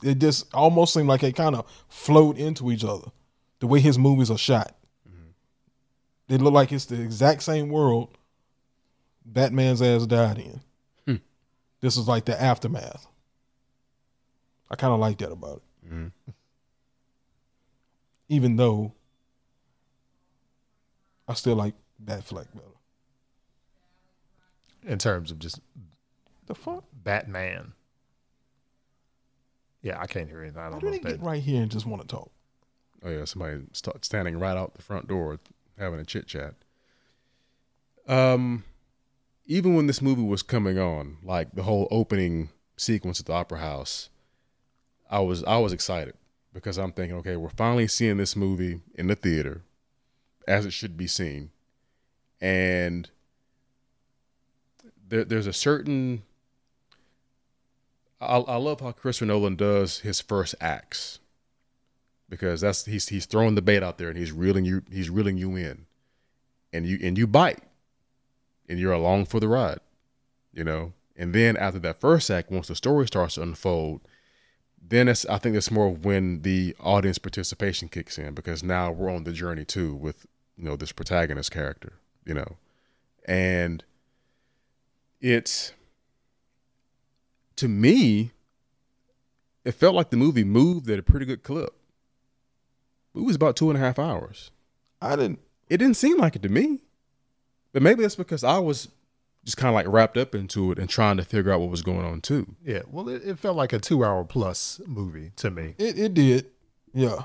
It 0.01 0.19
just 0.19 0.53
almost 0.53 0.93
seemed 0.93 1.07
like 1.07 1.23
it 1.23 1.35
kind 1.35 1.55
of 1.55 1.65
flowed 1.89 2.37
into 2.37 2.71
each 2.71 2.83
other. 2.83 3.11
The 3.59 3.67
way 3.67 3.79
his 3.79 3.97
movies 3.97 4.31
are 4.31 4.37
shot, 4.37 4.75
they 6.27 6.37
look 6.37 6.53
like 6.53 6.71
it's 6.71 6.85
the 6.85 7.01
exact 7.01 7.43
same 7.43 7.69
world 7.69 8.17
Batman's 9.25 9.81
ass 9.81 10.05
died 10.05 10.37
in. 10.39 10.61
Hmm. 11.05 11.15
This 11.81 11.97
is 11.97 12.07
like 12.07 12.25
the 12.25 12.39
aftermath. 12.41 13.07
I 14.69 14.75
kind 14.75 14.93
of 14.93 14.99
like 14.99 15.17
that 15.19 15.31
about 15.31 15.61
it 15.83 15.89
Mhm. 15.93 16.11
even 18.29 18.55
though 18.55 18.93
I 21.27 21.33
still 21.35 21.55
like 21.55 21.75
Batfleck 22.03 22.47
better. 22.53 22.72
In 24.85 24.97
terms 24.97 25.31
of 25.31 25.39
just 25.39 25.59
The 26.47 26.55
fuck? 26.55 26.83
Batman. 26.93 27.73
Yeah, 29.81 29.99
I 29.99 30.07
can't 30.07 30.29
hear 30.29 30.41
anything. 30.41 30.59
I 30.61 30.69
don't 30.69 30.79
do 30.79 30.85
know. 30.85 30.91
they 30.91 30.97
If 30.97 31.03
get 31.03 31.19
that, 31.19 31.25
right 31.25 31.41
here 31.43 31.61
and 31.61 31.69
just 31.71 31.85
want 31.85 32.01
to 32.01 32.07
talk? 32.07 32.31
Oh 33.03 33.09
yeah, 33.09 33.25
somebody 33.25 33.61
st- 33.73 34.05
standing 34.05 34.39
right 34.39 34.55
out 34.55 34.75
the 34.75 34.81
front 34.81 35.07
door 35.07 35.39
having 35.77 35.99
a 35.99 36.05
chit 36.05 36.25
chat. 36.27 36.55
Um, 38.07 38.63
even 39.45 39.75
when 39.75 39.87
this 39.87 40.01
movie 40.01 40.21
was 40.23 40.41
coming 40.41 40.79
on, 40.79 41.17
like 41.23 41.51
the 41.53 41.63
whole 41.63 41.87
opening 41.91 42.49
sequence 42.77 43.19
at 43.19 43.25
the 43.25 43.33
Opera 43.33 43.59
House, 43.59 44.09
I 45.09 45.19
was 45.19 45.43
I 45.43 45.57
was 45.57 45.73
excited 45.73 46.13
because 46.53 46.77
I'm 46.77 46.93
thinking, 46.93 47.17
okay, 47.17 47.35
we're 47.35 47.49
finally 47.49 47.87
seeing 47.87 48.17
this 48.17 48.35
movie 48.35 48.79
in 48.95 49.07
the 49.07 49.15
theater 49.15 49.63
as 50.47 50.65
it 50.65 50.71
should 50.71 50.95
be 50.95 51.07
seen, 51.07 51.51
and 52.39 53.09
there, 55.13 55.23
there's 55.23 55.47
a 55.47 55.53
certain. 55.53 56.23
I, 58.19 58.37
I 58.37 58.55
love 58.55 58.79
how 58.79 58.91
Christopher 58.93 59.27
Nolan 59.27 59.55
does 59.55 59.99
his 59.99 60.19
first 60.19 60.55
acts 60.59 61.19
because 62.29 62.61
that's 62.61 62.85
he's 62.85 63.09
he's 63.09 63.27
throwing 63.27 63.53
the 63.53 63.61
bait 63.61 63.83
out 63.83 63.99
there 63.99 64.09
and 64.09 64.17
he's 64.17 64.31
reeling 64.31 64.65
you 64.65 64.81
he's 64.91 65.11
reeling 65.11 65.37
you 65.37 65.55
in, 65.55 65.85
and 66.71 66.87
you 66.87 66.97
and 67.03 67.15
you 67.15 67.27
bite, 67.27 67.61
and 68.67 68.79
you're 68.79 68.91
along 68.91 69.25
for 69.25 69.39
the 69.39 69.47
ride, 69.47 69.79
you 70.51 70.63
know. 70.63 70.93
And 71.15 71.31
then 71.31 71.55
after 71.57 71.77
that 71.79 72.01
first 72.01 72.31
act, 72.31 72.49
once 72.49 72.69
the 72.69 72.75
story 72.75 73.05
starts 73.05 73.35
to 73.35 73.43
unfold, 73.43 74.01
then 74.81 75.07
it's 75.07 75.27
I 75.27 75.37
think 75.37 75.53
that's 75.53 75.69
more 75.69 75.89
of 75.89 76.03
when 76.03 76.41
the 76.41 76.75
audience 76.79 77.19
participation 77.19 77.87
kicks 77.87 78.17
in 78.17 78.33
because 78.33 78.63
now 78.63 78.91
we're 78.91 79.13
on 79.13 79.25
the 79.25 79.31
journey 79.31 79.63
too 79.63 79.93
with 79.93 80.25
you 80.57 80.63
know 80.63 80.75
this 80.75 80.91
protagonist 80.91 81.51
character, 81.51 81.99
you 82.25 82.33
know, 82.33 82.55
and 83.25 83.83
it's 85.23 85.71
to 87.55 87.67
me 87.67 88.31
it 89.63 89.71
felt 89.71 89.95
like 89.95 90.09
the 90.09 90.17
movie 90.17 90.43
moved 90.43 90.89
at 90.89 90.99
a 90.99 91.03
pretty 91.03 91.25
good 91.25 91.41
clip. 91.41 91.73
It 93.15 93.21
was 93.21 93.37
about 93.37 93.55
two 93.55 93.69
and 93.69 93.77
a 93.77 93.79
half 93.79 93.97
hours. 93.97 94.51
I 95.01 95.15
didn't. 95.15 95.39
It 95.69 95.77
didn't 95.77 95.95
seem 95.95 96.17
like 96.17 96.35
it 96.35 96.41
to 96.41 96.49
me. 96.49 96.81
But 97.71 97.81
maybe 97.81 98.01
that's 98.01 98.17
because 98.17 98.43
I 98.43 98.57
was 98.59 98.89
just 99.45 99.55
kind 99.55 99.69
of 99.69 99.75
like 99.75 99.87
wrapped 99.87 100.17
up 100.17 100.35
into 100.35 100.71
it 100.73 100.79
and 100.79 100.89
trying 100.89 101.15
to 101.17 101.23
figure 101.23 101.51
out 101.53 101.61
what 101.61 101.69
was 101.69 101.81
going 101.81 102.05
on 102.05 102.19
too. 102.19 102.55
yeah, 102.65 102.81
well, 102.91 103.07
it, 103.07 103.23
it 103.23 103.39
felt 103.39 103.55
like 103.55 103.71
a 103.71 103.79
two-hour 103.79 104.25
plus 104.25 104.81
movie 104.85 105.31
to 105.37 105.49
me. 105.49 105.75
It 105.77 105.97
it 105.97 106.13
did. 106.13 106.47
Yeah. 106.93 107.23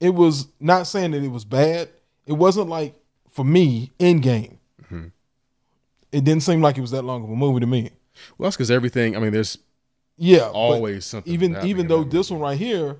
It 0.00 0.10
was 0.14 0.48
not 0.60 0.86
saying 0.86 1.12
that 1.12 1.22
it 1.22 1.28
was 1.28 1.44
bad. 1.46 1.88
It 2.26 2.34
wasn't 2.34 2.68
like 2.68 2.94
for 3.30 3.44
me 3.44 3.90
Endgame. 3.98 4.58
Mhm. 4.58 4.58
It 6.12 6.24
didn't 6.24 6.42
seem 6.42 6.60
like 6.60 6.76
it 6.78 6.80
was 6.80 6.90
that 6.90 7.02
long 7.02 7.22
of 7.24 7.30
a 7.30 7.36
movie 7.36 7.60
to 7.60 7.66
me. 7.66 7.90
Well, 8.36 8.46
that's 8.48 8.56
because 8.56 8.70
everything. 8.70 9.16
I 9.16 9.20
mean, 9.20 9.32
there's 9.32 9.58
Yeah. 10.16 10.48
always 10.48 11.04
something. 11.06 11.32
even 11.32 11.56
even 11.64 11.86
though 11.88 12.04
this 12.04 12.30
movie. 12.30 12.40
one 12.42 12.50
right 12.50 12.58
here, 12.58 12.96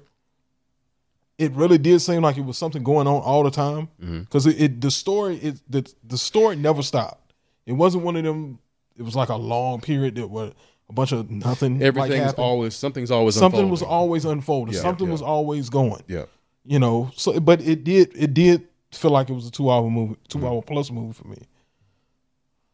it 1.39 1.53
really 1.53 1.79
did 1.79 2.01
seem 2.01 2.23
like 2.23 2.37
it 2.37 2.45
was 2.45 2.59
something 2.59 2.83
going 2.83 3.07
on 3.07 3.23
all 3.23 3.43
the 3.43 3.51
time. 3.51 3.89
Because 3.99 4.47
it, 4.47 4.61
it 4.61 4.81
the 4.81 4.91
story 4.91 5.37
it 5.37 5.61
the 5.69 5.91
the 6.07 6.19
story 6.19 6.57
never 6.57 6.83
stopped. 6.83 7.33
It 7.67 7.73
wasn't 7.73 8.05
one 8.05 8.17
of 8.17 8.25
them. 8.25 8.59
It 8.97 9.03
was 9.03 9.17
like 9.17 9.29
a 9.31 9.37
long 9.37 9.81
period 9.81 10.17
that 10.17 10.29
was 10.29 10.53
a 10.89 10.93
bunch 10.93 11.13
of 11.13 11.31
nothing. 11.31 11.83
everything's 11.83 12.17
happened. 12.19 12.39
always 12.45 12.75
something's 12.75 13.11
always 13.11 13.35
something 13.35 13.71
was 13.71 13.83
always 13.83 14.25
unfolding. 14.25 14.75
Yeah, 14.75 14.81
something 14.83 15.07
yeah. 15.07 15.13
was 15.13 15.23
always 15.23 15.71
going. 15.71 16.03
yeah. 16.09 16.25
You 16.67 16.79
know. 16.79 17.11
So, 17.17 17.41
but 17.41 17.63
it 17.63 17.85
did 17.85 18.13
it 18.15 18.35
did 18.35 18.67
feel 18.93 19.11
like 19.13 19.31
it 19.31 19.33
was 19.33 19.47
a 19.47 19.51
two 19.51 19.71
hour 19.71 19.89
movie, 19.89 20.15
Mm-hmm. 20.29 20.41
2 20.41 20.47
hour 20.47 20.63
plus 20.63 20.91
movie 20.91 21.13
for 21.15 21.27
me. 21.29 21.39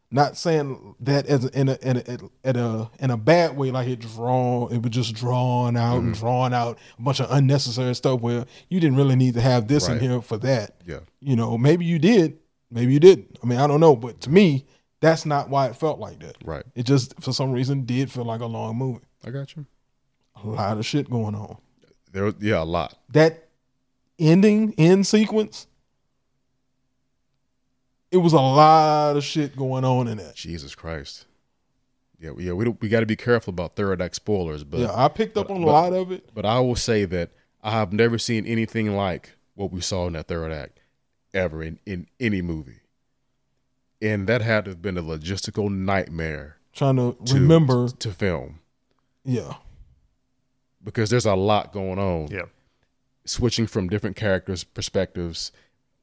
Not 0.09 0.37
saying 0.37 0.95
that 1.01 1.25
as 1.27 1.43
a, 1.43 1.59
in 1.59 1.67
a 1.67 1.77
in 1.81 1.97
a 1.97 2.47
at 2.47 2.55
a 2.55 2.89
in 2.99 3.11
a 3.11 3.17
bad 3.17 3.57
way, 3.57 3.71
like 3.71 3.89
it 3.89 3.99
drawn, 3.99 4.71
it 4.71 4.81
was 4.81 4.91
just 4.91 5.13
drawn 5.15 5.75
out 5.75 5.97
Mm-hmm. 5.97 6.07
and 6.07 6.15
drawn 6.15 6.53
out 6.53 6.77
a 6.97 7.01
bunch 7.01 7.19
of 7.19 7.27
unnecessary 7.29 7.93
stuff 7.93 8.21
where 8.21 8.45
you 8.69 8.79
didn't 8.79 8.95
really 8.97 9.17
need 9.17 9.33
to 9.33 9.41
have 9.41 9.67
this 9.67 9.89
Right. 9.89 9.97
in 10.01 10.09
here 10.09 10.21
for 10.21 10.37
that. 10.37 10.75
Yeah. 10.85 10.99
You 11.19 11.35
know, 11.35 11.57
maybe 11.57 11.83
you 11.83 11.99
did, 11.99 12.37
maybe 12.71 12.93
you 12.93 13.01
didn't. 13.01 13.37
I 13.43 13.47
mean, 13.47 13.59
I 13.59 13.67
don't 13.67 13.81
know, 13.81 13.97
but 13.97 14.21
to 14.21 14.29
me, 14.29 14.65
that's 15.01 15.25
not 15.25 15.49
why 15.49 15.67
it 15.67 15.75
felt 15.75 15.99
like 15.99 16.19
that. 16.21 16.37
Right. 16.45 16.63
It 16.73 16.83
just 16.85 17.19
for 17.21 17.33
some 17.33 17.51
reason 17.51 17.83
did 17.83 18.09
feel 18.09 18.23
like 18.23 18.39
a 18.39 18.45
long 18.45 18.77
movie. 18.77 19.03
I 19.25 19.29
got 19.31 19.57
you. 19.57 19.65
A 20.41 20.47
lot 20.47 20.77
of 20.77 20.85
shit 20.85 21.09
going 21.09 21.35
on. 21.35 21.57
There, 22.13 22.23
was- 22.23 22.35
yeah, 22.39 22.61
a 22.61 22.63
lot. 22.63 22.97
That 23.11 23.49
ending 24.19 24.73
end 24.77 25.05
sequence, 25.05 25.67
it 28.11 28.17
was 28.17 28.33
a 28.33 28.37
lot 28.37 29.15
of 29.17 29.23
shit 29.23 29.55
going 29.55 29.83
on 29.85 30.07
in 30.07 30.17
that. 30.17 30.35
Jesus 30.35 30.75
Christ. 30.75 31.25
Yeah, 32.19 32.31
yeah. 32.37 32.53
We 32.53 32.69
we 32.69 32.89
got 32.89 33.01
to 33.01 33.05
be 33.05 33.15
careful 33.15 33.51
about 33.51 33.75
third 33.75 34.01
act 34.01 34.15
spoilers, 34.15 34.63
but 34.63 34.79
yeah, 34.79 34.91
I 34.95 35.07
picked 35.07 35.37
up 35.37 35.47
but- 35.47 35.53
on 35.55 35.63
a 35.63 35.65
but- 35.65 35.71
lot 35.71 35.93
of 35.93 36.11
it. 36.11 36.29
But 36.33 36.45
I 36.45 36.59
will 36.59 36.75
say 36.75 37.05
that 37.05 37.31
I 37.63 37.71
have 37.71 37.91
never 37.93 38.17
seen 38.17 38.45
anything 38.45 38.95
like 38.95 39.35
what 39.55 39.71
we 39.71 39.81
saw 39.81 40.07
in 40.07 40.13
that 40.13 40.27
third 40.27 40.51
act 40.51 40.79
ever 41.33 41.61
in, 41.63 41.79
in 41.85 42.07
any 42.19 42.41
movie. 42.41 42.79
And 44.01 44.27
that 44.27 44.41
had 44.41 44.65
to 44.65 44.71
have 44.71 44.81
been 44.81 44.97
a 44.97 45.03
logistical 45.03 45.69
nightmare 45.71 46.57
Trying 46.73 46.97
to, 46.97 47.17
to, 47.25 47.33
remember, 47.33 47.89
to 47.89 48.11
film 48.11 48.59
yeah, 49.25 49.55
because 50.83 51.09
there's 51.09 51.25
a 51.25 51.33
lot 51.35 51.73
going 51.73 51.97
on. 51.99 52.27
Yeah, 52.29 52.43
Switching 53.25 53.65
from 53.67 53.89
different 53.89 54.15
characters' 54.15 54.63
perspectives, 54.63 55.51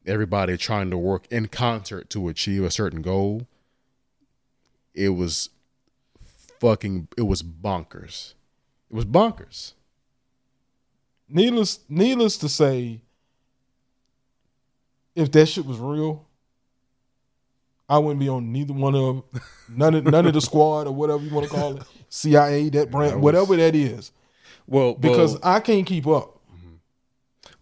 everybody 0.07 0.57
trying 0.57 0.91
to 0.91 0.99
work 0.99 1.27
in 1.31 1.49
concert 1.49 2.11
to 2.11 2.29
achieve 2.29 2.63
a 2.65 2.71
certain 2.71 3.03
goal. 3.03 3.47
It 4.95 5.11
was 5.11 5.51
fucking, 6.61 7.09
it 7.17 7.23
was 7.23 7.43
bonkers. 7.43 8.35
It 8.91 8.95
was 8.97 9.05
bonkers. 9.05 9.73
needless 11.29 11.81
needless 11.89 12.37
to 12.39 12.49
say, 12.49 13.01
if 15.15 15.31
that 15.33 15.47
shit 15.47 15.65
was 15.67 15.79
real, 15.79 16.27
I 17.89 17.99
wouldn't 17.99 18.21
be 18.21 18.29
on 18.29 18.53
neither 18.53 18.73
one 18.73 18.95
of 18.95 19.25
none 19.69 19.95
of 19.95 20.05
none 20.05 20.27
of 20.27 20.33
the 20.35 20.41
squad 20.41 20.87
or 20.87 20.93
whatever 20.95 21.23
you 21.23 21.31
want 21.35 21.47
to 21.49 21.53
call 21.55 21.77
it, 21.77 21.83
CIA, 22.09 22.69
that 22.71 22.91
brand, 22.91 23.13
that 23.13 23.17
was- 23.17 23.23
whatever 23.25 23.57
that 23.57 23.75
is, 23.75 24.13
Well, 24.67 24.95
because 24.95 25.35
well, 25.35 25.41
I 25.57 25.61
can't 25.61 25.87
keep 25.87 26.07
up. 26.07 26.34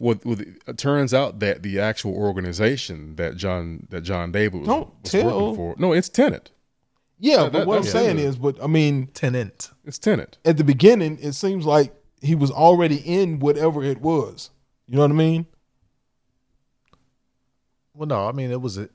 Well, 0.03 0.19
well, 0.25 0.37
it 0.67 0.79
turns 0.79 1.15
out 1.15 1.39
that 1.39 1.63
the 1.63 1.79
actual 1.79 2.13
organization 2.17 3.15
that 3.17 3.37
John 3.37 3.87
that 3.91 4.01
John 4.01 4.33
David 4.33 4.61
was, 4.63 4.67
Don't 4.67 4.91
was 5.01 5.13
tell. 5.13 5.41
working 5.41 5.55
for, 5.57 5.75
no, 5.79 5.93
it's 5.93 6.09
Tenant. 6.09 6.51
Yeah, 7.21 7.45
that- 7.45 7.53
but 7.53 7.67
what 7.69 7.77
I'm 7.79 7.85
that's- 7.85 7.93
saying 8.05 8.19
yeah. 8.19 8.25
is, 8.25 8.37
but 8.37 8.61
I 8.61 8.67
mean, 8.67 9.07
tenant. 9.15 9.71
It's 9.85 9.99
Tenant. 9.99 10.39
at 10.45 10.57
the 10.57 10.65
beginning, 10.65 11.19
it 11.23 11.35
seems 11.35 11.65
like 11.65 11.95
he 12.21 12.35
was 12.35 12.51
already 12.51 12.97
in 12.97 13.39
whatever 13.39 13.85
it 13.85 14.01
was. 14.01 14.51
You 14.89 14.97
know 14.97 15.03
what 15.03 15.13
I 15.13 15.15
mean? 15.15 15.47
Well, 17.95 18.09
no, 18.09 18.27
I 18.29 18.33
mean 18.33 18.51
it 18.51 18.61
was 18.61 18.79
a, 18.79 18.89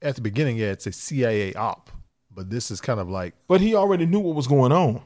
at 0.00 0.14
the 0.14 0.20
beginning. 0.20 0.58
Yeah, 0.58 0.70
it's 0.70 0.86
a 0.86 0.92
CIA 0.92 1.54
op, 1.54 1.90
but 2.30 2.50
this 2.50 2.70
is 2.70 2.80
kind 2.80 3.00
of 3.00 3.08
like 3.10 3.34
But 3.48 3.60
he 3.60 3.74
already 3.74 4.06
knew 4.06 4.20
what 4.20 4.36
was 4.36 4.46
going 4.46 4.70
on. 4.70 5.02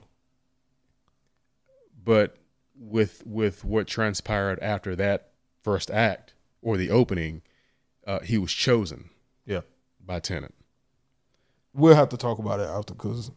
But 2.05 2.37
with 2.79 3.23
with 3.27 3.65
what 3.65 3.87
transpired 3.87 4.59
after 4.61 4.97
that 4.97 5.31
first 5.63 5.91
act 5.91 6.35
or 6.63 6.77
the 6.77 6.91
opening, 6.91 7.43
uh, 8.07 8.21
he 8.21 8.39
was 8.39 8.53
chosen 8.53 9.11
yeah. 9.47 9.61
by 10.05 10.21
Tennant. 10.21 10.55
We'll 11.73 11.95
have 11.95 12.11
to 12.11 12.17
talk 12.17 12.39
about 12.39 12.61
it 12.61 12.69
after 12.69 12.95
because 12.95 13.31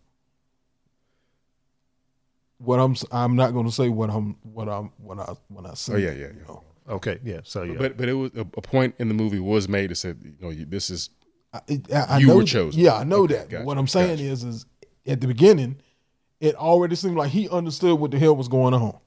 what 2.58 2.80
I'm 2.80 2.96
I'm 3.12 3.36
not 3.36 3.52
going 3.54 3.66
to 3.66 3.72
say 3.72 3.90
what 3.90 4.10
I'm 4.10 4.38
what 4.44 4.70
I'm 4.70 4.92
when 4.98 5.20
I 5.20 5.34
when 5.48 5.66
I 5.66 5.74
say. 5.74 5.94
Oh, 5.94 5.98
yeah, 5.98 6.10
it, 6.10 6.18
yeah, 6.20 6.28
you 6.28 6.36
yeah. 6.40 6.48
know. 6.48 6.64
Okay, 6.90 7.20
yeah. 7.24 7.40
So 7.44 7.64
yeah, 7.64 7.76
But 7.78 7.98
but 7.98 8.08
it 8.08 8.14
was 8.14 8.32
a, 8.36 8.42
a 8.42 8.62
point 8.62 8.96
in 8.98 9.08
the 9.08 9.14
movie 9.14 9.40
was 9.40 9.68
made 9.68 9.92
that 9.92 9.96
said, 9.96 10.20
you 10.24 10.36
know, 10.40 10.50
you, 10.50 10.66
this 10.66 10.90
is 10.90 11.10
I, 11.54 11.60
I, 11.94 11.98
I 11.98 12.18
You 12.20 12.28
know 12.28 12.36
were 12.38 12.44
chosen. 12.44 12.80
Yeah, 12.80 12.96
I 12.96 13.04
know 13.04 13.24
Okay, 13.24 13.36
that. 13.36 13.50
Gotcha, 13.50 13.66
what 13.66 13.78
I'm 13.78 13.88
saying 13.88 14.18
gotcha. 14.18 14.24
is, 14.24 14.44
is 14.44 14.66
at 15.06 15.20
the 15.22 15.28
beginning, 15.28 15.78
it 16.40 16.56
already 16.56 16.96
seemed 16.96 17.18
like 17.18 17.32
he 17.32 17.50
understood 17.50 18.00
what 18.00 18.12
the 18.12 18.20
hell 18.20 18.36
was 18.36 18.48
going 18.48 18.74
on. 18.74 18.98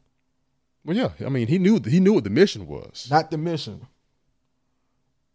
Well, 0.85 0.97
yeah. 0.97 1.11
I 1.25 1.29
mean, 1.29 1.47
he 1.49 1.59
knew 1.59 1.81
he 1.85 2.01
knew 2.01 2.13
what 2.15 2.25
the 2.25 2.31
mission 2.31 2.67
was. 2.67 3.09
Not 3.11 3.31
the 3.31 3.39
mission. 3.39 3.87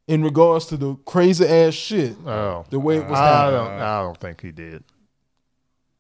In 0.08 0.24
regards 0.24 0.68
to 0.68 0.78
the 0.78 0.96
crazy 0.98 1.46
ass 1.48 1.74
shit, 1.74 2.16
oh, 2.28 2.64
the 2.70 2.80
way 2.80 2.98
it 2.98 3.08
was 3.08 3.18
I 3.20 3.26
happening. 3.28 3.60
don't, 3.60 3.72
I 3.82 4.02
don't 4.02 4.18
think 4.20 4.42
he 4.42 4.52
did. 4.52 4.84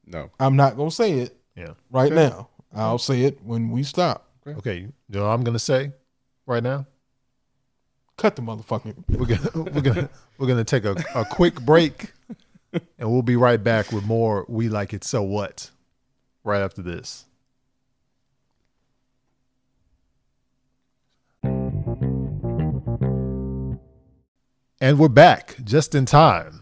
No, 0.05 0.29
I'm 0.39 0.55
not 0.55 0.77
gonna 0.77 0.91
say 0.91 1.13
it 1.13 1.35
Yeah. 1.55 1.73
right 1.89 2.11
now. 2.11 2.49
I'll 2.73 2.99
say 2.99 3.21
it 3.23 3.39
when 3.43 3.71
we 3.71 3.81
stop. 3.83 4.29
Okay, 4.45 4.77
you 4.81 4.93
know 5.09 5.23
what 5.23 5.29
I'm 5.29 5.43
gonna 5.43 5.57
say 5.57 5.91
right 6.45 6.61
now. 6.61 6.85
Cut 8.17 8.35
the 8.35 8.43
motherfucking. 8.43 9.05
We're 9.09 9.25
gonna 9.25 9.71
we're 9.73 9.81
gonna 9.81 10.09
we're 10.37 10.47
gonna 10.47 10.63
take 10.63 10.85
a, 10.85 10.95
a 11.15 11.25
quick 11.25 11.59
break, 11.61 12.11
and 12.73 13.11
we'll 13.11 13.23
be 13.23 13.35
right 13.37 13.61
back 13.63 13.91
with 13.91 14.05
more. 14.05 14.45
We 14.47 14.69
like 14.69 14.93
it 14.93 15.03
so 15.03 15.23
what? 15.23 15.71
Right 16.43 16.61
after 16.61 16.83
this. 16.83 17.25
And 24.81 24.99
we're 24.99 25.09
back 25.09 25.55
just 25.63 25.95
in 25.95 26.05
time 26.05 26.61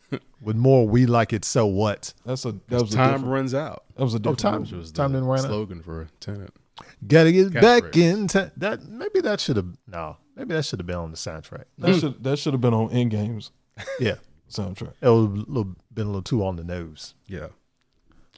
with 0.40 0.56
more. 0.56 0.86
We 0.88 1.06
like 1.06 1.32
it 1.32 1.44
so 1.44 1.66
what? 1.66 2.12
That's 2.24 2.44
a 2.44 2.52
that 2.68 2.82
was 2.82 2.92
a 2.92 2.96
time 2.96 3.12
different, 3.12 3.32
runs 3.32 3.54
out. 3.54 3.84
that 3.96 4.02
was 4.02 4.14
a 4.14 4.20
Oh, 4.24 4.34
time 4.34 4.60
movie. 4.60 4.72
Which 4.72 4.80
was 4.80 4.92
time 4.92 5.12
the 5.12 5.18
didn't 5.18 5.28
run 5.28 5.38
out. 5.40 5.46
slogan 5.46 5.82
for 5.82 6.08
tenant. 6.20 6.52
Gotta 7.06 7.30
get 7.32 7.52
back 7.54 7.84
Catchphrase. 7.84 7.96
in 8.12 8.26
time. 8.28 8.50
That 8.56 8.84
maybe 8.88 9.20
that 9.20 9.40
should 9.40 9.56
have 9.56 9.76
no. 9.86 10.16
Maybe 10.34 10.54
that 10.54 10.64
should 10.64 10.80
have 10.80 10.86
been 10.86 10.96
on 10.96 11.10
the 11.10 11.16
soundtrack. 11.16 11.64
That 11.78 12.00
should 12.00 12.24
that 12.24 12.38
should 12.38 12.54
have 12.54 12.60
been 12.60 12.74
on 12.74 12.90
End 12.90 13.10
Games 13.10 13.50
Yeah, 14.00 14.16
soundtrack. 14.50 14.94
it 15.00 15.08
would 15.08 15.22
have 15.38 15.48
little, 15.48 15.76
been 15.92 16.06
a 16.06 16.10
little 16.10 16.22
too 16.22 16.44
on 16.44 16.56
the 16.56 16.64
nose. 16.64 17.14
Yeah. 17.26 17.48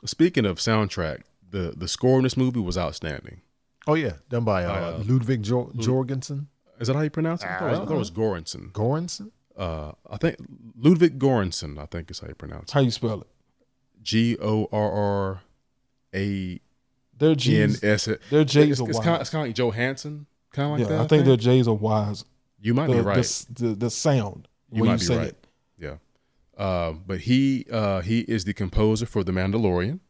Speaking 0.05 0.45
of 0.45 0.59
soundtrack, 0.59 1.23
the 1.49 1.73
the 1.77 1.89
score 1.89 2.19
in 2.19 2.25
this 2.25 2.37
movie 2.37 2.61
was 2.61 2.77
outstanding. 2.77 3.41
Oh 3.87 3.95
yeah, 3.95 4.15
done 4.29 4.45
by 4.45 4.65
uh, 4.65 4.73
uh, 4.73 5.03
Ludwig 5.07 5.43
Jor- 5.43 5.71
Jorgensen, 5.77 6.49
Is 6.81 6.89
that 6.89 6.95
how 6.97 7.03
you 7.03 7.11
pronounce 7.11 7.43
it? 7.43 7.49
I 7.49 7.59
thought 7.59 7.67
it 7.67 7.71
was, 7.71 7.81
I 7.81 7.85
thought 7.85 7.95
it 7.95 7.99
was 7.99 8.11
Göransson. 8.11 8.73
Göransson. 8.73 9.31
Uh, 9.57 9.93
I 10.11 10.17
think 10.17 10.37
Ludwig 10.77 11.19
Göransson. 11.19 11.79
I 11.79 11.87
think 11.87 12.11
is 12.11 12.19
how 12.21 12.29
you 12.29 12.35
pronounce 12.35 12.71
it. 12.71 12.75
How 12.75 12.81
you 12.81 12.91
spell 12.91 13.21
it? 13.21 13.29
G 14.03 14.37
O 14.41 14.69
R 14.73 14.91
R 14.93 15.41
A 16.15 16.61
Their 17.17 17.31
N 17.31 17.37
G's. 17.37 17.85
S. 17.85 18.09
Their 18.31 18.45
J's 18.45 18.73
It's, 18.73 18.81
are 18.81 18.89
it's 18.89 18.99
Y's. 18.99 19.05
kind. 19.05 19.21
It's 19.21 19.31
kind 19.31 19.43
of 19.43 19.49
like 19.49 19.57
Johansson. 19.57 20.27
Kind 20.53 20.67
of 20.67 20.79
like 20.79 20.89
yeah, 20.91 20.97
that. 20.97 21.05
I 21.05 21.07
think 21.09 21.25
their 21.25 21.37
J's 21.37 21.67
are 21.69 21.75
Y's. 21.75 22.25
you 22.61 22.75
might 22.75 22.89
The, 22.89 22.95
be 22.95 23.01
right. 23.01 23.19
s- 23.19 23.47
the, 23.51 23.69
the 23.69 23.91
sound. 23.91 24.49
You 24.71 24.83
when 24.83 24.87
might 24.91 24.93
you 24.95 24.99
be 24.99 25.05
say 25.05 25.17
right. 25.19 25.29
it. 25.29 25.47
Yeah. 25.79 25.97
Uh, 26.57 26.93
but 26.93 27.21
he 27.21 27.67
uh, 27.71 28.01
he 28.01 28.21
is 28.21 28.45
the 28.45 28.53
composer 28.55 29.07
for 29.07 29.23
The 29.25 29.33
Mandalorian. 29.33 30.01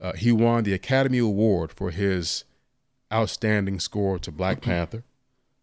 Uh, 0.00 0.12
he 0.12 0.30
won 0.30 0.62
the 0.64 0.72
Academy 0.72 1.18
Award 1.18 1.72
for 1.72 1.90
his 1.90 2.44
outstanding 3.12 3.80
score 3.80 4.18
to 4.20 4.30
Black 4.30 4.60
Panther. 4.62 5.02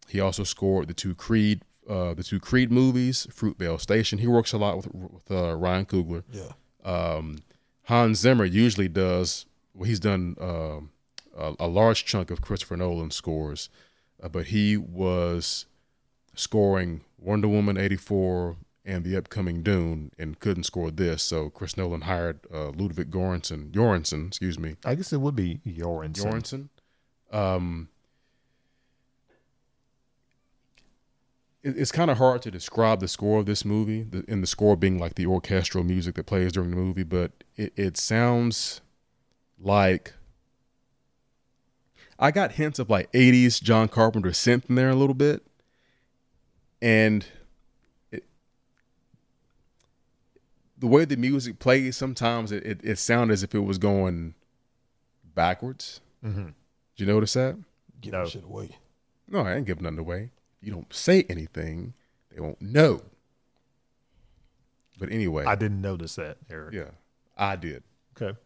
He 0.08 0.20
also 0.20 0.44
scored 0.44 0.88
the 0.88 0.94
two 0.94 1.14
Creed 1.14 1.62
uh, 1.88 2.14
the 2.14 2.24
two 2.24 2.40
Creed 2.40 2.70
movies, 2.72 3.26
Fruitvale 3.30 3.80
Station. 3.80 4.18
He 4.18 4.26
works 4.26 4.52
a 4.52 4.58
lot 4.58 4.76
with 4.76 4.88
with 4.94 5.30
uh, 5.30 5.54
Ryan 5.56 5.86
Coogler. 5.86 6.24
Yeah. 6.32 6.52
Um, 6.84 7.38
Hans 7.84 8.18
Zimmer 8.18 8.44
usually 8.44 8.88
does. 8.88 9.46
Well, 9.74 9.88
he's 9.88 10.00
done 10.00 10.36
um, 10.40 10.90
a, 11.36 11.54
a 11.60 11.68
large 11.68 12.04
chunk 12.04 12.30
of 12.30 12.40
Christopher 12.40 12.76
Nolan's 12.76 13.14
scores, 13.14 13.68
uh, 14.22 14.28
but 14.28 14.46
he 14.46 14.76
was 14.76 15.66
scoring 16.34 17.02
Wonder 17.18 17.48
Woman 17.48 17.76
eighty 17.76 17.96
four 17.96 18.56
and 18.84 19.04
the 19.04 19.16
upcoming 19.16 19.62
Dune, 19.62 20.12
and 20.16 20.38
couldn't 20.38 20.62
score 20.62 20.92
this. 20.92 21.22
So 21.22 21.50
Chris 21.50 21.76
Nolan 21.76 22.02
hired 22.02 22.40
uh, 22.52 22.70
Ludwig 22.70 23.10
Göransson, 23.10 23.72
Göransson, 23.72 24.28
excuse 24.28 24.58
me, 24.58 24.76
I 24.84 24.94
guess 24.94 25.12
it 25.12 25.20
would 25.20 25.34
be 25.34 25.60
Jorgensen. 25.66 26.30
Göransson. 26.30 26.68
Um, 27.36 27.88
it's 31.62 31.90
kind 31.90 32.10
of 32.10 32.18
hard 32.18 32.42
to 32.42 32.50
describe 32.50 33.00
the 33.00 33.08
score 33.08 33.40
of 33.40 33.46
this 33.46 33.64
movie, 33.64 34.02
the, 34.02 34.24
and 34.28 34.42
the 34.42 34.46
score 34.46 34.76
being 34.76 34.98
like 34.98 35.14
the 35.16 35.26
orchestral 35.26 35.82
music 35.82 36.14
that 36.14 36.24
plays 36.26 36.52
during 36.52 36.70
the 36.70 36.76
movie, 36.76 37.02
but 37.02 37.32
it, 37.56 37.72
it 37.76 37.96
sounds 37.96 38.80
like 39.58 40.14
I 42.18 42.30
got 42.30 42.52
hints 42.52 42.78
of 42.78 42.88
like 42.88 43.10
80s 43.12 43.60
John 43.62 43.88
Carpenter 43.88 44.30
synth 44.30 44.68
in 44.68 44.76
there 44.76 44.90
a 44.90 44.94
little 44.94 45.14
bit. 45.14 45.42
And 46.80 47.26
it, 48.12 48.24
the 50.78 50.86
way 50.86 51.04
the 51.04 51.16
music 51.16 51.58
plays, 51.58 51.96
sometimes 51.96 52.52
it, 52.52 52.64
it, 52.64 52.80
it 52.84 52.98
sounded 52.98 53.32
as 53.34 53.42
if 53.42 53.54
it 53.54 53.60
was 53.60 53.78
going 53.78 54.34
backwards. 55.34 56.00
Mm-hmm. 56.24 56.44
Did 56.44 56.52
you 56.96 57.06
notice 57.06 57.32
that? 57.32 57.56
Get 58.00 58.12
No. 58.12 58.24
that 58.24 58.30
shit 58.30 58.44
away. 58.44 58.76
No, 59.28 59.40
I 59.40 59.54
ain't 59.56 59.66
giving 59.66 59.82
nothing 59.82 59.98
away. 59.98 60.30
You 60.60 60.72
don't 60.72 60.92
say 60.92 61.24
anything, 61.28 61.94
they 62.32 62.40
won't 62.40 62.60
know. 62.60 63.02
But 64.98 65.10
anyway, 65.12 65.44
I 65.44 65.54
didn't 65.54 65.80
notice 65.80 66.16
that, 66.16 66.38
Eric. 66.50 66.74
yeah, 66.74 66.90
I 67.36 67.56
did. 67.56 67.82
Okay. 68.20 68.36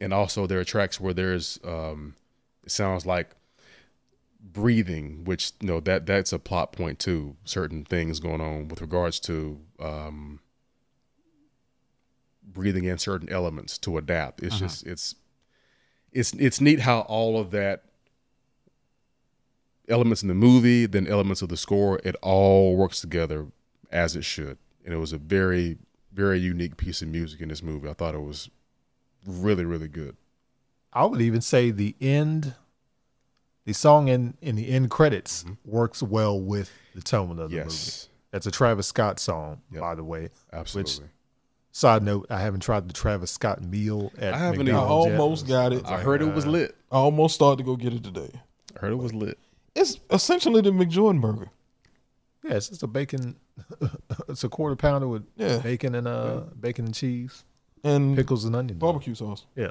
And 0.00 0.14
also, 0.14 0.46
there 0.46 0.60
are 0.60 0.64
tracks 0.64 0.98
where 0.98 1.12
there's, 1.12 1.58
um, 1.62 2.14
it 2.64 2.70
sounds 2.70 3.04
like 3.04 3.34
breathing, 4.42 5.24
which 5.24 5.52
you 5.60 5.68
know 5.68 5.80
that 5.80 6.06
that's 6.06 6.32
a 6.32 6.38
plot 6.38 6.72
point 6.72 6.98
too. 6.98 7.36
Certain 7.44 7.84
things 7.84 8.20
going 8.20 8.40
on 8.40 8.68
with 8.68 8.80
regards 8.80 9.20
to 9.20 9.60
um, 9.78 10.40
breathing 12.42 12.84
in 12.84 12.98
certain 12.98 13.28
elements 13.28 13.78
to 13.78 13.98
adapt. 13.98 14.42
It's 14.42 14.58
just 14.58 14.86
it's 14.86 15.14
it's 16.12 16.32
it's 16.34 16.60
neat 16.60 16.80
how 16.80 17.00
all 17.00 17.38
of 17.38 17.50
that 17.50 17.84
elements 19.90 20.22
in 20.22 20.28
the 20.28 20.34
movie, 20.34 20.86
then 20.86 21.06
elements 21.06 21.42
of 21.42 21.48
the 21.48 21.56
score, 21.56 22.00
it 22.04 22.16
all 22.22 22.76
works 22.76 23.00
together 23.00 23.46
as 23.90 24.16
it 24.16 24.24
should. 24.24 24.58
And 24.84 24.94
it 24.94 24.98
was 24.98 25.12
a 25.12 25.18
very 25.18 25.78
very 26.12 26.40
unique 26.40 26.76
piece 26.76 27.02
of 27.02 27.08
music 27.08 27.40
in 27.40 27.48
this 27.48 27.62
movie. 27.62 27.88
I 27.88 27.92
thought 27.92 28.14
it 28.14 28.22
was 28.22 28.50
really 29.26 29.64
really 29.64 29.88
good. 29.88 30.16
I 30.92 31.04
would 31.04 31.20
even 31.20 31.40
say 31.40 31.70
the 31.70 31.94
end, 32.00 32.54
the 33.64 33.72
song 33.72 34.08
in 34.08 34.36
in 34.40 34.56
the 34.56 34.68
end 34.68 34.90
credits 34.90 35.44
mm-hmm. 35.44 35.54
works 35.64 36.02
well 36.02 36.40
with 36.40 36.70
the 36.94 37.02
tone 37.02 37.30
of 37.38 37.50
the 37.50 37.56
movie. 37.56 37.70
That's 38.32 38.46
a 38.46 38.50
Travis 38.50 38.86
Scott 38.86 39.18
song, 39.18 39.60
Yep. 39.72 39.80
by 39.80 39.94
the 39.94 40.04
way. 40.04 40.28
absolutely. 40.52 41.06
Side 41.72 42.02
note: 42.02 42.26
I 42.30 42.40
haven't 42.40 42.60
tried 42.60 42.88
the 42.88 42.92
Travis 42.92 43.30
Scott 43.30 43.62
meal 43.62 44.12
at 44.18 44.34
I 44.34 44.38
haven't 44.38 44.60
I 44.68 44.72
either. 44.72 44.72
McDonald's 44.72 45.10
yet. 45.10 45.20
almost 45.20 45.46
got 45.46 45.72
it. 45.72 45.86
I 45.86 46.00
heard 46.00 46.20
it 46.20 46.34
was 46.34 46.44
uh, 46.44 46.50
lit. 46.50 46.76
I 46.90 46.96
almost 46.96 47.36
started 47.36 47.58
to 47.58 47.64
go 47.64 47.76
get 47.76 47.92
it 47.94 48.02
today. 48.02 48.30
I 48.76 48.80
heard 48.80 48.92
it 48.92 48.96
was 48.96 49.14
lit. 49.14 49.38
It's 49.74 49.98
essentially 50.10 50.60
the 50.60 50.70
McJordan 50.70 51.20
burger. 51.20 51.50
Yeah, 52.44 52.54
it's 52.54 52.68
just 52.68 52.82
a 52.82 52.86
bacon. 52.86 53.36
it's 54.28 54.42
a 54.44 54.48
quarter 54.48 54.74
pounder 54.76 55.06
with 55.08 55.24
Yeah. 55.36 55.58
bacon 55.58 55.94
and 55.94 56.08
uh 56.08 56.40
bacon 56.58 56.86
and 56.86 56.94
cheese, 56.94 57.44
And 57.84 58.16
pickles 58.16 58.44
and 58.44 58.56
onions. 58.56 58.80
barbecue 58.80 59.14
sauce. 59.14 59.46
Yeah. 59.56 59.70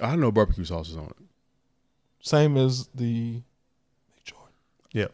I 0.00 0.16
know 0.16 0.30
barbecue 0.32 0.64
sauce 0.64 0.90
is 0.90 0.96
on 0.96 1.06
it. 1.06 1.16
Same 2.20 2.56
as 2.56 2.88
the 2.94 3.40
McJordan. 4.18 4.52
Yeah. 4.92 5.06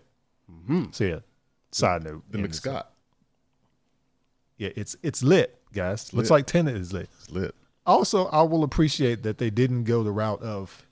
Mm-hmm. 0.50 0.84
So 0.92 1.04
yeah. 1.04 1.18
Side 1.70 2.04
note: 2.04 2.22
The 2.30 2.38
McScott. 2.38 2.84
Yeah, 4.58 4.70
it's 4.76 4.96
it's 5.02 5.22
lit, 5.22 5.58
guys. 5.72 6.12
Looks 6.12 6.30
lit. 6.30 6.36
like 6.38 6.46
Tenet 6.46 6.76
is 6.76 6.92
lit. 6.92 7.08
It's 7.20 7.30
lit. 7.30 7.54
Also, 7.86 8.26
I 8.26 8.42
will 8.42 8.62
appreciate 8.64 9.22
that 9.24 9.38
they 9.38 9.50
didn't 9.50 9.84
go 9.84 10.02
the 10.02 10.12
route 10.12 10.42
of. 10.42 10.86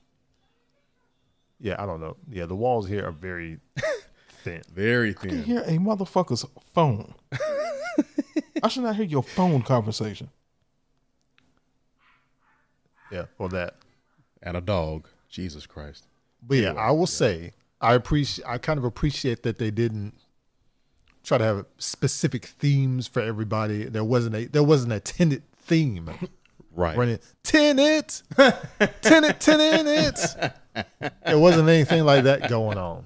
Yeah, 1.61 1.77
I 1.79 1.87
don't 1.87 2.01
know. 2.01 2.17
Yeah, 2.31 2.47
the 2.47 2.55
walls 2.57 2.89
here 2.89 3.07
are 3.07 3.13
very 3.13 3.59
thin. 4.43 4.63
Very 4.75 5.11
I 5.11 5.13
can 5.13 5.31
thin. 5.31 5.43
hear 5.43 5.61
a 5.61 5.73
motherfucker's 5.79 6.45
phone. 6.73 7.15
I 8.63 8.69
should 8.69 8.83
not 8.83 8.97
hear 8.97 9.05
your 9.05 9.23
phone 9.23 9.63
conversation. 9.63 10.31
Yeah, 13.11 13.25
or 13.39 13.49
that. 13.51 13.77
and 14.43 14.57
a 14.57 14.61
dog. 14.61 15.09
Jesus 15.29 15.67
Christ. 15.67 16.07
But 16.43 16.59
yeah, 16.59 16.73
I 16.73 16.91
will 16.91 17.07
say 17.07 17.53
I 17.81 17.95
appreciate. 17.95 18.47
I 18.49 18.59
kind 18.59 18.79
of 18.79 18.85
appreciate 18.85 19.43
that 19.45 19.59
they 19.59 19.71
didn't 19.71 20.15
try 21.23 21.39
to 21.39 21.45
have 21.45 21.67
specific 21.79 22.47
themes 22.47 23.07
for 23.07 23.21
everybody. 23.21 23.85
There 23.85 24.03
wasn't 24.05 24.35
a 24.35 24.47
there 24.47 24.63
wasn't 24.65 24.93
a 24.93 25.01
tenant 25.01 25.43
theme 25.57 26.11
Right. 26.73 26.97
running 26.97 27.19
tenant, 27.43 28.23
tenant, 29.03 29.41
tenant. 29.41 30.37
There 31.27 31.39
wasn't 31.39 31.69
anything 31.69 32.05
like 32.05 32.25
that 32.25 32.49
going 32.49 32.79
on. 32.79 33.05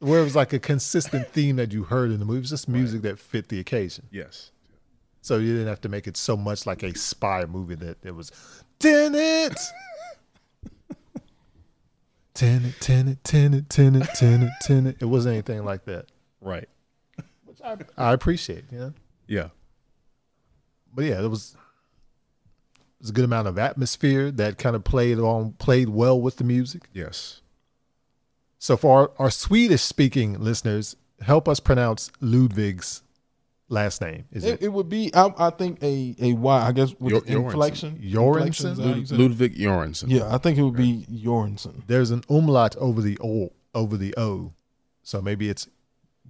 Where 0.00 0.20
it 0.20 0.24
was 0.24 0.36
like 0.36 0.52
a 0.52 0.58
consistent 0.58 1.28
theme 1.28 1.56
that 1.56 1.72
you 1.72 1.84
heard 1.84 2.10
in 2.10 2.18
the 2.18 2.24
movie. 2.24 2.38
It 2.38 2.40
was 2.42 2.50
just 2.50 2.68
music 2.68 3.02
that 3.02 3.18
fit 3.18 3.48
the 3.48 3.58
occasion. 3.60 4.06
Yes. 4.10 4.50
So 5.22 5.38
you 5.38 5.52
didn't 5.52 5.68
have 5.68 5.80
to 5.82 5.88
make 5.88 6.06
it 6.06 6.16
so 6.16 6.36
much 6.36 6.66
like 6.66 6.82
a 6.82 6.96
spy 6.96 7.44
movie 7.46 7.76
that 7.76 7.98
it 8.04 8.14
was 8.14 8.30
tenant. 8.78 9.58
Tenant, 12.34 12.74
tenant, 12.80 13.24
tenant, 13.24 13.70
tenant, 13.70 14.08
tenant, 14.14 14.50
tenant. 14.60 14.96
It 15.00 15.06
wasn't 15.06 15.32
anything 15.32 15.64
like 15.64 15.86
that. 15.86 16.06
Right. 16.42 16.68
Which 17.46 17.62
I, 17.64 17.78
I 17.96 18.12
appreciate, 18.12 18.64
you 18.70 18.78
know. 18.78 18.92
Yeah. 19.26 19.48
But 20.96 21.04
yeah, 21.04 21.22
it 21.22 21.28
was 21.28 21.54
it 22.74 23.02
was 23.02 23.10
a 23.10 23.12
good 23.12 23.24
amount 23.24 23.46
of 23.46 23.58
atmosphere 23.58 24.30
that 24.32 24.58
kind 24.58 24.74
of 24.74 24.82
played 24.82 25.18
on 25.18 25.52
played 25.52 25.90
well 25.90 26.20
with 26.20 26.36
the 26.36 26.44
music. 26.44 26.88
Yes. 26.92 27.42
So 28.58 28.76
for 28.76 28.98
our, 28.98 29.10
our 29.18 29.30
Swedish 29.30 29.82
speaking 29.82 30.40
listeners, 30.40 30.96
help 31.20 31.48
us 31.48 31.60
pronounce 31.60 32.10
Ludwig's 32.20 33.02
last 33.68 34.00
name. 34.00 34.24
Is 34.32 34.44
It, 34.44 34.54
it, 34.54 34.62
it 34.62 34.68
would 34.68 34.88
be, 34.88 35.14
I, 35.14 35.32
I 35.38 35.50
think, 35.50 35.82
a 35.82 36.16
a 36.18 36.32
Y. 36.32 36.66
I 36.66 36.72
guess 36.72 36.94
with 36.98 37.12
Yor- 37.12 37.20
the 37.20 37.32
Jorensson. 37.34 37.44
inflection. 37.44 37.98
Jorensson? 38.02 38.36
inflection, 38.36 38.66
is 38.70 38.76
that 38.78 38.82
how 38.82 38.94
you 38.94 39.04
Lud- 39.04 39.20
Ludwig 39.20 39.56
Göransson. 39.56 40.04
Yeah, 40.08 40.34
I 40.34 40.38
think 40.38 40.56
it 40.58 40.62
would 40.62 40.76
be 40.76 41.06
Jorensson. 41.12 41.82
there's 41.86 42.10
an 42.10 42.22
umlaut 42.30 42.74
over 42.76 43.02
the 43.02 43.18
o 43.22 43.52
over 43.74 43.96
the 43.98 44.14
o, 44.16 44.54
so 45.02 45.20
maybe 45.20 45.50
it's 45.50 45.68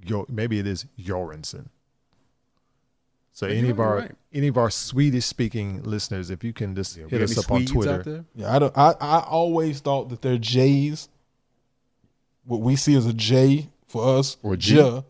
your 0.05 0.26
maybe 0.29 0.59
it 0.59 0.66
is 0.66 0.87
Jorensen. 1.00 1.68
So 3.37 3.46
Maybe 3.46 3.59
any 3.59 3.68
of 3.68 3.81
our 3.81 3.96
right. 3.96 4.12
any 4.33 4.46
of 4.49 4.57
our 4.57 4.70
Swedish 4.70 5.27
speaking 5.27 5.83
listeners, 5.83 6.31
if 6.31 6.42
you 6.42 6.55
can 6.55 6.75
just 6.75 6.96
Yeah, 6.96 7.05
hit 7.07 7.20
us 7.20 7.33
any 7.33 7.44
up 7.44 7.51
on 7.53 7.66
Twitter. 7.66 8.25
Yeah, 8.35 8.57
I 8.57 8.59
don't. 8.59 8.72
I, 8.75 8.94
I 8.99 9.18
always 9.29 9.81
thought 9.81 10.09
that 10.09 10.22
they're 10.22 10.38
J's. 10.38 11.11
What 12.46 12.62
we 12.62 12.77
see 12.77 12.96
as 12.96 13.05
a 13.05 13.12
J 13.12 13.68
for 13.88 14.16
us, 14.18 14.38
Or 14.42 14.55
a 14.55 14.57
G. 14.57 14.77
Ja. 14.77 15.03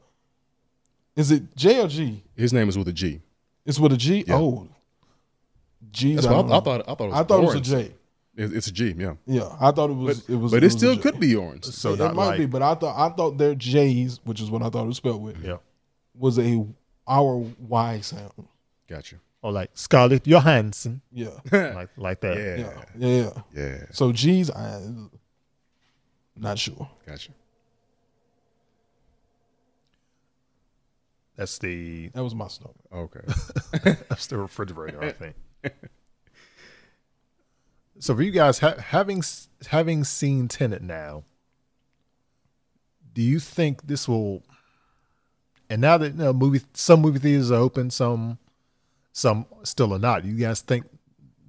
Is 1.14 1.30
it 1.30 1.54
J 1.54 1.80
or 1.80 1.86
G? 1.86 2.24
His 2.34 2.52
name 2.52 2.68
is 2.68 2.76
with 2.76 2.88
a 2.88 2.92
G. 2.92 3.20
It's 3.64 3.78
with 3.78 3.92
a 3.92 3.96
G. 3.96 4.24
Yeah. 4.26 4.34
Oh, 4.34 4.66
G's. 5.92 6.16
That's 6.16 6.26
I, 6.26 6.32
what 6.40 6.50
I, 6.50 6.56
I 6.56 6.60
thought. 6.60 6.88
I 6.88 6.94
thought 6.94 7.04
it 7.04 7.10
was. 7.10 7.14
I 7.14 7.22
thought 7.22 7.38
it 7.38 7.46
was 7.46 7.54
a 7.54 7.60
Göransson. 7.60 7.86
J. 7.86 7.94
It- 8.42 8.56
It's 8.56 8.66
a 8.66 8.72
G. 8.72 8.94
Yeah. 8.98 9.14
Yeah, 9.26 9.56
I 9.60 9.70
thought 9.70 9.90
it 9.90 9.92
was. 9.92 10.20
But 10.22 10.32
it 10.32 10.36
was. 10.36 10.50
but 10.50 10.64
it, 10.64 10.66
was 10.66 10.72
still 10.72 10.98
could 10.98 11.20
be 11.20 11.34
Göransson. 11.34 11.72
so 11.72 11.92
it 11.92 12.00
not 12.00 12.16
might 12.16 12.26
like 12.26 12.38
be, 12.38 12.46
but 12.46 12.60
I 12.60 12.74
thought 12.74 12.98
I 12.98 13.14
thought 13.14 13.38
their 13.38 13.54
J's, 13.54 14.18
which 14.24 14.40
is 14.40 14.50
what 14.50 14.62
I 14.62 14.68
thought 14.68 14.82
it 14.82 14.88
was 14.88 14.96
spelled 14.96 15.22
with, 15.22 15.40
yeah, 15.44 15.58
was 16.18 16.40
a 16.40 16.66
our 17.08 17.36
Y 17.58 18.00
sound. 18.00 18.32
Gotcha. 18.88 19.16
or 19.42 19.52
like 19.52 19.70
Scarlett 19.74 20.24
Johansson, 20.26 21.02
Yeah, 21.12 21.30
like 21.52 21.90
like 21.96 22.20
that. 22.20 22.36
Yeah. 22.36 22.56
yeah, 22.56 22.84
yeah. 22.96 23.30
yeah. 23.54 23.62
Yeah. 23.62 23.84
So 23.90 24.12
G's, 24.12 24.50
I 24.50 24.80
not 26.36 26.58
sure. 26.58 26.88
Gotcha. 27.06 27.32
That's 31.36 31.58
the 31.58 32.08
That 32.08 32.22
was 32.24 32.34
my 32.34 32.48
stomach. 32.48 32.76
Okay. 32.92 33.20
that's 34.08 34.26
the 34.26 34.38
refrigerator, 34.38 35.02
I 35.02 35.12
think. 35.12 35.34
So 37.98 38.14
for 38.14 38.22
you 38.22 38.30
guys 38.30 38.58
ha- 38.58 38.76
having 38.78 39.22
having 39.68 40.04
seen 40.04 40.48
Tenet 40.48 40.82
now, 40.82 41.24
do 43.12 43.22
you 43.22 43.38
think 43.40 43.86
this 43.86 44.06
will? 44.08 44.42
And 45.68 45.80
now 45.80 45.98
that 45.98 46.12
you 46.12 46.18
know, 46.18 46.32
movie 46.32 46.60
some 46.74 47.00
movie 47.00 47.18
theaters 47.18 47.50
are 47.50 47.60
open, 47.60 47.90
some 47.90 48.38
some 49.12 49.46
still 49.62 49.92
are 49.94 49.98
not. 49.98 50.24
You 50.24 50.34
guys 50.34 50.60
think 50.60 50.84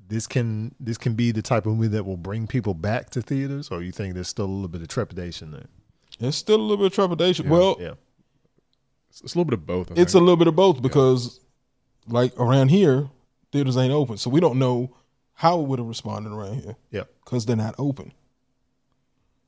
this 0.07 0.27
can 0.27 0.73
this 0.79 0.97
can 0.97 1.13
be 1.13 1.31
the 1.31 1.41
type 1.41 1.65
of 1.65 1.73
movie 1.75 1.89
that 1.89 2.05
will 2.05 2.17
bring 2.17 2.47
people 2.47 2.73
back 2.73 3.09
to 3.11 3.21
theaters, 3.21 3.69
or 3.69 3.83
you 3.83 3.91
think 3.91 4.13
there's 4.13 4.27
still 4.27 4.45
a 4.45 4.47
little 4.47 4.67
bit 4.67 4.81
of 4.81 4.87
trepidation 4.87 5.51
there? 5.51 5.65
It's 6.19 6.37
still 6.37 6.55
a 6.55 6.61
little 6.61 6.77
bit 6.77 6.87
of 6.87 6.93
trepidation. 6.93 7.49
well, 7.49 7.77
Yeah, 7.79 7.93
It's, 9.09 9.21
it's 9.21 9.35
a 9.35 9.37
little 9.37 9.49
bit 9.49 9.59
of 9.59 9.65
both. 9.65 9.91
I 9.91 9.95
it's 9.95 10.13
a 10.13 10.19
little 10.19 10.37
bit 10.37 10.47
of 10.47 10.55
both 10.55 10.81
because, 10.81 11.39
like 12.07 12.37
around 12.39 12.69
here, 12.69 13.09
theaters 13.51 13.77
ain't 13.77 13.93
open, 13.93 14.17
so 14.17 14.29
we 14.29 14.39
don't 14.39 14.57
know 14.57 14.95
how 15.33 15.59
it 15.59 15.67
would 15.67 15.77
have 15.77 15.87
responded 15.87 16.31
around 16.31 16.61
here 16.63 16.75
yeah. 16.89 17.03
because 17.23 17.45
they're 17.45 17.55
not 17.55 17.75
open. 17.77 18.11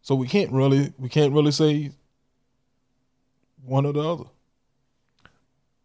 So 0.02 0.14
we 0.16 0.28
can't 0.28 0.52
really 0.52 0.94
we 0.98 1.10
can't 1.10 1.34
really 1.34 1.52
say 1.52 1.92
one 3.64 3.86
or 3.86 3.94
the 3.94 4.02
other. 4.02 4.26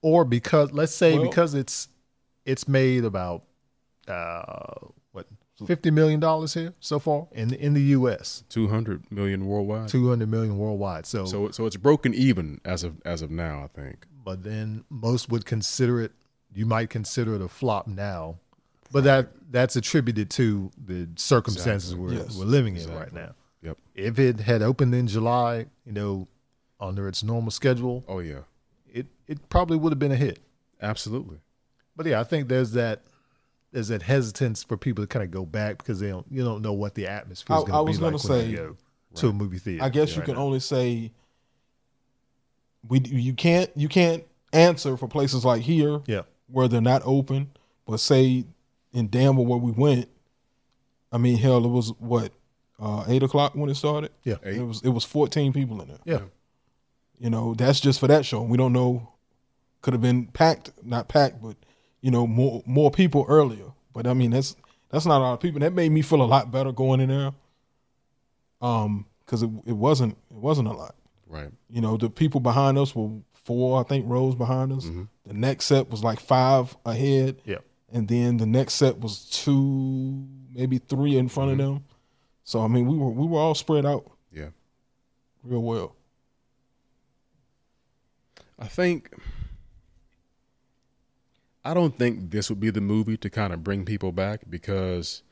Or 0.05 0.25
because 0.25 0.71
let's 0.73 0.95
say 0.95 1.15
Well- 1.15 1.29
because 1.29 1.55
it's 1.55 1.89
it's 2.45 2.69
made 2.69 3.05
about 3.05 3.45
uh 4.07 4.75
what 5.13 5.27
fifty 5.67 5.91
million 5.91 6.21
dollars 6.21 6.53
here 6.55 6.75
so 6.81 6.99
far 6.99 7.27
in 7.33 7.55
in 7.55 7.73
the 7.75 7.83
U.S. 7.99 8.45
two 8.49 8.69
hundred 8.69 9.11
million 9.11 9.47
worldwide. 9.47 9.89
two 9.89 10.09
hundred 10.11 10.29
million 10.29 10.59
worldwide. 10.59 11.07
So, 11.07 11.25
So 11.25 11.51
so 11.51 11.65
it's 11.67 11.77
broken 11.77 12.13
even 12.15 12.61
as 12.65 12.85
of 12.85 13.01
as 13.05 13.23
of 13.23 13.31
now. 13.31 13.65
I 13.65 13.69
think. 13.69 14.07
but 14.25 14.43
then 14.43 14.85
most 14.91 15.29
would 15.31 15.45
consider 15.47 16.01
it. 16.03 16.13
You 16.55 16.67
might 16.67 16.91
consider 16.91 17.35
it 17.35 17.41
a 17.43 17.49
flop 17.49 17.87
now, 17.87 18.39
but 18.93 19.05
that 19.05 19.29
that's 19.51 19.75
attributed 19.77 20.29
to 20.31 20.71
the 20.77 21.09
circumstances 21.17 21.93
Exactly. 21.93 22.17
we're 22.17 22.23
Yes. 22.25 22.37
we're 22.37 22.45
living 22.45 22.77
in 22.77 22.93
right 22.95 23.13
now. 23.13 23.35
Yep. 23.63 23.79
If 23.95 24.19
it 24.19 24.41
had 24.41 24.61
opened 24.61 24.95
in 24.95 25.07
July, 25.07 25.67
you 25.87 25.93
know, 25.93 26.29
under 26.79 27.09
its 27.09 27.23
normal 27.23 27.51
schedule, 27.51 28.05
Oh 28.07 28.19
yeah. 28.19 28.41
It 28.95 29.07
it 29.29 29.49
probably 29.51 29.77
would 29.77 29.93
have 29.93 29.99
been 29.99 30.13
a 30.13 30.17
hit. 30.17 30.39
Absolutely. 30.81 31.39
But 31.97 32.07
yeah, 32.07 32.21
I 32.21 32.25
think 32.25 32.49
there's 32.49 32.73
that 32.73 33.03
there's 33.73 33.89
that 33.89 34.03
hesitance 34.03 34.63
for 34.63 34.77
people 34.77 35.05
to 35.05 35.09
kind 35.09 35.23
of 35.25 35.31
go 35.31 35.45
back 35.45 35.79
because 35.79 36.01
they 36.01 36.09
don't 36.09 36.27
you 36.31 36.43
don't 36.45 36.63
know 36.63 36.73
what 36.73 36.95
the 36.95 37.07
atmosphere 37.07 37.57
is 37.57 37.65
I- 37.65 37.67
going 37.67 37.79
to 37.79 37.85
be 37.85 37.89
was 37.89 38.01
like 38.01 38.23
gonna 38.29 38.41
when 38.43 38.51
you 38.51 38.57
say- 38.57 38.63
go 38.63 38.77
to 39.17 39.29
a 39.29 39.33
movie 39.33 39.59
theater. 39.59 39.85
I 39.85 39.89
guess 39.91 40.13
you 40.15 40.19
right 40.21 40.27
can 40.27 40.35
now. 40.37 40.41
only 40.43 40.61
say 40.61 41.13
we 42.89 43.01
you 43.05 43.33
can't 43.35 43.71
you 43.77 43.89
can't 43.89 44.25
answer 44.53 44.97
for 44.97 45.09
places 45.09 45.45
like 45.45 45.63
here 45.63 46.01
yeah 46.07 46.23
where 46.49 46.69
they're 46.69 46.81
not 46.81 47.03
open, 47.05 47.51
but 47.87 47.99
say 48.01 48.45
in 48.93 49.09
Danville 49.09 49.47
where 49.47 49.59
we 49.59 49.73
went, 49.73 50.09
I 51.11 51.19
mean 51.19 51.37
hell 51.39 51.65
it 51.65 51.69
was 51.69 51.91
what 51.99 52.33
uh, 52.79 53.05
eight 53.09 53.23
o'clock 53.23 53.55
when 53.55 53.71
it 53.71 53.75
started. 53.77 54.11
yeah 54.25 54.37
Eight. 54.45 54.57
It 54.57 54.63
was 54.65 54.83
it 54.83 54.91
was 54.91 55.05
fourteen 55.05 55.53
people 55.53 55.81
in 55.81 55.89
there. 55.89 55.99
yeah 56.05 56.21
You 57.19 57.31
know 57.31 57.55
that's 57.55 57.81
just 57.81 58.01
for 58.01 58.07
that 58.09 58.25
show. 58.27 58.43
We 58.43 58.57
don't 58.57 58.73
know. 58.73 59.11
Could 59.83 59.93
have 59.95 60.03
been 60.03 60.27
packed, 60.27 60.71
not 60.83 61.09
packed, 61.09 61.43
but 61.43 61.57
you 62.01 62.11
know 62.11 62.27
more 62.27 62.63
more 62.67 62.91
people 62.91 63.25
earlier. 63.29 63.73
But 63.93 64.07
I 64.07 64.15
mean 64.15 64.31
that's 64.31 64.57
that's 64.91 65.07
not 65.07 65.19
a 65.19 65.25
lot 65.25 65.33
of 65.35 65.41
people. 65.41 65.61
That 65.61 65.73
made 65.73 65.91
me 65.93 66.03
feel 66.03 66.23
a 66.23 66.25
lot 66.25 66.51
better 66.51 66.73
going 66.73 67.01
in 67.01 67.09
there. 67.11 67.33
Um, 68.61 69.07
because 69.25 69.43
it 69.43 69.51
it 69.67 69.73
wasn't 69.73 70.17
it 70.31 70.37
wasn't 70.37 70.69
a 70.69 70.73
lot. 70.73 70.95
Right. 71.27 71.51
You 71.69 71.81
know, 71.81 71.97
the 71.97 72.11
people 72.11 72.41
behind 72.41 72.79
us 72.79 72.95
were 72.95 73.11
four, 73.33 73.81
I 73.81 73.83
think, 73.85 74.07
rows 74.09 74.35
behind 74.35 74.73
us. 74.73 74.85
The 75.27 75.35
next 75.35 75.67
set 75.67 75.91
was 75.91 76.05
like 76.05 76.21
five 76.21 76.77
ahead, 76.85 77.41
yeah. 77.45 77.59
and 77.93 78.07
then 78.09 78.37
the 78.37 78.47
next 78.47 78.75
set 78.75 79.01
was 79.01 79.25
two, 79.31 80.27
maybe 80.53 80.79
three 80.79 81.17
in 81.17 81.29
front 81.29 81.53
of 81.53 81.59
them. 81.59 81.85
So 82.45 82.61
I 82.63 82.69
mean, 82.69 82.87
we 82.87 82.97
were 82.97 83.11
we 83.11 83.27
were 83.27 83.39
all 83.39 83.55
spread 83.55 83.85
out 83.87 84.11
Yeah. 84.33 84.49
real 85.43 85.63
well. 85.63 85.97
I 88.59 88.67
think 88.67 89.13
I 91.65 91.75
don't 91.75 91.99
think 91.99 92.31
this 92.31 92.51
would 92.51 92.61
be 92.61 92.71
the 92.71 92.81
movie 92.81 93.17
to 93.17 93.31
kind 93.31 93.53
of 93.53 93.65
bring 93.65 93.85
people 93.85 94.13
back 94.13 94.43
because 94.49 95.23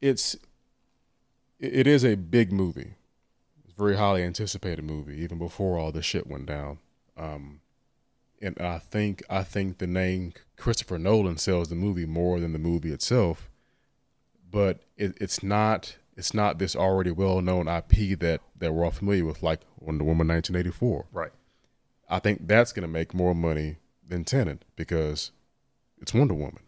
it's 0.00 0.36
it 1.58 1.86
is 1.86 2.04
a 2.04 2.14
big 2.14 2.52
movie. 2.52 2.94
It's 3.64 3.72
a 3.72 3.78
very 3.78 3.96
highly 3.96 4.22
anticipated 4.22 4.84
movie 4.84 5.20
even 5.20 5.38
before 5.38 5.78
all 5.78 5.92
this 5.92 6.04
shit 6.04 6.26
went 6.26 6.46
down. 6.46 6.78
Um 7.16 7.60
and 8.40 8.58
I 8.60 8.78
think 8.78 9.22
I 9.28 9.42
think 9.42 9.78
the 9.78 9.86
name 9.86 10.34
Christopher 10.56 10.98
Nolan 10.98 11.36
sells 11.38 11.68
the 11.68 11.74
movie 11.74 12.06
more 12.06 12.40
than 12.40 12.52
the 12.52 12.58
movie 12.58 12.92
itself. 12.92 13.50
But 14.50 14.80
it, 14.96 15.16
it's 15.20 15.42
not 15.42 15.96
it's 16.16 16.32
not 16.34 16.58
this 16.58 16.76
already 16.76 17.10
well 17.10 17.40
known 17.40 17.66
IP 17.68 18.18
that, 18.20 18.40
that 18.58 18.72
we're 18.72 18.84
all 18.84 18.90
familiar 18.90 19.24
with, 19.24 19.42
like 19.42 19.60
Wonder 19.78 20.04
Woman 20.04 20.28
1984. 20.28 21.06
right 21.12 21.32
I 22.08 22.18
think 22.18 22.46
that's 22.46 22.72
going 22.72 22.82
to 22.82 22.88
make 22.92 23.14
more 23.14 23.34
money 23.34 23.76
than 24.06 24.24
Tenet 24.24 24.64
because 24.76 25.32
it's 26.00 26.12
Wonder 26.14 26.34
Woman. 26.34 26.60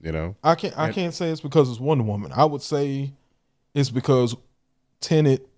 You 0.00 0.12
know, 0.12 0.36
I 0.44 0.54
can't 0.56 0.76
I 0.76 0.86
And- 0.86 0.94
can't 0.94 1.14
say 1.14 1.30
it's 1.30 1.40
because 1.40 1.70
it's 1.70 1.80
Wonder 1.80 2.04
Woman. 2.04 2.32
I 2.34 2.44
would 2.44 2.60
say 2.62 3.12
it's 3.74 3.88
because 3.90 4.34
Tenet 5.00 5.48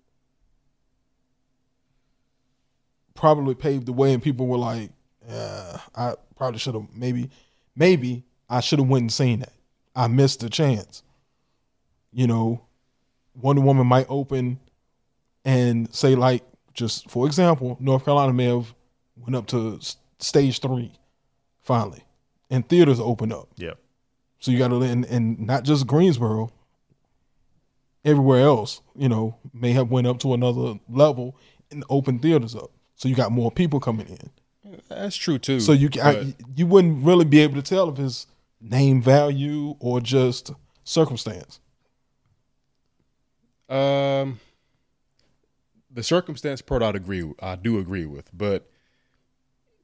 probably 3.15 3.55
paved 3.55 3.85
the 3.85 3.93
way, 3.93 4.13
and 4.13 4.23
people 4.23 4.47
were 4.47 4.57
like, 4.57 4.91
uh, 5.29 5.77
"I 5.95 6.15
probably 6.35 6.59
should 6.59 6.75
have 6.75 6.87
maybe 6.93 7.29
maybe 7.75 8.23
I 8.49 8.61
should 8.61 8.79
have 8.79 8.87
went 8.87 9.03
and 9.03 9.11
seen 9.13 9.39
that." 9.39 9.53
I 9.95 10.07
missed 10.07 10.43
a 10.43 10.49
chance. 10.49 11.03
You 12.11 12.27
know, 12.27 12.61
Wonder 13.41 13.61
Woman 13.61 13.87
might 13.87 14.05
open 14.09 14.59
and 15.45 15.93
say 15.93 16.15
like 16.15 16.43
just 16.73 17.09
for 17.09 17.25
example, 17.25 17.77
North 17.79 18.05
Carolina 18.05 18.33
may 18.33 18.45
have 18.45 18.73
went 19.17 19.35
up 19.35 19.47
to 19.47 19.79
stage 20.19 20.59
three 20.59 20.91
finally, 21.61 22.03
and 22.49 22.67
theaters 22.67 22.99
open 22.99 23.31
up. 23.31 23.49
Yeah. 23.57 23.73
So 24.39 24.51
you 24.51 24.57
got 24.57 24.69
to 24.69 24.81
and, 24.81 25.05
and 25.05 25.39
not 25.39 25.63
just 25.63 25.85
Greensboro, 25.85 26.51
everywhere 28.05 28.41
else, 28.41 28.81
you 28.95 29.09
know, 29.09 29.37
may 29.53 29.73
have 29.73 29.89
went 29.89 30.07
up 30.07 30.19
to 30.19 30.33
another 30.33 30.79
level 30.89 31.37
and 31.71 31.83
open 31.89 32.19
theaters 32.19 32.55
up. 32.55 32.71
So 32.95 33.07
you 33.07 33.15
got 33.15 33.31
more 33.31 33.51
people 33.51 33.79
coming 33.79 34.07
in. 34.07 34.79
That's 34.89 35.15
true 35.15 35.37
too. 35.37 35.59
So 35.59 35.71
you 35.71 35.89
I, 36.01 36.33
you 36.55 36.65
wouldn't 36.65 37.05
really 37.05 37.25
be 37.25 37.39
able 37.39 37.55
to 37.55 37.61
tell 37.61 37.89
if 37.89 37.99
it's 37.99 38.27
name 38.61 39.01
value 39.01 39.75
or 39.79 39.99
just 40.01 40.51
circumstance. 40.83 41.59
Um, 43.69 44.39
the 45.91 46.03
circumstance 46.03 46.61
part, 46.61 46.81
I'd 46.83 46.95
agree. 46.95 47.31
I 47.41 47.55
do 47.55 47.79
agree 47.79 48.05
with, 48.05 48.29
but 48.35 48.69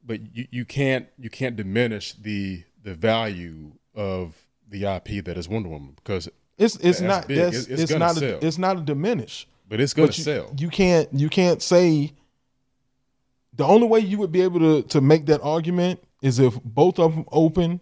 but 0.04 0.20
you, 0.36 0.46
you 0.50 0.64
can't 0.64 1.06
you 1.18 1.30
can't 1.30 1.56
diminish 1.56 2.12
the 2.14 2.64
the 2.82 2.94
value 2.94 3.72
of 3.94 4.34
the 4.68 4.84
IP 4.84 5.24
that 5.24 5.36
is 5.36 5.48
Wonder 5.48 5.68
Woman 5.68 5.92
because 5.96 6.28
It's 6.58 6.76
it's 6.76 7.00
not 7.00 7.28
big. 7.28 7.38
It's- 7.38 7.66
it's, 7.66 7.82
it's 7.82 7.92
not 7.92 8.16
sell. 8.16 8.38
a, 8.42 8.46
it's 8.46 8.58
not 8.58 8.76
a 8.78 8.80
diminish. 8.80 9.46
but 9.68 9.80
it's 9.80 9.92
gonna 9.94 10.08
But 10.08 10.18
you, 10.18 10.24
sell. 10.24 10.54
You 10.58 10.68
can't 10.68 11.08
you 11.12 11.28
can't 11.28 11.62
say 11.62 12.12
the 13.54 13.64
only 13.64 13.86
way 13.86 14.00
you 14.00 14.18
would 14.18 14.32
be 14.32 14.42
able 14.42 14.60
to 14.60 14.82
to 14.88 15.00
make 15.00 15.26
that 15.26 15.40
argument 15.42 16.02
is 16.22 16.38
if 16.38 16.54
both 16.64 16.98
of 16.98 17.14
them 17.14 17.24
open 17.30 17.80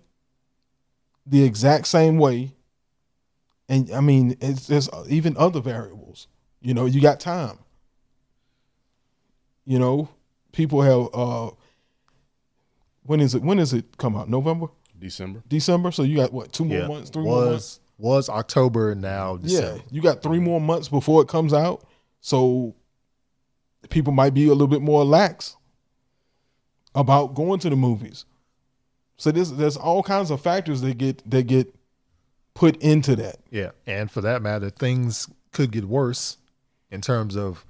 the 1.26 1.42
exact 1.44 1.86
same 1.86 2.18
way. 2.18 2.52
And 3.68 3.90
I 3.92 4.00
mean, 4.00 4.36
it's 4.40 4.66
there's 4.66 4.88
even 5.08 5.36
other 5.36 5.60
variables. 5.60 6.28
You 6.60 6.74
know, 6.74 6.86
you 6.86 7.00
got 7.00 7.20
time. 7.20 7.58
You 9.64 9.78
know, 9.78 10.08
people 10.52 10.82
have 10.82 11.08
uh 11.14 11.50
when 13.04 13.20
is 13.20 13.34
it 13.34 13.42
when 13.42 13.58
is 13.58 13.72
it 13.72 13.96
come 13.98 14.16
out? 14.16 14.28
November? 14.28 14.66
December. 14.98 15.42
December? 15.48 15.90
So 15.90 16.02
you 16.02 16.16
got 16.16 16.32
what, 16.32 16.52
two 16.52 16.64
more 16.64 16.78
Yeah. 16.78 16.86
months, 16.88 17.10
three 17.10 17.24
more 17.24 17.44
months? 17.44 17.80
was 17.98 18.26
was 18.26 18.28
October 18.28 18.94
now 18.94 19.36
December. 19.36 19.76
Yeah, 19.76 19.82
you 19.90 20.02
got 20.02 20.22
three 20.22 20.40
more 20.40 20.60
months 20.60 20.88
before 20.88 21.22
it 21.22 21.28
comes 21.28 21.52
out, 21.54 21.86
so 22.20 22.74
people 23.90 24.12
might 24.12 24.34
be 24.34 24.46
a 24.46 24.52
little 24.52 24.66
bit 24.66 24.82
more 24.82 25.04
lax 25.04 25.56
about 26.94 27.34
going 27.34 27.60
to 27.60 27.70
the 27.70 27.76
movies. 27.76 28.24
So 29.16 29.30
there's 29.30 29.52
there's 29.52 29.76
all 29.76 30.02
kinds 30.02 30.30
of 30.30 30.40
factors 30.40 30.80
that 30.80 30.98
get 30.98 31.28
that 31.30 31.44
get 31.46 31.74
put 32.54 32.76
into 32.82 33.16
that. 33.16 33.36
Yeah, 33.50 33.70
and 33.86 34.10
for 34.10 34.20
that 34.22 34.42
matter, 34.42 34.70
things 34.70 35.28
could 35.52 35.70
get 35.70 35.84
worse 35.84 36.38
in 36.90 37.00
terms 37.00 37.36
of 37.36 37.64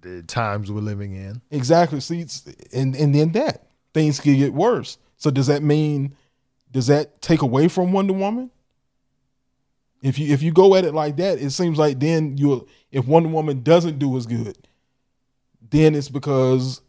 the 0.00 0.22
times 0.22 0.70
we're 0.70 0.80
living 0.80 1.14
in. 1.14 1.40
Exactly. 1.50 2.00
See, 2.00 2.20
it's- 2.20 2.44
and 2.72 2.94
and 2.94 3.14
then 3.14 3.32
that 3.32 3.66
things 3.94 4.20
could 4.20 4.36
get 4.36 4.52
worse. 4.54 4.98
So 5.16 5.30
does 5.30 5.46
that 5.48 5.62
mean 5.62 6.14
does 6.70 6.86
that 6.88 7.20
take 7.22 7.42
away 7.42 7.68
from 7.68 7.92
Wonder 7.92 8.12
Woman? 8.12 8.50
If 10.02 10.18
you 10.18 10.32
if 10.32 10.42
you 10.42 10.52
go 10.52 10.76
at 10.76 10.84
it 10.84 10.94
like 10.94 11.16
that, 11.16 11.40
it 11.40 11.50
seems 11.50 11.78
like 11.78 11.98
then 11.98 12.36
you 12.36 12.68
if 12.92 13.06
Wonder 13.06 13.28
Woman 13.30 13.62
doesn't 13.62 13.98
do 13.98 14.16
as 14.16 14.26
good, 14.26 14.56
then 15.70 15.94
it's 15.94 16.08
because 16.08 16.80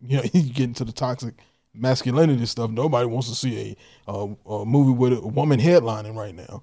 you 0.00 0.18
know 0.18 0.22
you 0.32 0.42
get 0.52 0.64
into 0.64 0.84
the 0.84 0.92
toxic 0.92 1.34
masculinity 1.74 2.46
stuff. 2.46 2.70
Nobody 2.70 3.06
wants 3.06 3.28
to 3.28 3.34
see 3.34 3.76
a 4.06 4.12
a, 4.12 4.36
a 4.48 4.64
movie 4.64 4.92
with 4.92 5.12
a 5.14 5.26
woman 5.26 5.58
headlining 5.58 6.14
right 6.14 6.34
now. 6.34 6.62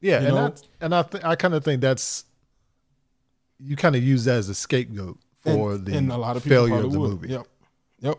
Yeah, 0.00 0.20
You 0.20 0.26
and 0.26 0.34
know? 0.36 0.54
and 0.80 0.94
I 0.94 1.02
th- 1.02 1.24
I 1.24 1.34
kind 1.36 1.54
of 1.54 1.64
think 1.64 1.80
that's 1.80 2.24
you 3.58 3.74
kind 3.76 3.96
of 3.96 4.02
use 4.02 4.24
that 4.26 4.36
as 4.36 4.48
a 4.48 4.54
scapegoat 4.54 5.18
for 5.44 5.72
and, 5.74 5.86
the 5.86 5.96
and 5.96 6.12
a 6.12 6.16
lot 6.16 6.36
of 6.36 6.42
failure 6.44 6.76
of 6.76 6.92
the 6.92 7.00
would. 7.00 7.10
movie. 7.10 7.28
Yep. 7.28 7.46
Yep. 8.00 8.18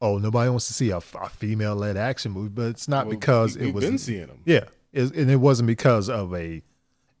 Oh, 0.00 0.18
nobody 0.18 0.50
wants 0.50 0.66
to 0.66 0.72
see 0.74 0.90
a, 0.90 1.00
female 1.00 1.76
led 1.76 1.96
action 1.96 2.32
movie, 2.32 2.48
but 2.48 2.66
it's 2.70 2.88
not 2.88 3.06
Well, 3.06 3.16
because 3.16 3.56
we- 3.56 3.68
it 3.68 3.74
was 3.74 3.84
been 3.84 3.98
seeing 3.98 4.26
them. 4.26 4.40
Yeah, 4.44 4.64
it, 4.92 5.14
and 5.14 5.30
it 5.30 5.36
wasn't 5.36 5.68
because 5.68 6.08
of 6.08 6.34
a 6.34 6.62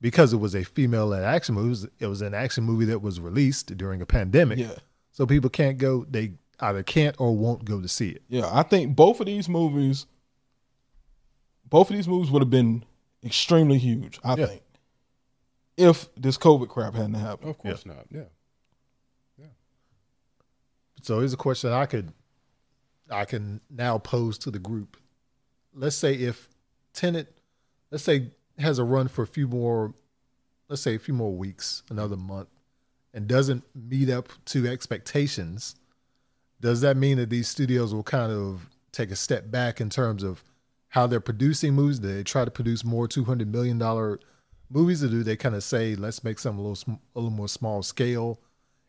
because 0.00 0.32
it 0.32 0.38
was 0.38 0.56
a 0.56 0.64
female 0.64 1.06
led 1.06 1.22
action 1.22 1.54
movie. 1.54 1.66
It 1.68 1.70
was, 1.70 1.86
it 2.00 2.06
was 2.08 2.22
an 2.22 2.34
action 2.34 2.64
movie 2.64 2.86
that 2.86 3.00
was 3.02 3.20
released 3.20 3.76
during 3.76 4.02
a 4.02 4.06
pandemic. 4.06 4.58
Yeah. 4.58 4.74
So 5.12 5.26
people 5.26 5.48
can't 5.48 5.78
go. 5.78 6.04
They 6.10 6.32
either 6.58 6.82
can't 6.82 7.14
or 7.20 7.36
won't 7.36 7.64
go 7.64 7.80
to 7.80 7.86
see 7.86 8.08
it. 8.10 8.22
Yeah, 8.28 8.50
I 8.52 8.64
think 8.64 8.96
both 8.96 9.20
of 9.20 9.26
these 9.26 9.48
movies, 9.48 10.06
both 11.68 11.88
of 11.90 11.94
these 11.96 12.08
movies 12.08 12.32
would 12.32 12.42
have 12.42 12.50
been 12.50 12.84
extremely 13.24 13.78
huge. 13.78 14.18
I 14.24 14.34
Yeah. 14.36 14.46
think 14.46 14.62
if 15.76 16.08
this 16.16 16.36
COVID 16.38 16.68
crap 16.68 16.94
hadn't 16.94 17.14
happened. 17.14 17.50
Of 17.50 17.58
course 17.58 17.86
not. 17.86 18.06
Yeah. 18.10 18.24
Yeah. 19.38 19.46
So 21.02 21.18
here's 21.18 21.32
a 21.32 21.36
question 21.38 21.70
I 21.72 21.86
could 21.86 22.12
I 23.10 23.24
can 23.26 23.60
now 23.68 23.98
pose 23.98 24.38
to 24.38 24.50
the 24.50 24.58
group. 24.58 24.96
Let's 25.74 25.96
say 25.96 26.14
if 26.14 26.48
Tenet, 26.94 27.36
let's 27.90 28.04
say 28.04 28.30
has 28.58 28.78
a 28.78 28.84
run 28.84 29.08
for 29.08 29.22
a 29.22 29.26
few 29.26 29.48
more, 29.48 29.94
let's 30.68 30.82
say 30.82 30.94
a 30.94 30.98
few 30.98 31.12
more 31.14 31.32
weeks, 31.34 31.82
another 31.90 32.16
month, 32.16 32.48
and 33.12 33.26
doesn't 33.26 33.64
meet 33.74 34.08
up 34.08 34.28
to 34.46 34.66
expectations, 34.66 35.74
does 36.60 36.80
that 36.82 36.96
mean 36.96 37.18
that 37.18 37.28
these 37.28 37.48
studios 37.48 37.92
will 37.92 38.02
kind 38.02 38.32
of 38.32 38.68
take 38.92 39.10
a 39.10 39.16
step 39.16 39.50
back 39.50 39.80
in 39.80 39.90
terms 39.90 40.22
of 40.22 40.42
how 40.92 41.06
they're 41.06 41.20
producing 41.20 41.72
movies? 41.72 42.00
They 42.00 42.22
try 42.22 42.44
to 42.44 42.50
produce 42.50 42.84
more 42.84 43.08
two 43.08 43.24
hundred 43.24 43.50
million 43.50 43.78
dollar 43.78 44.20
movies, 44.68 45.02
or 45.02 45.08
do 45.08 45.22
they 45.22 45.36
kind 45.36 45.54
of 45.54 45.64
say, 45.64 45.94
let's 45.94 46.22
make 46.22 46.38
some 46.38 46.58
a 46.58 46.62
little 46.62 46.98
a 47.16 47.18
little 47.18 47.30
more 47.30 47.48
small 47.48 47.82
scale, 47.82 48.40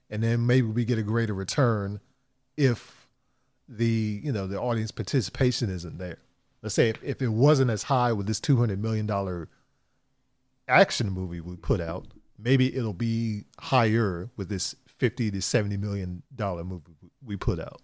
and 0.09 0.21
then 0.21 0.45
maybe 0.45 0.67
we 0.67 0.83
get 0.83 0.97
a 0.97 1.03
greater 1.03 1.33
return 1.33 2.01
if 2.57 3.07
the 3.69 4.21
you 4.21 4.33
know 4.33 4.47
the 4.47 4.59
audience 4.59 4.91
participation 4.91 5.69
isn't 5.69 5.97
there. 5.97 6.17
Let's 6.61 6.75
say 6.75 6.89
if, 6.89 7.01
if 7.03 7.21
it 7.21 7.29
wasn't 7.29 7.71
as 7.71 7.83
high 7.83 8.11
with 8.11 8.27
this 8.27 8.41
two 8.41 8.57
hundred 8.57 8.81
million 8.81 9.05
dollar 9.05 9.47
action 10.67 11.09
movie 11.09 11.39
we 11.39 11.55
put 11.55 11.79
out, 11.79 12.07
maybe 12.37 12.75
it'll 12.75 12.91
be 12.91 13.45
higher 13.59 14.29
with 14.35 14.49
this 14.49 14.75
fifty 14.85 15.31
to 15.31 15.41
seventy 15.41 15.77
million 15.77 16.23
dollar 16.35 16.65
movie 16.65 16.91
we 17.23 17.37
put 17.37 17.61
out. 17.61 17.81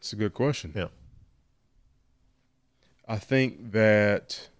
It's 0.00 0.12
a 0.12 0.16
good 0.16 0.34
question. 0.34 0.72
Yeah. 0.74 0.88
I 3.10 3.16
think 3.16 3.72
that 3.72 4.50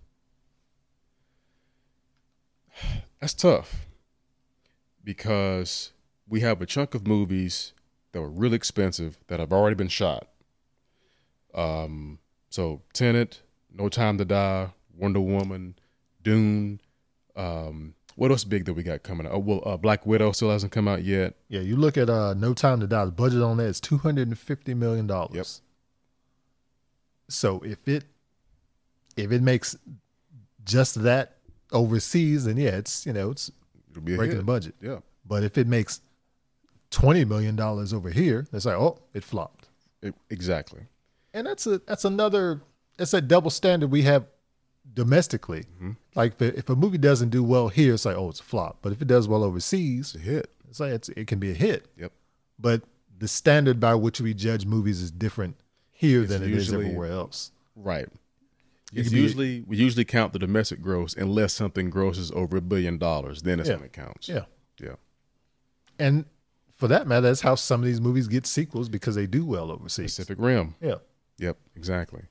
that's 3.20 3.32
tough 3.32 3.86
because 5.04 5.92
we 6.28 6.40
have 6.40 6.60
a 6.60 6.66
chunk 6.66 6.96
of 6.96 7.06
movies 7.06 7.74
that 8.10 8.20
were 8.20 8.28
really 8.28 8.56
expensive 8.56 9.18
that 9.28 9.38
have 9.38 9.52
already 9.52 9.76
been 9.76 9.86
shot. 9.86 10.26
Um, 11.54 12.18
so 12.48 12.82
Tenet, 12.92 13.42
No 13.72 13.88
Time 13.88 14.18
to 14.18 14.24
Die, 14.24 14.70
Wonder 14.98 15.20
Woman, 15.20 15.76
Dune. 16.20 16.80
Um, 17.36 17.94
what 18.16 18.32
else 18.32 18.42
big 18.42 18.64
that 18.64 18.74
we 18.74 18.82
got 18.82 19.04
coming 19.04 19.28
out? 19.28 19.32
Oh, 19.34 19.38
well, 19.38 19.62
uh, 19.64 19.76
Black 19.76 20.04
Widow 20.04 20.32
still 20.32 20.50
hasn't 20.50 20.72
come 20.72 20.88
out 20.88 21.04
yet. 21.04 21.36
Yeah, 21.48 21.60
you 21.60 21.76
look 21.76 21.96
at 21.96 22.10
uh 22.10 22.34
No 22.34 22.52
Time 22.54 22.80
to 22.80 22.88
Die, 22.88 23.04
the 23.04 23.12
budget 23.12 23.42
on 23.42 23.58
that 23.58 23.66
is 23.66 23.80
two 23.80 23.98
hundred 23.98 24.26
and 24.26 24.36
fifty 24.36 24.74
million 24.74 25.06
dollars. 25.06 25.36
Yep. 25.36 25.46
So 27.28 27.60
if 27.60 27.86
it 27.86 28.06
if 29.16 29.32
it 29.32 29.42
makes 29.42 29.76
just 30.64 31.02
that 31.02 31.36
overseas, 31.72 32.44
then 32.44 32.56
yeah, 32.56 32.70
it's 32.76 33.06
you 33.06 33.12
know, 33.12 33.30
it's 33.30 33.50
breaking 33.92 34.26
hit. 34.32 34.36
the 34.38 34.42
budget. 34.44 34.74
Yeah. 34.80 34.98
But 35.26 35.42
if 35.44 35.56
it 35.58 35.66
makes 35.66 36.00
twenty 36.90 37.24
million 37.24 37.56
dollars 37.56 37.92
over 37.92 38.10
here, 38.10 38.46
it's 38.52 38.64
like, 38.64 38.76
oh, 38.76 38.98
it 39.14 39.24
flopped. 39.24 39.68
It- 40.02 40.14
exactly. 40.30 40.82
And 41.32 41.46
that's 41.46 41.66
a 41.66 41.78
that's 41.86 42.04
another 42.04 42.60
that's 42.96 43.14
a 43.14 43.20
double 43.20 43.50
standard 43.50 43.90
we 43.90 44.02
have 44.02 44.26
domestically. 44.94 45.60
Mm-hmm. 45.76 45.90
Like 46.14 46.40
if, 46.40 46.54
if 46.58 46.68
a 46.70 46.76
movie 46.76 46.98
doesn't 46.98 47.28
do 47.30 47.44
well 47.44 47.68
here, 47.68 47.94
it's 47.94 48.04
like, 48.04 48.16
oh, 48.16 48.28
it's 48.28 48.40
a 48.40 48.44
flop. 48.44 48.78
But 48.82 48.92
if 48.92 49.00
it 49.00 49.08
does 49.08 49.28
well 49.28 49.44
overseas, 49.44 50.14
It's 50.14 50.24
a 50.24 50.26
hit. 50.26 50.50
it's 50.68 50.80
like 50.80 50.90
it's, 50.92 51.08
it 51.10 51.26
can 51.26 51.38
be 51.38 51.50
a 51.50 51.54
hit. 51.54 51.86
Yep. 51.96 52.12
But 52.58 52.82
the 53.18 53.28
standard 53.28 53.78
by 53.78 53.94
which 53.94 54.20
we 54.20 54.34
judge 54.34 54.66
movies 54.66 55.00
is 55.00 55.10
different 55.10 55.56
here 55.90 56.22
It's 56.22 56.32
than 56.32 56.42
it 56.42 56.50
is 56.50 56.66
usually- 56.66 56.86
everywhere 56.86 57.12
else. 57.12 57.52
Right. 57.76 58.08
You 58.92 59.00
It's 59.02 59.12
usually 59.12 59.62
we 59.66 59.76
usually 59.76 60.04
count 60.04 60.32
the 60.32 60.38
domestic 60.38 60.80
gross 60.82 61.14
unless 61.14 61.52
something 61.52 61.90
grosses 61.90 62.32
over 62.32 62.56
a 62.56 62.60
billion 62.60 62.98
dollars. 62.98 63.42
Then 63.42 63.60
it's 63.60 63.68
Yeah. 63.68 63.76
when 63.76 63.84
it 63.84 63.92
counts. 63.92 64.28
Yeah. 64.28 64.44
Yeah. 64.80 64.94
And 65.98 66.24
for 66.74 66.88
that 66.88 67.06
matter, 67.06 67.22
that's 67.22 67.42
how 67.42 67.54
some 67.54 67.80
of 67.80 67.86
these 67.86 68.00
movies 68.00 68.26
get 68.26 68.46
sequels 68.46 68.88
because 68.88 69.14
they 69.14 69.26
do 69.26 69.44
well 69.44 69.70
overseas. 69.70 70.16
Pacific 70.16 70.38
Rim. 70.40 70.74
Yeah. 70.80 70.96
Yep. 71.38 71.58
Exactly. 71.76 72.22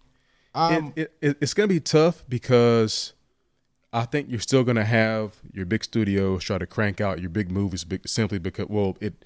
Um, 0.55 0.93
it, 0.95 1.13
it, 1.21 1.29
it, 1.29 1.37
it's 1.41 1.53
going 1.53 1.69
to 1.69 1.73
be 1.73 1.79
tough 1.79 2.23
because 2.27 3.13
I 3.93 4.05
think 4.05 4.29
you're 4.29 4.39
still 4.39 4.63
going 4.63 4.75
to 4.77 4.83
have 4.85 5.35
your 5.53 5.65
big 5.65 5.83
studios 5.83 6.43
try 6.43 6.57
to 6.57 6.65
crank 6.67 6.99
out 6.99 7.21
your 7.21 7.29
big 7.29 7.51
movies 7.51 7.85
simply 8.05 8.39
because, 8.39 8.67
well, 8.67 8.97
it 8.99 9.23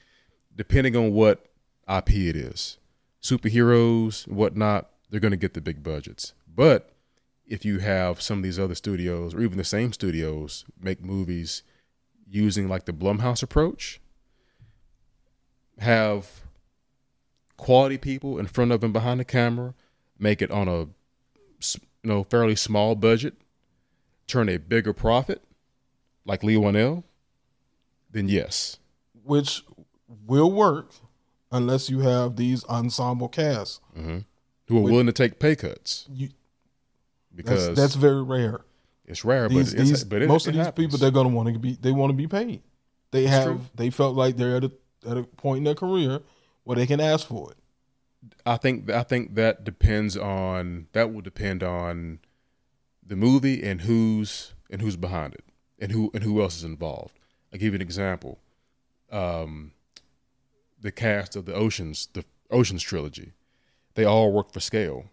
depending 0.56 0.96
on 0.96 1.14
what 1.14 1.46
IP 1.90 2.12
it 2.12 2.36
is, 2.36 2.78
superheroes, 3.22 4.28
whatnot, 4.28 4.90
they're 5.10 5.20
going 5.20 5.32
to 5.32 5.38
get 5.38 5.54
the 5.54 5.62
big 5.62 5.82
budgets. 5.84 6.34
But 6.54 6.93
if 7.46 7.66
you 7.66 7.80
have 7.80 8.22
some 8.22 8.40
of 8.40 8.44
these 8.44 8.60
other 8.60 8.76
studios 8.76 9.34
or 9.34 9.42
even 9.42 9.58
the 9.58 9.64
same 9.64 9.94
studios 9.94 10.66
make 10.80 11.04
movies 11.04 11.64
using 12.30 12.68
like 12.68 12.86
the 12.86 12.94
Blumhouse 12.94 13.44
approach, 13.44 14.00
have 15.80 16.44
quality 17.58 17.98
people 17.98 18.38
in 18.40 18.48
front 18.48 18.72
of 18.72 18.84
and 18.84 18.94
behind 18.94 19.20
the 19.20 19.26
camera, 19.26 19.74
make 20.18 20.42
it 20.42 20.52
on 20.52 20.68
a 20.68 20.80
you 20.82 21.80
know 22.04 22.24
fairly 22.24 22.56
small 22.56 22.96
budget, 22.96 23.36
turn 24.28 24.50
a 24.50 24.58
bigger 24.58 24.94
profit, 24.94 25.42
like 26.26 26.44
Leigh 26.44 26.56
Whannell, 26.56 27.04
then 28.12 28.28
yes, 28.28 28.78
which 29.24 29.64
will 30.26 30.52
work 30.52 30.92
unless 31.52 31.90
you 31.90 32.00
have 32.00 32.36
these 32.36 32.64
ensemble 32.66 33.28
casts. 33.28 33.80
Mm-hmm. 33.98 34.20
who 34.68 34.78
are 34.78 34.82
willing 34.82 35.06
to 35.06 35.14
take 35.14 35.40
pay 35.40 35.56
cuts. 35.56 36.08
You, 36.12 36.30
because 37.36 37.68
that's 37.68 37.80
that's 37.80 37.96
very 37.96 38.24
rare. 38.24 38.62
it's 39.06 39.24
rare, 39.26 39.50
These, 39.50 39.74
but 39.74 39.80
it's, 39.82 39.90
these, 39.90 40.04
but 40.04 40.22
it, 40.22 40.28
most 40.28 40.46
it 40.46 40.50
of 40.52 40.56
these 40.56 40.66
happens. 40.66 40.86
people 40.86 40.98
they're 41.00 41.12
gonna 41.12 41.30
want 41.30 41.54
to 41.54 41.60
be 41.60 41.74
they 41.74 41.92
want 41.92 42.12
to 42.12 42.16
be 42.18 42.28
paid. 42.28 42.62
They 43.12 43.24
It's 43.24 43.32
have 43.32 43.44
true. 43.46 43.62
they 43.76 43.90
felt 43.90 44.16
like 44.16 44.38
they're 44.38 44.58
at 44.58 44.64
a 44.66 44.72
at 45.08 45.18
a 45.18 45.24
point 45.24 45.60
in 45.60 45.64
their 45.66 45.76
career 45.76 46.22
where 46.64 46.76
they 46.76 46.86
can 46.88 47.00
ask 47.00 47.28
for 47.28 47.52
it. 47.52 47.58
I 48.46 48.58
think 48.58 48.90
I 48.90 49.04
think 49.04 49.36
that 49.36 49.64
depends 49.64 50.16
on 50.18 50.88
that 50.94 51.14
will 51.14 51.22
depend 51.22 51.62
on 51.64 52.20
the 53.06 53.16
movie 53.16 53.62
and 53.64 53.82
who's 53.82 54.54
and 54.70 54.82
who's 54.82 54.96
behind 54.96 55.34
it 55.34 55.44
and 55.80 55.92
who 55.92 56.10
and 56.14 56.24
who 56.24 56.42
else 56.42 56.58
is 56.58 56.64
involved. 56.64 57.20
I'll 57.52 57.60
give 57.60 57.74
you 57.74 57.76
an 57.76 57.82
example. 57.82 58.40
Um, 59.12 59.74
the 60.80 60.92
cast 60.92 61.36
of 61.36 61.46
the 61.46 61.54
Oceans, 61.54 62.08
the 62.14 62.26
Oceans 62.50 62.82
trilogy, 62.82 63.34
they 63.96 64.06
all 64.06 64.32
worked 64.32 64.54
for 64.54 64.60
scale 64.60 65.06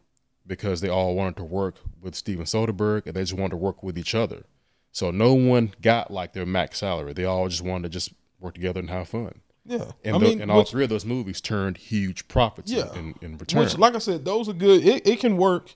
because 0.51 0.81
they 0.81 0.89
all 0.89 1.15
wanted 1.15 1.37
to 1.37 1.45
work 1.45 1.77
with 2.03 2.17
Steven 2.17 2.45
Soderbergh 2.45 3.07
and 3.07 3.15
they 3.15 3.21
just 3.23 3.35
wanted 3.35 3.51
to 3.53 3.57
work 3.57 3.85
with 3.85 3.97
each 3.97 4.17
other. 4.17 4.43
So 4.91 5.13
no 5.13 5.33
one 5.33 5.73
got 5.81 6.11
like 6.11 6.33
their 6.33 6.45
max 6.45 6.81
salary. 6.81 7.13
They 7.13 7.25
all 7.25 7.49
just 7.49 7.63
wanted 7.63 7.85
to 7.85 7.89
just 7.91 8.13
work 8.41 8.55
together 8.55 8.81
and 8.81 8.91
have 8.91 9.09
fun. 9.09 9.43
Yeah, 9.65 9.93
And, 10.05 10.17
I 10.17 10.19
tho- 10.19 10.27
mean, 10.27 10.41
and 10.43 10.51
all 10.51 10.59
which, 10.59 10.71
three 10.71 10.83
of 10.83 10.91
those 10.91 11.05
movies 11.05 11.41
turned 11.41 11.77
huge 11.77 12.27
profits 12.27 12.73
Yeah. 12.73 12.93
in, 12.95 13.15
in 13.23 13.39
return. 13.39 13.61
which, 13.63 13.79
like 13.79 13.95
I 13.95 13.99
said, 13.99 14.25
those 14.25 14.49
are 14.49 14.53
good. 14.53 14.85
It, 14.85 15.07
it 15.07 15.21
can 15.21 15.37
work 15.37 15.75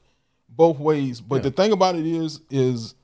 both 0.48 0.80
ways. 0.80 1.20
But 1.20 1.36
Yeah. 1.36 1.42
the 1.42 1.50
thing 1.52 1.70
about 1.70 1.94
it 1.94 2.04
is, 2.04 2.40
is 2.50 2.96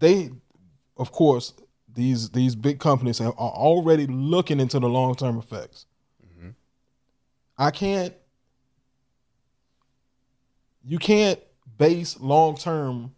they, 0.00 0.30
of 0.96 1.12
course, 1.12 1.52
these 1.92 2.30
these 2.30 2.54
big 2.54 2.78
companies 2.78 3.20
are 3.20 3.32
already 3.32 4.06
looking 4.06 4.60
into 4.60 4.78
the 4.78 4.88
long 4.88 5.14
term 5.14 5.36
effects. 5.38 5.84
Mm-hmm. 6.24 6.50
I 7.58 7.70
can't. 7.70 8.14
You 10.84 10.98
can't 10.98 11.38
base 11.78 12.18
long 12.20 12.56
term 12.56 13.12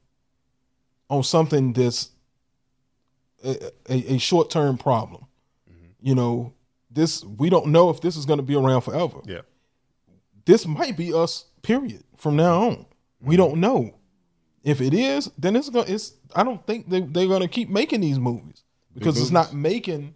on 1.09 1.23
something 1.23 1.73
that's 1.73 2.11
a, 3.45 3.71
a, 3.89 4.15
a 4.15 4.19
short 4.19 4.51
term 4.51 4.79
problem. 4.79 5.27
Mm-hmm. 5.71 5.87
You 6.01 6.15
know, 6.15 6.53
this 6.91 7.25
we 7.25 7.51
don't 7.51 7.67
know 7.69 7.91
if 7.91 8.01
this 8.01 8.17
is 8.17 8.27
going 8.27 8.39
to 8.39 8.43
be 8.45 8.55
around 8.55 8.83
forever 8.83 9.19
Yeah. 9.25 9.41
this 10.45 10.67
might 10.67 10.97
be 10.97 11.13
us 11.15 11.47
period 11.63 12.03
from 12.19 12.37
now 12.37 12.69
on 12.69 12.87
we 13.21 13.37
don't 13.37 13.59
know 13.61 13.95
if 14.63 14.81
it 14.83 14.93
is 14.93 15.31
then 15.39 15.57
it's 15.57 15.71
going 15.71 15.87
to 15.87 15.93
it's 15.95 16.13
i 16.37 16.43
don't 16.45 16.65
think 16.67 16.91
they, 16.91 17.01
they're 17.01 17.29
going 17.29 17.41
to 17.41 17.49
keep 17.49 17.71
making 17.71 18.01
these 18.03 18.19
movies 18.19 18.63
because 18.95 19.19
it's 19.19 19.31
not 19.31 19.55
making 19.55 20.15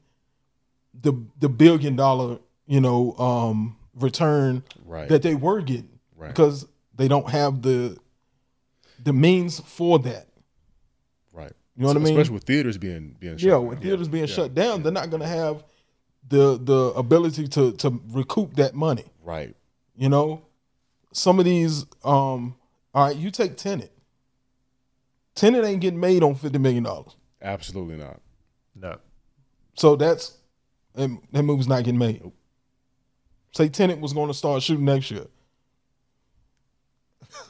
the 1.01 1.13
the 1.41 1.49
billion 1.49 1.97
dollar 1.97 2.39
you 2.67 2.81
know 2.81 3.15
um 3.17 3.77
return 3.95 4.63
Right. 4.85 5.09
that 5.09 5.23
they 5.23 5.35
were 5.35 5.63
getting 5.63 5.99
Right. 6.15 6.29
because 6.29 6.67
they 6.97 7.09
don't 7.09 7.31
have 7.31 7.63
the 7.63 7.97
the 9.03 9.13
means 9.13 9.61
for 9.61 9.99
that 9.99 10.29
right. 11.33 11.53
you 11.77 11.83
know 11.83 11.89
what 11.89 11.97
I 11.97 12.01
mean? 12.01 12.15
Especially 12.15 12.35
with 12.35 12.45
theaters 12.45 12.79
being 12.79 13.17
being 13.21 13.37
shut 13.37 13.47
yeah 13.47 13.53
down. 13.53 13.67
with 13.67 13.83
theaters 13.83 14.09
being 14.09 14.27
shut 14.27 14.55
down 14.55 14.83
they're 14.83 14.93
not 14.93 15.11
going 15.11 15.23
to 15.23 15.29
have 15.29 15.63
the 16.29 16.59
the 16.59 16.93
ability 16.97 17.47
to 17.49 17.73
to 17.73 18.01
recoup 18.09 18.55
that 18.57 18.75
money 18.75 19.05
Right. 19.27 19.57
You 19.97 20.09
know, 20.09 20.43
some 21.13 21.39
of 21.39 21.45
these. 21.45 21.85
Um, 22.05 22.55
all 22.95 23.07
right, 23.07 23.17
you 23.17 23.31
take 23.31 23.57
Tenet. 23.57 23.93
Tenet 25.35 25.65
ain't 25.65 25.81
getting 25.81 26.01
made 26.01 26.23
on 26.23 26.35
fifty 26.37 26.59
million 26.59 26.85
dollars, 26.85 27.17
Absolutely 27.43 27.97
not. 27.97 28.21
No. 28.75 28.99
so 29.75 29.97
that's 29.97 30.39
that, 30.95 31.11
that 31.33 31.43
movie's 31.43 31.67
not 31.67 31.83
getting 31.83 31.99
made. 31.99 32.23
Say 33.53 33.69
Tenet 33.69 34.01
was 34.01 34.13
going 34.13 34.29
to 34.29 34.35
start 34.35 34.63
shooting 34.63 34.85
next 34.85 35.11
year, 35.11 35.27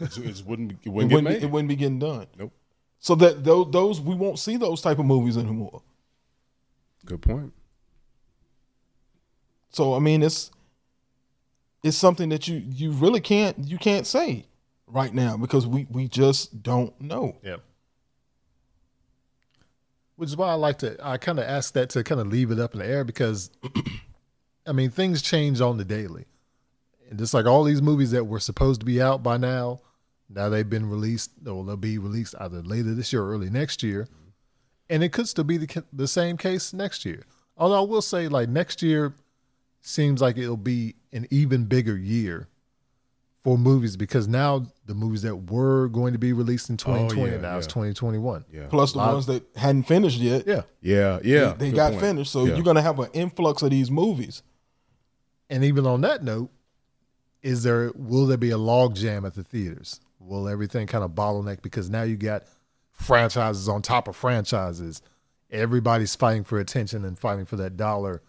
It, 0.00 0.18
it 0.18 0.42
wouldn't 0.46 0.72
it 0.72 0.78
it 0.84 0.88
wouldn't 0.88 1.10
get 1.10 1.14
wouldn't, 1.16 1.24
made. 1.24 1.38
be, 1.40 1.44
it 1.44 1.50
wouldn't 1.50 1.68
be 1.68 1.76
getting 1.76 1.98
done. 1.98 2.26
Nope. 2.38 2.52
So 2.98 3.14
that 3.16 3.44
those, 3.44 3.70
those 3.70 4.00
we 4.00 4.14
won't 4.14 4.38
see 4.38 4.56
those 4.56 4.80
type 4.82 4.98
of 4.98 5.06
movies 5.06 5.36
anymore. 5.36 5.82
Good 7.04 7.22
point. 7.22 7.52
So 9.70 9.94
I 9.94 9.98
mean, 9.98 10.22
it's 10.22 10.50
it's 11.82 11.96
something 11.96 12.28
that 12.30 12.48
you 12.48 12.56
you 12.56 12.90
really 12.90 13.20
can't 13.20 13.56
you 13.58 13.78
can't 13.78 14.06
say 14.06 14.46
right 14.86 15.14
now 15.14 15.36
because 15.36 15.66
we 15.66 15.86
we 15.90 16.08
just 16.08 16.62
don't 16.62 16.98
know. 17.00 17.36
Yeah. 17.42 17.56
Which 20.16 20.30
is 20.30 20.36
why 20.36 20.48
I 20.48 20.54
like 20.54 20.78
to, 20.78 20.96
I 21.06 21.18
kind 21.18 21.38
of 21.38 21.44
ask 21.44 21.74
that 21.74 21.90
to 21.90 22.02
kind 22.02 22.20
of 22.20 22.28
leave 22.28 22.50
it 22.50 22.58
up 22.58 22.72
in 22.72 22.80
the 22.80 22.86
air 22.86 23.04
because, 23.04 23.50
I 24.66 24.72
mean, 24.72 24.90
things 24.90 25.20
change 25.20 25.60
on 25.60 25.76
the 25.76 25.84
daily. 25.84 26.24
And 27.08 27.18
just 27.18 27.34
like 27.34 27.46
all 27.46 27.64
these 27.64 27.82
movies 27.82 28.10
that 28.10 28.24
were 28.24 28.40
supposed 28.40 28.80
to 28.80 28.86
be 28.86 29.00
out 29.00 29.22
by 29.22 29.36
now, 29.36 29.80
now 30.28 30.48
they've 30.48 30.68
been 30.68 30.88
released, 30.88 31.30
or 31.46 31.64
they'll 31.64 31.76
be 31.76 31.98
released 31.98 32.34
either 32.40 32.62
later 32.62 32.94
this 32.94 33.12
year 33.12 33.22
or 33.22 33.32
early 33.32 33.50
next 33.50 33.82
year. 33.82 34.08
And 34.90 35.02
it 35.04 35.12
could 35.12 35.28
still 35.28 35.44
be 35.44 35.56
the, 35.56 35.84
the 35.92 36.08
same 36.08 36.36
case 36.36 36.72
next 36.72 37.04
year. 37.04 37.24
Although 37.56 37.78
I 37.78 37.86
will 37.86 38.02
say, 38.02 38.28
like, 38.28 38.48
next 38.48 38.82
year 38.82 39.14
seems 39.80 40.20
like 40.20 40.36
it'll 40.36 40.56
be 40.56 40.94
an 41.12 41.26
even 41.30 41.64
bigger 41.64 41.96
year 41.96 42.48
for 43.46 43.56
movies 43.56 43.96
because 43.96 44.26
now 44.26 44.66
the 44.86 44.94
movies 44.94 45.22
that 45.22 45.36
were 45.36 45.86
going 45.88 46.12
to 46.12 46.18
be 46.18 46.32
released 46.32 46.68
in 46.68 46.76
2020 46.76 47.30
yeah, 47.30 47.38
now 47.40 47.56
it's 47.56 47.68
2021. 47.68 48.44
Yeah. 48.52 48.66
Plus 48.68 48.90
the 48.92 48.98
ones 48.98 49.26
that 49.26 49.44
hadn't 49.54 49.84
finished 49.84 50.18
yet. 50.18 50.44
Yeah. 50.48 50.62
Yeah. 50.80 51.20
Yeah. 51.22 51.54
they, 51.56 51.70
they 51.70 51.76
got 51.76 51.92
point. 51.92 52.02
finished. 52.02 52.32
So 52.32 52.44
Yeah. 52.44 52.54
you're 52.54 52.64
gonna 52.64 52.82
have 52.82 52.98
an 52.98 53.08
influx 53.12 53.62
of 53.62 53.70
these 53.70 53.88
movies. 53.88 54.42
And 55.48 55.62
even 55.62 55.86
on 55.86 56.00
that 56.00 56.24
note, 56.24 56.50
is 57.46 57.62
there 57.62 57.92
will 57.94 58.26
there 58.26 58.36
be 58.36 58.50
a 58.50 58.58
log 58.58 58.96
jam 58.96 59.24
at 59.24 59.34
the 59.34 59.44
theaters? 59.44 60.00
Will 60.18 60.48
everything 60.48 60.86
kind 60.86 61.04
of 61.04 61.12
bottleneck 61.12 61.62
because 61.62 61.88
now 61.88 62.02
you 62.02 62.16
got 62.16 62.42
franchises 62.92 63.68
on 63.68 63.82
top 63.82 64.08
of 64.08 64.16
franchises. 64.16 65.00
Everybody's 65.50 66.14
fighting 66.16 66.42
for 66.44 66.58
attention 66.58 67.04
and 67.04 67.18
fighting 67.18 67.44
for 67.44 67.56
that 67.56 67.76
dollar. 67.76 68.22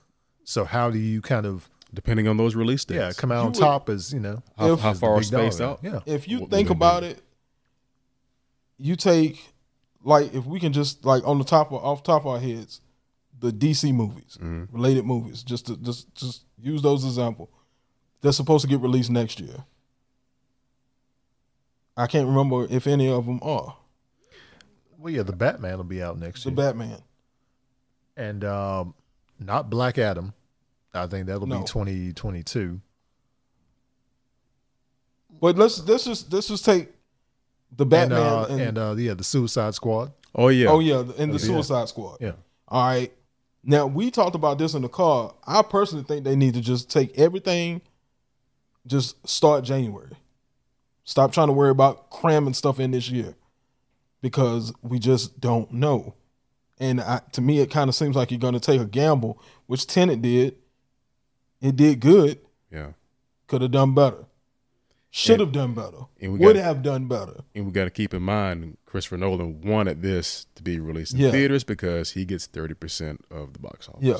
So 0.44 0.66
how 0.66 0.92
do 0.92 1.00
you 1.00 1.22
kind 1.22 1.46
of 1.46 1.70
depending 1.94 2.28
on 2.28 2.38
those 2.38 2.54
release 2.56 2.86
dates. 2.86 2.98
yeah 3.00 3.12
come 3.18 3.32
out 3.32 3.36
You 3.42 3.46
on 3.48 3.52
would- 3.54 3.60
top 3.60 3.90
as 3.90 4.14
you 4.14 4.20
know 4.20 4.44
How, 4.58 4.74
If- 4.74 4.80
how 4.82 4.94
far 4.94 5.20
big 5.20 5.30
dollar 5.32 5.46
spaced 5.52 5.62
out? 5.62 5.80
Yeah. 5.82 6.00
If 6.06 6.28
you 6.28 6.42
What 6.42 6.50
think 6.52 6.70
will 6.70 6.76
about 6.76 7.00
do? 7.02 7.08
it, 7.08 7.22
you 8.78 8.96
take 8.96 9.54
like 10.04 10.34
if 10.34 10.46
we 10.46 10.60
can 10.60 10.74
just 10.74 11.04
like 11.06 11.26
on 11.28 11.38
the 11.40 11.44
top 11.44 11.72
of 11.72 11.84
off 11.84 12.04
top 12.04 12.22
of 12.22 12.28
our 12.28 12.40
heads, 12.40 12.82
the 13.40 13.52
DC 13.52 13.94
movies, 13.94 14.38
Mm-hmm. 14.40 14.76
related 14.76 15.06
movies, 15.06 15.44
just 15.44 15.68
to 15.68 15.78
just 15.78 16.14
just 16.16 16.44
use 16.62 16.82
those 16.82 17.04
example. 17.06 17.50
They're 18.22 18.32
supposed 18.32 18.64
to 18.64 18.68
get 18.70 18.80
released 18.80 19.10
next 19.10 19.40
year. 19.40 19.64
I 21.96 22.08
can't 22.08 22.28
remember 22.28 22.68
if 22.70 22.86
any 22.88 23.10
of 23.10 23.26
them 23.26 23.40
are. 23.42 23.76
Well, 24.98 25.14
yeah, 25.14 25.24
the 25.24 25.34
Batman 25.34 25.78
will 25.78 25.84
be 25.84 26.02
out 26.02 26.18
next 26.20 26.44
The 26.44 26.50
year, 26.50 26.56
The 26.56 26.62
Batman. 26.62 26.98
and 28.16 28.44
um, 28.44 28.94
not 29.40 29.70
Black 29.70 29.98
Adam. 29.98 30.34
I 30.94 31.06
think 31.08 31.28
that'll 31.28 31.46
No. 31.48 31.60
be 31.60 31.66
2022. 31.66 32.82
But 35.40 35.58
let's 35.58 35.80
let's 35.88 36.06
just 36.06 36.32
let's 36.34 36.48
just 36.48 36.66
take 36.66 36.90
the 37.76 37.84
And 37.84 37.90
Batman 37.92 38.20
uh, 38.20 38.48
and, 38.50 38.62
and 38.62 38.78
uh, 38.78 38.96
yeah, 38.98 39.14
the 39.14 39.24
Suicide 39.24 39.76
Squad. 39.76 40.12
Oh 40.34 40.48
yeah. 40.48 40.70
oh 40.70 40.80
yeah, 40.80 41.00
and 41.18 41.32
the 41.32 41.38
Yeah. 41.38 41.46
Suicide 41.46 41.90
Squad. 41.90 42.18
Yeah. 42.22 42.32
All 42.68 42.88
right. 42.88 43.12
Now 43.64 43.86
we 43.86 44.10
talked 44.12 44.36
about 44.36 44.58
this 44.58 44.74
in 44.74 44.82
the 44.82 44.90
car. 44.90 45.34
I 45.46 45.62
personally 45.62 46.06
think 46.06 46.24
they 46.24 46.36
need 46.36 46.54
to 46.56 46.62
just 46.62 46.90
take 46.90 47.18
everything, 47.20 47.82
just 48.88 49.28
start 49.28 49.64
January. 49.64 50.12
Stop 51.04 51.32
trying 51.32 51.48
to 51.48 51.54
worry 51.54 51.70
about 51.70 52.10
cramming 52.10 52.54
stuff 52.54 52.80
in 52.80 52.92
this 52.92 53.10
year, 53.10 53.36
because 54.22 54.74
we 54.82 55.00
just 55.00 55.40
don't 55.40 55.72
know. 55.72 56.16
And 56.80 57.02
I, 57.02 57.22
to 57.32 57.42
me, 57.42 57.60
it 57.60 57.72
kind 57.72 57.90
of 57.90 57.96
seems 57.96 58.16
like 58.16 58.30
you're 58.32 58.40
going 58.40 58.54
to 58.54 58.60
take 58.60 58.82
a 58.82 58.86
gamble, 58.86 59.42
which 59.68 59.88
Tenet 59.88 60.22
did. 60.22 60.56
It 61.62 61.76
did 61.76 62.00
good. 62.00 62.40
Yeah. 62.72 62.92
Could 63.48 63.62
have 63.64 63.72
done 63.72 63.96
better. 63.96 64.26
Should 65.10 65.40
have 65.40 65.52
done 65.54 65.74
better. 65.74 66.02
and 66.22 66.34
we 66.34 66.40
Would 66.40 66.56
got- 66.58 66.64
have 66.66 66.84
done 66.84 67.08
better. 67.08 67.42
And 67.56 67.66
we 67.66 67.72
got 67.72 67.86
to 67.86 67.90
keep 67.90 68.14
in 68.14 68.22
mind, 68.22 68.78
Christopher 68.86 69.18
Nolan 69.18 69.62
wanted 69.62 70.02
this 70.04 70.46
to 70.56 70.62
be 70.62 70.80
released 70.80 71.14
in 71.14 71.20
Yeah. 71.22 71.32
theaters 71.32 71.64
because 71.64 72.12
he 72.12 72.26
gets 72.26 72.46
thirty 72.46 72.74
percent 72.76 73.26
of 73.32 73.54
the 73.54 73.60
box 73.60 73.88
office. 73.90 74.04
Yeah. 74.04 74.18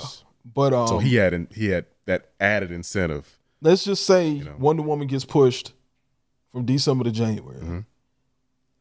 But 0.56 0.74
um, 0.74 0.88
So 0.88 1.00
he 1.00 1.16
had 1.16 1.48
he 1.54 1.68
had 1.68 1.86
that 2.06 2.32
added 2.40 2.72
incentive. 2.72 3.37
Let's 3.62 3.84
just 3.84 4.06
say 4.06 4.36
know. 4.40 4.56
Wonder 4.60 4.84
Woman 4.84 5.08
gets 5.08 5.26
pushed 5.26 5.74
from 6.52 6.66
December 6.66 7.04
to 7.06 7.12
January. 7.12 7.60
Mhm. 7.60 7.86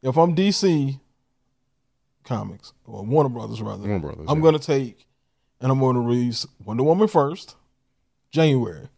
If 0.01 0.17
I'm 0.17 0.35
DC 0.35 0.99
Comics 2.23 2.73
or 2.85 3.03
Warner 3.03 3.29
Brothers 3.29 3.61
rather, 3.61 3.87
Warner 3.87 3.99
Brothers. 3.99 4.25
I'm 4.27 4.37
yeah. 4.39 4.43
gonna 4.43 4.59
take 4.59 5.05
and 5.61 5.71
I'm 5.71 5.79
gonna 5.79 6.01
release 6.01 6.45
Wonder 6.63 6.83
Woman 6.83 7.07
first, 7.07 7.55
January. 8.31 8.89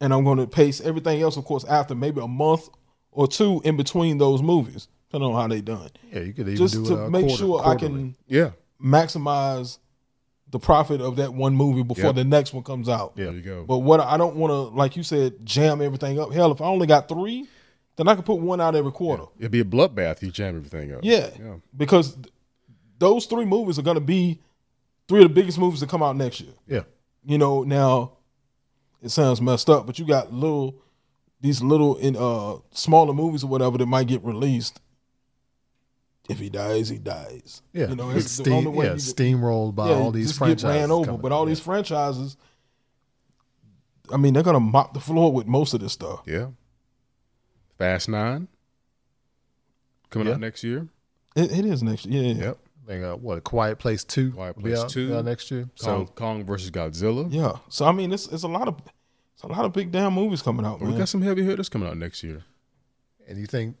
And 0.00 0.14
I'm 0.14 0.24
gonna 0.24 0.46
pace 0.46 0.80
everything 0.80 1.20
else, 1.20 1.36
of 1.36 1.44
course, 1.44 1.64
after 1.64 1.94
maybe 1.94 2.20
a 2.20 2.28
month 2.28 2.68
or 3.12 3.26
two 3.28 3.60
in 3.64 3.76
between 3.76 4.18
those 4.18 4.40
movies, 4.42 4.88
depending 5.08 5.34
on 5.34 5.40
how 5.40 5.48
they 5.48 5.60
done. 5.60 5.90
Yeah, 6.12 6.20
you 6.20 6.32
could 6.32 6.46
even 6.48 6.56
Just 6.56 6.74
do 6.74 6.84
to 6.86 7.04
uh, 7.04 7.10
make 7.10 7.26
quarter- 7.26 7.36
sure 7.36 7.66
I 7.66 7.74
can 7.74 8.16
Yeah. 8.26 8.52
maximize 8.82 9.78
the 10.50 10.58
profit 10.58 11.00
of 11.00 11.16
that 11.16 11.32
one 11.32 11.54
movie 11.54 11.82
before 11.82 12.06
Yep. 12.06 12.14
the 12.16 12.24
next 12.24 12.52
one 12.52 12.64
comes 12.64 12.88
out. 12.88 13.12
Yeah. 13.16 13.26
There 13.26 13.34
you 13.34 13.40
go. 13.42 13.64
But 13.64 13.78
what 13.78 14.00
I 14.00 14.16
don't 14.16 14.36
want 14.36 14.50
to, 14.50 14.76
like 14.76 14.96
you 14.96 15.02
said, 15.02 15.44
jam 15.46 15.80
everything 15.80 16.18
up. 16.18 16.32
Hell, 16.32 16.50
if 16.52 16.60
I 16.60 16.66
only 16.66 16.86
got 16.88 17.08
three, 17.08 17.46
then 17.96 18.08
I 18.08 18.14
could 18.16 18.24
put 18.24 18.40
one 18.40 18.60
out 18.60 18.74
every 18.74 18.92
quarter. 18.92 19.24
It'd 19.38 19.50
be 19.52 19.60
a 19.60 19.64
bloodbath. 19.64 20.22
You 20.22 20.30
jam 20.30 20.56
everything 20.56 20.92
up. 20.92 21.00
Yeah, 21.02 21.30
Yeah. 21.38 21.54
because 21.76 22.14
th- 22.14 22.26
those 22.98 23.26
three 23.26 23.44
movies 23.44 23.78
are 23.78 23.82
going 23.82 23.94
to 23.96 24.00
be 24.00 24.40
three 25.08 25.22
of 25.22 25.28
the 25.28 25.34
biggest 25.34 25.58
movies 25.58 25.80
that 25.80 25.88
come 25.88 26.02
out 26.02 26.16
next 26.16 26.40
year. 26.40 26.52
Yeah. 26.66 26.82
You 27.24 27.38
know, 27.38 27.62
now 27.62 28.12
it 29.02 29.10
sounds 29.10 29.40
messed 29.40 29.70
up, 29.70 29.86
but 29.86 29.98
you 29.98 30.06
got 30.06 30.32
little 30.32 30.74
these 31.42 31.62
little 31.62 31.96
in 31.96 32.16
uh 32.16 32.56
smaller 32.72 33.14
movies 33.14 33.42
or 33.44 33.46
whatever 33.46 33.78
that 33.78 33.86
might 33.86 34.06
get 34.08 34.22
released. 34.24 34.80
If 36.30 36.38
he 36.38 36.48
dies, 36.48 36.88
he 36.88 36.98
dies. 36.98 37.62
Yeah. 37.72 37.88
you 37.88 37.96
know, 37.96 38.10
It's 38.10 38.24
that's 38.24 38.36
the 38.38 38.44
steam, 38.44 38.54
only 38.54 38.70
way. 38.70 38.86
yeah, 38.86 38.92
you- 38.92 38.98
steamrolled 38.98 39.74
by 39.74 39.88
yeah, 39.90 39.96
all 39.96 40.10
these 40.12 40.28
just 40.28 40.38
franchises. 40.38 40.62
get 40.64 40.80
ran 40.80 40.90
over. 40.90 41.04
coming 41.06 41.20
But 41.20 41.32
all 41.32 41.42
out. 41.42 41.46
these 41.46 41.60
franchises, 41.60 42.36
I 44.12 44.16
mean, 44.16 44.34
they're 44.34 44.42
gonna 44.42 44.60
mop 44.60 44.94
the 44.94 45.00
floor 45.00 45.32
with 45.32 45.46
most 45.46 45.74
of 45.74 45.80
this 45.80 45.92
stuff. 45.92 46.22
Yeah. 46.26 46.48
Fast 47.78 48.08
Nine. 48.08 48.48
Coming 50.10 50.28
Yeah. 50.28 50.34
out 50.34 50.40
next 50.40 50.64
year. 50.64 50.88
It, 51.36 51.52
it 51.52 51.64
is 51.64 51.82
next 51.82 52.06
year. 52.06 52.22
Yeah, 52.34 52.44
Yep. 52.44 52.58
I 52.82 52.86
think, 52.92 53.04
uh, 53.04 53.14
what, 53.16 53.38
A 53.38 53.40
Quiet 53.40 53.78
Place 53.78 54.02
2? 54.02 54.32
Quiet 54.32 54.58
Place 54.58 54.78
out, 54.78 54.88
2. 54.90 55.16
uh, 55.16 55.22
next 55.22 55.50
year. 55.52 55.62
Kong, 55.80 56.06
So, 56.06 56.12
Kong 56.14 56.44
versus 56.44 56.70
Godzilla. 56.72 57.28
yeah. 57.30 57.58
So 57.68 57.84
I 57.86 57.92
mean, 57.92 58.12
it's 58.12 58.26
it's 58.26 58.42
a 58.42 58.48
lot 58.48 58.66
of 58.66 58.80
it's 59.34 59.42
a 59.44 59.46
lot 59.46 59.64
of 59.64 59.72
big 59.72 59.92
damn 59.92 60.12
movies 60.14 60.42
coming 60.42 60.66
out, 60.66 60.80
But 60.80 60.88
we 60.88 60.96
got 60.98 61.08
some 61.08 61.22
heavy 61.22 61.44
hitters 61.44 61.68
coming 61.68 61.88
out 61.88 61.96
next 61.96 62.22
year. 62.24 62.42
and 63.28 63.38
you 63.38 63.46
think, 63.46 63.76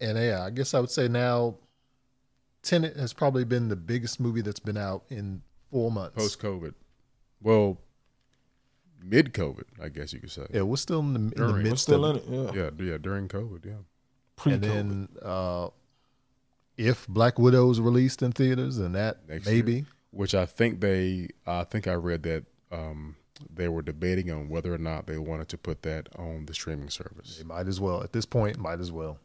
and 0.00 0.18
yeah, 0.18 0.44
I 0.44 0.50
guess 0.50 0.74
I 0.74 0.80
would 0.80 0.90
say 0.90 1.08
now, 1.08 1.56
Tenet 2.62 2.96
has 2.96 3.12
probably 3.12 3.44
been 3.44 3.68
the 3.68 3.76
biggest 3.76 4.20
movie 4.20 4.42
that's 4.42 4.60
been 4.60 4.76
out 4.76 5.04
in 5.08 5.42
four 5.70 5.90
months. 5.90 6.16
Post 6.16 6.40
COVID. 6.40 6.74
Well, 7.42 7.78
mid 9.02 9.32
COVID, 9.32 9.64
I 9.82 9.88
guess 9.88 10.12
you 10.12 10.20
could 10.20 10.30
say. 10.30 10.46
yeah, 10.52 10.62
we're 10.62 10.76
still 10.76 11.00
in 11.00 11.12
the, 11.12 11.20
in 11.20 11.28
the 11.28 11.34
During. 11.36 11.52
We're 11.52 11.62
midst 11.62 11.88
We're 11.88 11.94
still 11.94 12.04
of 12.04 12.26
in 12.28 12.34
it. 12.34 12.54
Yeah, 12.54 12.62
Yeah, 12.62 12.90
yeah, 12.90 12.98
during 12.98 13.28
COVID, 13.28 13.64
yeah. 13.64 13.72
Pre-COVID. 14.36 14.54
and 14.54 14.62
then 14.64 15.08
uh, 15.22 15.68
if 16.76 17.06
Black 17.06 17.38
Widow's 17.38 17.80
released 17.80 18.22
in 18.22 18.32
theaters, 18.32 18.78
and 18.78 18.94
that 18.94 19.26
Next 19.28 19.46
maybe 19.46 19.86
Which 20.10 20.34
I 20.34 20.44
think 20.44 20.80
they, 20.80 21.28
I 21.46 21.64
think 21.64 21.86
I 21.86 21.94
read 21.94 22.22
that 22.24 22.44
um, 22.70 23.16
they 23.54 23.68
were 23.68 23.82
debating 23.82 24.30
on 24.30 24.48
whether 24.48 24.74
or 24.74 24.78
not 24.78 25.06
they 25.06 25.18
wanted 25.18 25.48
to 25.50 25.58
put 25.58 25.82
that 25.82 26.08
on 26.18 26.46
the 26.46 26.54
streaming 26.54 26.90
service. 26.90 27.38
they 27.38 27.44
might 27.44 27.66
as 27.68 27.80
well 27.80 28.02
at 28.02 28.12
this 28.12 28.26
point, 28.26 28.58
might 28.58 28.80
as 28.80 28.92
well 28.92 29.18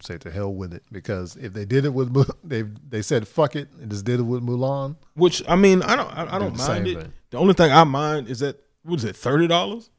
say 0.00 0.18
to 0.18 0.30
hell 0.30 0.52
with 0.52 0.72
it 0.74 0.82
because 0.92 1.36
if 1.36 1.52
they 1.52 1.64
did 1.64 1.84
it 1.84 1.92
with 1.94 2.12
they 2.44 2.62
they 2.62 3.02
said 3.02 3.26
fuck 3.26 3.56
it 3.56 3.68
and 3.80 3.90
just 3.90 4.04
did 4.04 4.20
it 4.20 4.24
with 4.24 4.42
Mulan. 4.42 4.96
which 5.14 5.42
I 5.48 5.56
mean, 5.56 5.82
I 5.82 5.96
don't 5.96 6.10
I, 6.16 6.36
I 6.36 6.38
don't 6.38 6.56
mind 6.56 6.86
it. 6.86 7.00
thing. 7.00 7.12
The 7.30 7.38
only 7.38 7.54
thing 7.54 7.72
I 7.72 7.84
mind 7.84 8.28
is 8.28 8.40
that 8.40 8.62
what 8.82 8.96
is 8.98 9.04
it 9.04 9.16
thirty 9.16 9.46
dollars 9.46 9.90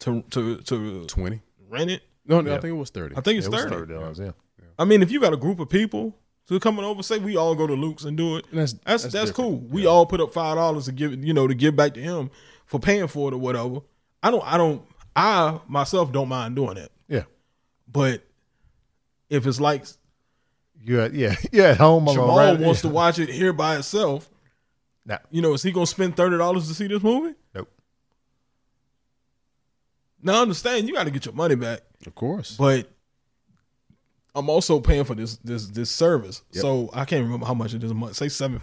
to 0.00 0.22
to 0.30 0.56
to 0.58 1.04
20? 1.06 1.40
rent 1.68 1.90
it. 1.90 2.02
No, 2.26 2.40
no 2.40 2.50
Yeah. 2.50 2.56
I 2.56 2.60
think 2.60 2.70
it 2.70 2.76
was 2.78 2.90
30. 2.90 3.16
I 3.16 3.20
think 3.20 3.38
it's 3.38 3.46
It 3.46 3.50
was 3.52 3.62
thirty. 3.64 3.74
thirty 3.74 3.94
dollars. 3.94 4.18
Yeah. 4.18 4.30
I 4.78 4.84
mean, 4.84 5.02
if 5.02 5.10
you 5.10 5.20
got 5.20 5.32
a 5.32 5.36
group 5.36 5.60
of 5.60 5.68
people 5.68 6.16
so 6.46 6.58
coming 6.58 6.84
over, 6.84 7.02
say 7.02 7.18
we 7.18 7.36
all 7.36 7.54
go 7.54 7.66
to 7.66 7.72
Luke's 7.74 8.04
and 8.04 8.16
do 8.18 8.36
it. 8.36 8.44
And 8.50 8.60
that's, 8.60 8.72
That's 8.84 9.02
that's, 9.04 9.12
different. 9.14 9.34
cool. 9.36 9.56
We 9.60 9.86
all 9.86 10.04
put 10.04 10.20
up 10.20 10.32
five 10.34 10.56
dollars 10.56 10.84
to 10.86 10.92
give 10.92 11.12
it, 11.12 11.20
you 11.20 11.32
know, 11.32 11.46
to 11.46 11.54
give 11.54 11.74
back 11.74 11.94
to 11.94 12.00
him 12.00 12.30
for 12.66 12.78
paying 12.78 13.06
for 13.08 13.30
it 13.30 13.34
or 13.34 13.38
whatever. 13.38 13.80
I 14.22 14.30
don't 14.30 14.44
I 14.44 14.56
don't 14.58 14.82
I 15.16 15.58
myself 15.68 16.12
don't 16.12 16.28
mind 16.28 16.56
doing 16.56 16.74
that. 16.74 16.90
Yeah. 17.08 17.22
But 17.90 18.24
if 19.34 19.46
it's 19.46 19.60
like 19.60 19.84
You're 20.80 21.02
at, 21.02 21.14
yeah, 21.14 21.34
you're 21.52 21.66
at 21.66 21.76
home 21.78 22.08
on 22.08 22.14
Jamal 22.14 22.38
a 22.38 22.52
ride- 22.54 22.60
wants 22.60 22.80
to 22.82 22.88
watch 23.00 23.18
it 23.18 23.28
here 23.28 23.52
by 23.52 23.76
itself, 23.76 24.30
Nah, 25.06 25.18
you 25.30 25.42
know, 25.42 25.52
is 25.54 25.62
he 25.62 25.70
gonna 25.72 25.86
spend 25.86 26.16
thirty 26.16 26.38
dollars 26.38 26.66
to 26.68 26.74
see 26.74 26.86
this 26.86 27.02
movie? 27.02 27.34
nope. 27.54 27.68
Now 30.22 30.38
I 30.38 30.42
understand 30.42 30.88
you 30.88 30.94
gotta 30.94 31.10
get 31.10 31.26
your 31.26 31.34
money 31.34 31.54
back, 31.54 31.80
Of 32.06 32.14
course. 32.14 32.56
but 32.56 32.88
I'm 34.34 34.48
also 34.48 34.80
paying 34.80 35.04
for 35.04 35.14
this 35.14 35.36
this 35.38 35.66
this 35.68 35.90
service. 35.90 36.42
Yep. 36.52 36.62
So 36.62 36.90
I 36.92 37.04
can't 37.04 37.22
remember 37.22 37.46
how 37.46 37.54
much 37.54 37.74
it 37.74 37.84
is 37.84 37.90
a 37.90 37.94
month. 37.94 38.16
Say 38.16 38.28
seven 38.28 38.60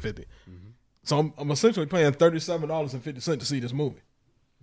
So 1.03 1.19
I'm, 1.19 1.33
I'm 1.37 1.51
essentially 1.51 1.85
paying 1.85 2.11
thirty 2.13 2.39
seven 2.39 2.67
dollars 2.69 2.93
and 2.93 3.03
fifty 3.03 3.21
cent 3.21 3.39
to 3.41 3.45
see 3.45 3.59
this 3.59 3.73
movie. 3.73 4.01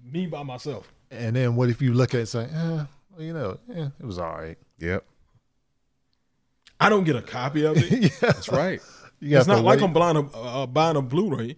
Me 0.02 0.26
by 0.26 0.42
myself. 0.42 0.92
And 1.10 1.34
then 1.36 1.56
what 1.56 1.70
if 1.70 1.80
you 1.80 1.94
look 1.94 2.10
at 2.10 2.18
it 2.18 2.20
and 2.20 2.28
say, 2.28 2.44
eh, 2.52 2.84
well, 3.10 3.22
you 3.22 3.32
know, 3.32 3.58
eh, 3.74 3.88
it 4.00 4.04
was 4.04 4.18
all 4.18 4.32
right. 4.32 4.58
Yep. 4.78 5.04
I 6.80 6.88
don't 6.88 7.04
get 7.04 7.16
a 7.16 7.22
copy 7.22 7.64
of 7.64 7.76
it. 7.76 7.90
yeah, 8.02 8.08
That's 8.20 8.48
right. 8.48 8.80
it's 9.20 9.46
not 9.46 9.64
like. 9.64 9.80
I'm 9.80 9.92
buying 9.92 10.16
a 10.16 10.20
uh, 10.36 10.66
buying 10.66 10.96
a 10.96 11.02
Blu-ray. 11.02 11.56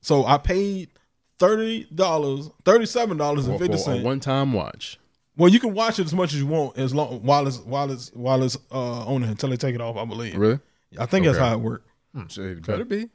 So 0.00 0.24
I 0.24 0.38
paid 0.38 0.90
thirty 1.38 1.84
dollars, 1.94 2.50
thirty 2.64 2.86
seven 2.86 3.16
dollars 3.16 3.46
and 3.46 3.58
For, 3.58 3.64
fifty 3.64 3.82
for 3.82 3.90
a 3.90 3.94
cents. 3.94 4.04
one 4.04 4.20
time 4.20 4.52
watch. 4.52 4.98
Well, 5.36 5.48
you 5.48 5.60
can 5.60 5.72
watch 5.72 5.98
it 5.98 6.04
as 6.06 6.14
much 6.14 6.32
as 6.32 6.40
you 6.40 6.46
want, 6.46 6.76
as 6.76 6.94
long 6.94 7.22
while 7.22 7.46
it's 7.46 7.58
while 7.60 7.90
it's 7.90 8.10
while 8.12 8.42
it's 8.42 8.56
uh, 8.72 9.06
on 9.06 9.22
there 9.22 9.30
until 9.30 9.50
they 9.50 9.56
take 9.56 9.74
it 9.74 9.80
off. 9.80 9.96
I 9.96 10.04
believe. 10.04 10.36
Really? 10.36 10.60
I 10.98 11.06
think 11.06 11.26
that's 11.26 11.38
how 11.38 11.52
it 11.52 11.60
works. 11.60 11.84
So 12.28 12.42
It 12.42 12.66
better 12.66 12.84
be. 12.84 13.08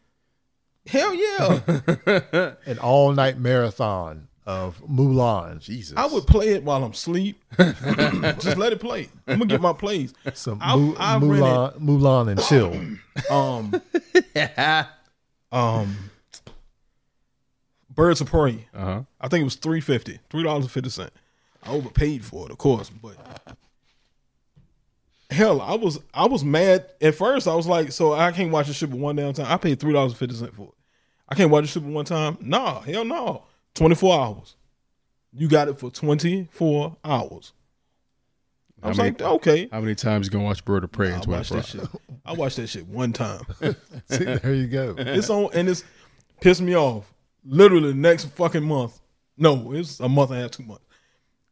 Hell 0.86 1.14
yeah! 1.14 2.54
an 2.66 2.78
all 2.80 3.14
night 3.14 3.38
marathon 3.38 4.28
of 4.46 4.82
Mulan. 4.88 5.60
Jesus. 5.60 5.98
I 5.98 6.06
would 6.06 6.28
play 6.28 6.50
it 6.50 6.64
while 6.64 6.84
I'm 6.84 6.92
asleep. 6.92 7.42
Just 7.58 8.58
let 8.58 8.74
it 8.74 8.80
play. 8.80 9.10
I'm 9.28 9.40
gonna 9.40 9.46
get 9.46 9.62
my 9.62 9.74
plays. 9.74 10.14
Some 10.34 10.60
I- 10.62 10.76
Mu- 10.76 10.96
I 10.98 11.16
Mulan, 11.18 11.80
Mulan 11.80 12.32
and 12.32 12.42
chill. 12.44 12.74
Um, 13.30 13.80
um, 15.52 16.10
Birds 17.94 18.22
of 18.22 18.28
Prey. 18.30 18.68
Uh 18.74 18.84
huh. 18.86 19.02
I 19.22 19.28
think 19.28 19.42
it 19.42 19.46
was 19.46 19.56
three 19.56 19.82
fifty, 19.82 20.20
three 20.30 20.44
dollars 20.44 20.64
and 20.66 20.72
fifty 20.72 20.90
cent. 20.90 21.12
I 21.64 21.72
overpaid 21.72 22.26
for 22.26 22.46
it, 22.48 22.52
of 22.52 22.58
course, 22.58 22.90
but 22.90 23.16
hell, 25.30 25.62
I 25.62 25.76
was 25.76 26.00
I 26.14 26.26
was 26.26 26.44
mad 26.44 26.86
at 27.02 27.16
first. 27.16 27.48
I 27.48 27.56
was 27.56 27.68
like, 27.68 27.92
so 27.92 28.14
I 28.14 28.32
can't 28.32 28.52
watch 28.52 28.68
this 28.68 28.78
shit 28.78 28.90
but 28.90 29.00
one 29.00 29.16
damn 29.16 29.34
time. 29.34 29.46
I 29.48 29.58
paid 29.58 29.80
three 29.80 29.94
dollars 29.94 30.14
and 30.14 30.20
fifty 30.20 30.36
cent 30.36 30.56
for 30.56 30.64
it. 30.70 30.74
I 31.30 31.36
can't 31.36 31.52
watch 31.52 31.64
this 31.64 31.72
shit 31.72 31.84
but 31.84 31.92
one 31.92 32.06
time. 32.06 32.38
Nah, 32.42 32.82
hell 32.82 33.06
no. 33.06 33.44
Twenty 33.76 33.96
four 33.96 34.20
hours. 34.20 34.56
You 35.34 35.48
got 35.48 35.68
it 35.68 35.80
for 35.80 35.90
twenty 35.90 36.48
four 36.52 36.96
hours. 37.04 37.54
I 38.82 38.90
was 38.90 38.98
like, 38.98 39.22
okay. 39.22 39.70
How 39.72 39.80
many 39.80 39.96
times 39.96 40.28
you 40.28 40.32
gonna 40.32 40.44
watch 40.44 40.66
Bird 40.66 40.84
of 40.84 40.92
Prey 40.92 41.08
in 41.08 41.14
I 41.14 41.18
watched 41.26 41.50
24 41.50 41.56
that 41.56 41.56
hours? 41.56 41.90
shit. 41.92 42.02
I 42.26 42.34
watched 42.34 42.56
that 42.58 42.68
shit 42.68 42.86
one 42.88 43.14
time. 43.14 43.42
See, 44.10 44.24
there 44.26 44.54
you 44.54 44.68
go. 44.68 44.94
It's 45.00 45.30
on 45.30 45.50
and 45.54 45.70
it's 45.70 45.86
pissed 46.42 46.60
me 46.62 46.76
off. 46.76 47.12
Literally 47.46 47.94
next 47.94 48.26
fucking 48.36 48.64
month. 48.64 49.00
No, 49.38 49.72
it's 49.74 50.02
a 50.02 50.10
month 50.10 50.32
and 50.32 50.40
a 50.40 50.42
half, 50.44 50.52
two 50.52 50.64
months. 50.64 50.84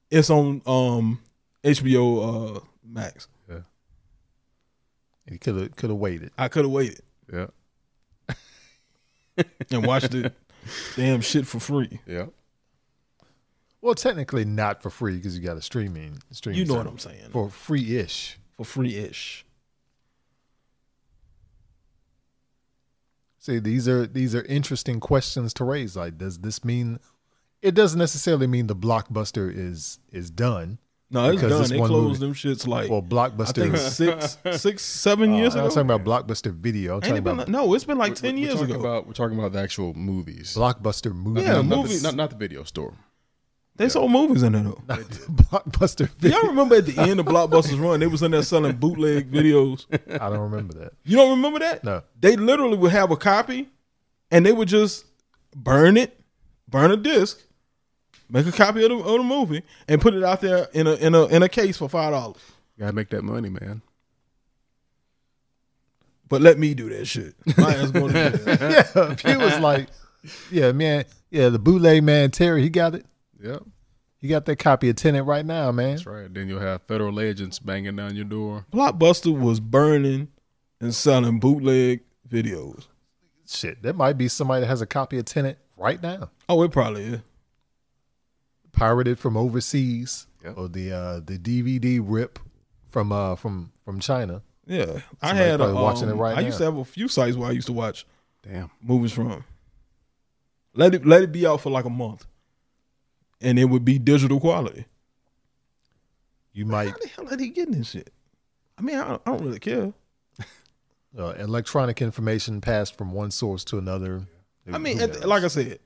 It's 0.10 0.30
on 0.30 0.62
um 0.66 1.22
HBO 1.64 2.58
uh 2.58 2.60
Max. 2.84 3.30
Yeah. 3.50 3.60
You 5.30 5.40
could 5.40 5.56
have 5.56 5.76
could 5.78 5.90
have 5.90 6.00
waited. 6.00 6.32
I 6.38 6.50
could 6.50 6.66
have 6.66 6.72
waited 6.72 7.02
Yeah. 7.32 7.48
and 9.72 9.86
watched 9.88 10.14
it 10.14 10.34
damn 10.96 11.22
shit 11.22 11.48
for 11.48 11.60
free. 11.60 12.00
Yeah. 12.06 12.28
Well, 13.82 13.96
technically 13.96 14.46
not 14.46 14.84
for 14.84 14.90
free 14.90 15.18
because 15.18 15.38
you 15.38 15.44
got 15.44 15.58
a 15.58 15.62
streaming 15.62 16.22
streaming. 16.32 16.60
You 16.60 16.66
know 16.66 16.76
what. 16.76 16.88
I'm 16.88 17.00
saying. 17.00 17.30
For 17.32 17.50
free 17.50 17.98
ish. 17.98 18.40
For 18.56 18.64
free 18.64 18.96
ish. 18.96 19.46
See, 23.40 23.58
these 23.58 23.88
are 23.88 24.06
these 24.06 24.36
are 24.36 24.44
interesting 24.44 25.00
questions 25.00 25.52
to 25.56 25.64
raise. 25.64 25.98
Like, 25.98 26.20
does 26.20 26.40
this 26.40 26.64
mean? 26.64 27.00
It 27.64 27.74
doesn't 27.74 27.98
necessarily 27.98 28.46
mean 28.46 28.68
the 28.68 28.76
blockbuster 28.76 29.52
is 29.52 30.00
is 30.12 30.30
done. 30.30 30.78
No, 31.14 31.26
it's 31.30 31.36
Because 31.42 31.52
done. 31.52 31.62
this 31.62 31.70
They 31.72 31.78
one 31.80 31.90
closed 31.90 32.22
movie- 32.22 32.34
them 32.42 32.56
shits 32.56 32.66
like 32.68 32.90
Well, 32.90 33.00
I 33.06 33.10
blockbuster. 33.30 33.54
think 33.56 33.78
six, 33.78 34.38
six, 34.62 34.82
seven 34.84 35.34
uh, 35.34 35.38
years 35.38 35.54
ago. 35.56 35.64
I'm 35.64 35.68
not 35.68 35.74
talking 35.74 35.92
about 35.92 36.28
blockbuster 36.28 36.54
video. 36.54 36.92
I'm 36.94 36.96
Ain't 36.98 37.04
talking 37.04 37.18
about 37.18 37.38
like- 37.38 37.48
no, 37.50 37.74
it's 37.74 37.84
been 37.84 37.98
like 37.98 38.12
We're- 38.12 38.22
10 38.22 38.36
we're 38.36 38.40
years 38.40 38.54
talking 38.56 38.70
ago. 38.76 38.80
About, 38.80 39.08
we're 39.08 39.14
talking 39.14 39.38
about 39.38 39.52
the 39.52 39.60
actual 39.60 39.94
movies. 39.94 40.56
blockbuster 40.58 41.14
movie. 41.14 41.42
Yeah, 41.42 41.54
not, 41.56 41.66
not 41.66 41.78
movies. 41.80 42.02
The, 42.02 42.08
not, 42.08 42.16
not 42.16 42.30
the 42.30 42.38
video 42.38 42.64
store. 42.64 42.94
they 43.76 43.90
sold 43.90 44.12
movies 44.12 44.42
in 44.44 44.54
there 44.54 44.64
though. 44.64 44.82
blockbuster 44.88 46.10
video. 46.20 46.38
Y'all 46.40 46.48
remember 46.50 46.76
at 46.76 46.86
the 46.86 46.98
end 47.00 47.20
of 47.20 47.26
Blockbuster's 47.26 47.76
run, 47.80 48.00
they 48.00 48.08
was 48.08 48.22
in 48.24 48.32
there 48.32 48.42
selling 48.44 48.76
bootleg 48.78 49.32
videos. 49.32 49.86
I 50.20 50.30
don't 50.30 50.40
remember 50.40 50.74
that. 50.76 50.94
You 51.04 51.18
don't 51.18 51.32
remember 51.32 51.60
that? 51.60 51.84
No. 51.84 52.04
They 52.20 52.36
literally 52.36 52.78
would 52.78 52.92
have 52.92 53.12
a 53.12 53.18
copy 53.18 53.70
and 54.30 54.46
they 54.46 54.52
would 54.54 54.68
just 54.68 55.06
burn 55.56 55.98
it, 55.98 56.20
burn 56.70 56.92
a 56.92 56.98
disc, 56.98 57.42
Make 58.32 58.48
a 58.48 58.52
copy 58.54 58.84
of 58.84 58.90
the, 58.90 58.96
of 58.98 59.18
the 59.18 59.24
movie 59.24 59.62
and 59.90 60.00
put 60.02 60.14
it 60.14 60.24
out 60.24 60.40
there 60.42 60.68
in 60.74 60.88
a 60.88 60.94
in 60.94 61.14
a 61.14 61.26
in 61.26 61.44
a 61.44 61.50
case 61.50 61.78
for 61.78 61.90
five 61.90 62.12
dollars. 62.12 62.42
Gotta 62.80 62.94
make 62.94 63.10
that 63.10 63.24
money, 63.24 63.50
man. 63.50 63.82
But 66.30 66.42
let 66.42 66.58
me 66.58 66.74
do 66.74 66.90
that 66.90 67.06
shit. 67.06 67.36
My 67.58 67.76
ass 67.76 67.92
going 67.92 68.14
to 68.14 68.30
jail. 68.38 68.58
yeah, 68.96 69.12
if 69.12 69.22
he 69.22 69.36
was 69.36 69.60
like, 69.60 69.90
yeah, 70.50 70.72
man, 70.72 71.04
yeah, 71.30 71.50
the 71.50 71.60
bootleg 71.60 72.04
man 72.04 72.32
Terry, 72.32 72.62
he 72.62 72.70
got 72.70 72.96
it. 72.96 73.06
Yep, 73.44 73.64
He 74.20 74.28
got 74.30 74.46
that 74.46 74.56
copy 74.58 74.88
of 74.90 74.96
Tenet 74.96 75.26
right 75.26 75.46
now, 75.46 75.72
man. 75.74 75.90
that's 75.92 76.06
right. 76.06 76.34
Then 76.34 76.48
you'll 76.48 76.62
have 76.62 76.84
federal 76.84 77.20
agents 77.20 77.60
banging 77.60 77.96
down 77.98 78.16
your 78.16 78.24
door. 78.26 78.66
Blockbuster 78.72 79.38
was 79.38 79.60
burning 79.60 80.30
and 80.80 80.96
selling 80.96 81.40
bootleg 81.40 82.02
videos. 82.30 82.86
Shit, 83.48 83.82
that 83.84 83.96
might 83.98 84.14
be 84.18 84.30
somebody 84.30 84.62
that 84.62 84.68
has 84.68 84.80
a 84.82 84.86
copy 84.86 85.18
of 85.18 85.26
Tenet 85.26 85.58
right 85.76 86.02
now, 86.02 86.30
Oh, 86.48 86.62
it 86.64 86.72
probably 86.72 87.04
is. 87.04 87.20
Pirated 88.72 89.20
from 89.20 89.38
overseas, 89.38 90.28
Yep. 90.44 90.54
or 90.58 90.68
the 90.68 90.92
uh, 90.92 91.20
the 91.20 91.38
DVD 91.38 92.00
rip 92.04 92.40
from 92.90 93.12
uh 93.12 93.36
from 93.36 93.72
from 93.86 94.00
China. 94.00 94.42
Yeah, 94.66 95.02
I 95.22 95.36
had 95.36 95.56
a, 95.56 95.66
probably 95.66 95.82
watching 95.82 96.10
it 96.10 96.14
um, 96.14 96.18
right 96.20 96.38
I 96.38 96.42
used 96.42 96.58
to 96.60 96.64
have 96.64 96.78
a 96.78 96.86
few 96.86 97.08
sites 97.08 97.36
where 97.36 97.50
I 97.50 97.52
used 97.52 97.68
to 97.68 97.74
watch 97.74 98.06
Damn. 98.44 98.70
movies 98.82 99.12
from. 99.12 99.44
Let 100.74 100.96
it 100.96 101.06
let 101.06 101.22
it 101.24 101.32
be 101.32 101.46
out 101.46 101.62
for 101.62 101.70
like 101.70 101.86
a 101.86 101.90
month, 101.90 102.26
and 103.42 103.60
it 103.60 103.66
would 103.66 103.84
be 103.84 104.00
digital 104.00 104.40
quality. 104.40 104.86
You 106.54 106.66
might 106.66 106.90
How 106.90 106.98
the 106.98 107.08
hell 107.08 107.34
are 107.34 107.38
they 107.38 107.50
getting 107.50 107.76
this 107.78 107.90
shit? 107.92 108.12
I 108.78 108.82
mean, 108.82 108.98
I 108.98 109.08
don't, 109.08 109.22
I 109.26 109.32
don't 109.32 109.44
really 109.46 109.60
care. 109.60 109.94
uh, 111.18 111.34
electronic 111.38 112.02
information 112.02 112.62
passed 112.62 112.98
from 112.98 113.12
one 113.12 113.32
source 113.32 113.64
to 113.66 113.78
another. 113.78 114.24
I 114.72 114.78
mean, 114.78 114.98
Who 114.98 115.04
at, 115.06 115.26
like 115.28 115.44
I 115.44 115.48
said, 115.48 115.80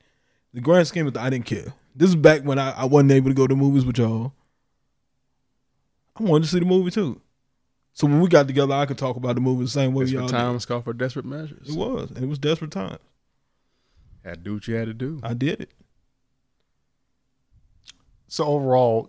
the 0.52 0.60
grand 0.60 0.86
scheme 0.88 1.06
of 1.06 1.14
it, 1.14 1.20
I 1.20 1.30
didn't 1.30 1.46
care. 1.46 1.72
This 1.98 2.10
is 2.10 2.16
back 2.16 2.42
when 2.42 2.58
I, 2.58 2.72
I 2.72 2.84
wasn't 2.84 3.12
able 3.12 3.30
to 3.30 3.34
go 3.34 3.46
to 3.46 3.56
movies 3.56 3.84
with 3.86 3.96
y'all. 3.98 4.34
I 6.18 6.22
wanted 6.22 6.44
to 6.44 6.50
see 6.50 6.58
the 6.58 6.66
movie 6.66 6.90
too. 6.90 7.20
So 7.94 8.06
when 8.06 8.20
we 8.20 8.28
got 8.28 8.46
together, 8.46 8.74
I 8.74 8.84
could 8.84 8.98
talk 8.98 9.16
about 9.16 9.34
the 9.36 9.40
movie 9.40 9.64
the 9.64 9.70
same 9.70 9.94
way 9.94 10.04
y'all 10.04 10.22
Desperate 10.22 10.26
did. 10.26 10.32
times 10.44 10.66
call 10.66 10.82
for 10.82 10.92
desperate 10.92 11.24
measures. 11.24 11.68
It 11.70 11.74
was. 11.76 12.10
It 12.10 12.26
was 12.26 12.38
desperate 12.38 12.70
times. 12.70 12.98
Had 14.22 14.34
to 14.34 14.40
do 14.40 14.54
what 14.54 14.68
you 14.68 14.74
had 14.74 14.88
to 14.88 14.94
do. 14.94 15.20
I 15.22 15.32
did 15.34 15.60
it. 15.62 15.70
so 18.28 18.44
overall, 18.44 19.08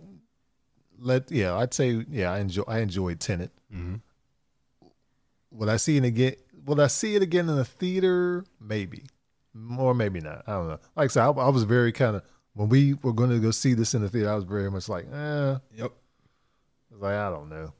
let 0.98 1.30
yeah, 1.30 1.56
I'd 1.56 1.74
say 1.74 2.04
yeah, 2.10 2.32
I 2.32 2.38
enjoy 2.38 2.62
I 2.66 2.78
enjoyed 2.78 3.20
Tenet. 3.20 3.50
Mm-hmm. 3.74 3.96
Will 5.50 5.68
I 5.70 5.76
see 5.76 5.96
it 5.98 6.04
again? 6.04 6.34
Will 6.64 6.80
I 6.80 6.86
see 6.86 7.14
it 7.16 7.22
again 7.22 7.48
in 7.48 7.56
the 7.56 7.64
theater? 7.64 8.44
Maybe, 8.60 9.04
or 9.78 9.92
maybe 9.94 10.20
not. 10.20 10.44
I 10.46 10.52
don't 10.52 10.68
know. 10.68 10.78
Like 10.96 11.06
I 11.06 11.08
said, 11.08 11.22
I, 11.24 11.30
I 11.30 11.48
was 11.48 11.64
very 11.64 11.92
kind 11.92 12.16
of 12.16 12.22
when 12.58 12.68
we 12.68 12.94
were 12.94 13.12
going 13.12 13.30
to 13.30 13.38
go 13.38 13.52
see 13.52 13.72
this 13.74 13.94
in 13.94 14.02
the 14.02 14.08
theater. 14.08 14.32
I 14.32 14.34
was 14.34 14.42
very 14.42 14.68
much 14.68 14.88
like, 14.88 15.06
eh. 15.12 15.52
I 15.54 15.58
Yep. 15.76 15.92
was 16.90 17.00
like, 17.00 17.14
I 17.14 17.30
don't 17.30 17.48
know. 17.48 17.72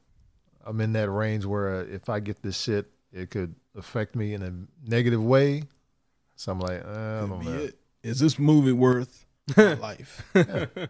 I'm 0.65 0.79
in 0.79 0.93
that 0.93 1.09
range 1.09 1.43
where 1.43 1.81
if 1.83 2.07
I 2.07 2.21
get 2.21 2.41
this 2.41 2.57
shit, 2.57 2.89
it 3.11 3.29
could 3.29 3.55
affect 3.75 4.15
me 4.15 4.33
in 4.33 4.41
a 4.41 4.53
negative 4.89 5.21
way. 5.21 5.63
So 6.37 6.53
I'm 6.53 6.59
like, 6.61 6.81
eh, 6.81 7.17
I 7.17 7.19
don't 7.27 7.43
know. 7.43 7.63
it. 7.63 7.77
Is 8.03 8.19
this 8.21 8.39
movie 8.39 8.71
worth 8.71 9.25
my 9.57 9.73
life? 9.73 10.23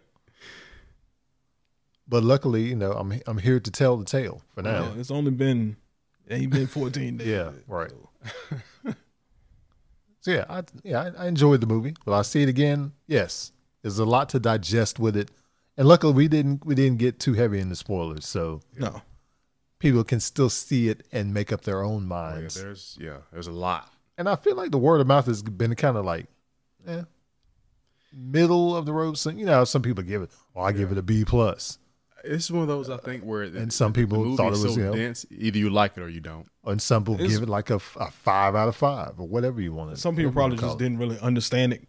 But 2.08 2.24
luckily, 2.24 2.64
you 2.64 2.76
know, 2.76 2.92
I'm 2.94 3.14
I'm 3.28 3.38
here 3.38 3.60
to 3.60 3.70
tell 3.72 3.96
the 3.96 4.04
tale 4.06 4.42
for 4.56 4.64
now. 4.64 4.94
Yeah, 4.94 5.00
it's 5.00 5.12
only 5.12 5.30
been 5.30 5.78
it 6.28 6.34
ain't 6.34 6.52
been 6.52 6.66
14 6.66 7.18
days. 7.18 7.28
Yeah, 7.28 7.52
right. 7.68 7.92
So 10.22 10.32
yeah, 10.32 10.46
I 10.50 10.64
yeah 10.84 11.12
I, 11.18 11.24
I 11.24 11.28
enjoyed 11.28 11.62
the 11.62 11.68
movie. 11.68 11.94
Will 12.06 12.14
I 12.16 12.24
see 12.24 12.42
it 12.44 12.50
again? 12.50 12.92
Yes. 13.08 13.52
There's 13.82 14.00
a 14.00 14.06
lot 14.06 14.30
to 14.30 14.40
digest 14.40 15.00
with 15.00 15.16
it, 15.16 15.32
and 15.78 15.88
luckily 15.88 16.14
we 16.14 16.28
didn't 16.28 16.66
we 16.66 16.76
didn't 16.76 16.98
get 17.00 17.20
too 17.20 17.34
heavy 17.34 17.60
in 17.60 17.70
the 17.70 17.76
spoilers, 17.76 18.28
so 18.28 18.62
No. 18.78 19.02
people 19.80 20.04
can 20.04 20.20
still 20.20 20.50
see 20.50 20.90
it 20.90 21.06
and 21.12 21.34
make 21.34 21.52
up 21.54 21.62
their 21.62 21.82
own 21.84 22.12
Oh, 22.12 22.16
yeah, 22.16 22.32
minds. 22.34 22.56
there's 22.56 22.98
yeah, 23.00 23.18
there's 23.32 23.48
a 23.48 23.52
lot. 23.52 23.92
and 24.18 24.28
I 24.28 24.36
feel 24.36 24.56
like 24.56 24.72
the 24.72 24.78
word 24.78 25.00
of 25.02 25.08
mouth 25.08 25.26
has 25.28 25.42
been 25.42 25.74
kind 25.76 25.96
of 25.96 26.04
like, 26.06 26.28
eh, 26.86 27.04
middle 28.14 28.76
of 28.76 28.86
the 28.86 28.94
road. 28.94 29.18
So, 29.18 29.30
you 29.30 29.46
know, 29.46 29.64
some 29.64 29.82
people 29.82 30.04
give 30.04 30.22
it. 30.24 30.32
Oh, 30.56 30.62
I 30.62 30.72
give 30.72 30.92
it 30.92 30.98
a 30.98 31.02
B 31.02 31.24
plus, 31.26 31.78
It's 32.24 32.52
one 32.52 32.64
of 32.64 32.68
those 32.68 32.90
I 32.90 32.98
think 32.98 33.24
where 33.24 33.44
and 33.44 33.72
some 33.72 33.94
people 33.94 34.36
thought 34.36 34.48
it 34.48 34.52
was 34.52 34.62
so 34.64 34.70
you 34.72 34.86
know, 34.88 34.94
dense. 34.94 35.26
Either 35.32 35.58
you 35.58 35.70
like 35.70 35.96
it 35.98 36.02
or 36.02 36.10
you 36.10 36.20
don't. 36.20 36.48
and 36.66 36.82
some 36.82 37.04
people 37.04 37.16
It's- 37.16 37.32
give 37.32 37.44
it 37.44 37.50
like 37.50 37.70
a 37.70 37.80
five 37.80 38.56
out 38.56 38.68
of 38.68 38.76
five 38.76 39.14
or 39.20 39.28
whatever 39.28 39.62
you 39.62 39.72
want. 39.74 39.98
Some 39.98 40.16
people 40.18 40.32
probably 40.34 40.58
just 40.58 40.78
did. 40.78 40.84
didn't 40.86 40.98
really 41.00 41.20
understand 41.20 41.72
it 41.74 41.88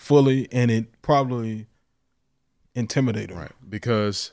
fully, 0.00 0.48
and 0.50 0.70
it 0.70 1.02
probably 1.02 1.66
intimidated 2.74 3.30
them. 3.30 3.38
Right. 3.38 3.52
Because 3.68 4.32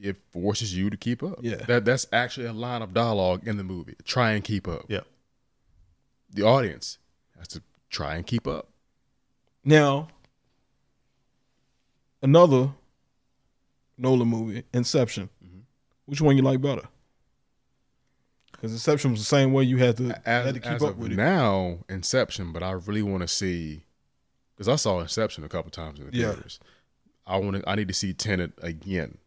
it 0.00 0.16
forces 0.30 0.76
you 0.76 0.88
to 0.88 0.96
keep 0.96 1.22
up. 1.22 1.40
Yeah. 1.42 1.56
That 1.56 1.84
that's 1.84 2.06
actually 2.12 2.46
a 2.46 2.52
line 2.52 2.80
of 2.80 2.94
dialogue 2.94 3.46
in 3.46 3.56
the 3.56 3.64
movie. 3.64 3.96
Try 4.04 4.32
and 4.32 4.44
keep 4.44 4.68
up. 4.68 4.84
Yeah. 4.88 5.00
The 6.30 6.44
audience 6.44 6.98
has 7.36 7.48
to 7.48 7.62
try 7.90 8.14
and 8.14 8.24
keep 8.24 8.46
up. 8.46 8.68
Now, 9.64 10.08
another 12.22 12.70
Nolan 13.98 14.28
movie, 14.28 14.62
Inception. 14.72 15.28
Mm-hmm. 15.44 15.60
Which 16.06 16.20
one 16.20 16.36
you 16.36 16.42
like 16.42 16.60
better? 16.60 16.82
Because 18.52 18.72
Inception 18.72 19.10
was 19.10 19.20
the 19.20 19.26
same 19.26 19.52
way. 19.52 19.64
You 19.64 19.78
had 19.78 19.96
to, 19.96 20.20
As, 20.24 20.46
had 20.46 20.54
to 20.54 20.60
keep 20.60 20.82
up 20.82 20.96
with 20.96 21.12
it. 21.12 21.16
now, 21.16 21.78
Inception, 21.88 22.52
but 22.52 22.62
I 22.62 22.72
really 22.72 23.02
want 23.02 23.22
to 23.22 23.28
see 23.28 23.83
because 24.54 24.68
I 24.68 24.76
saw 24.76 25.00
Inception 25.00 25.44
a 25.44 25.48
couple 25.48 25.70
times 25.70 25.98
in 26.00 26.10
the 26.10 26.16
Yeah. 26.16 26.32
theaters. 26.32 26.60
I 27.26 27.36
want 27.38 27.56
to. 27.56 27.68
I 27.68 27.74
need 27.74 27.88
to 27.88 27.94
see 27.94 28.12
Tenet 28.12 28.52
again 28.60 29.18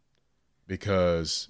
because 0.67 1.49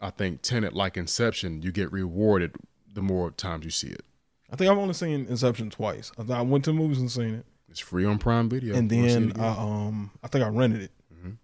I 0.00 0.10
think 0.10 0.42
Tenet, 0.42 0.72
like 0.74 0.96
Inception, 0.96 1.62
you 1.62 1.72
get 1.72 1.90
rewarded 1.92 2.54
the 2.92 3.02
more 3.02 3.30
times 3.30 3.64
you 3.64 3.70
see 3.70 3.88
it. 3.88 4.04
I 4.50 4.56
think 4.56 4.70
I've 4.70 4.78
only 4.78 4.94
seen 4.94 5.26
Inception 5.26 5.70
twice. 5.70 6.10
I, 6.18 6.32
I 6.34 6.42
went 6.42 6.64
to 6.66 6.72
movies 6.72 6.98
and 6.98 7.10
seen 7.10 7.34
it, 7.34 7.46
It's 7.68 7.80
free 7.80 8.04
on 8.06 8.18
Prime 8.18 8.48
Video. 8.48 8.74
and 8.76 8.90
Wanna 8.90 9.08
see 9.10 9.16
it 9.16 9.34
then? 9.34 9.40
I 9.44 9.48
um 9.58 10.10
I 10.22 10.28
think 10.28 10.44
I 10.44 10.48
rented 10.48 10.82
it. 10.82 10.92
Mhm. 11.14 11.36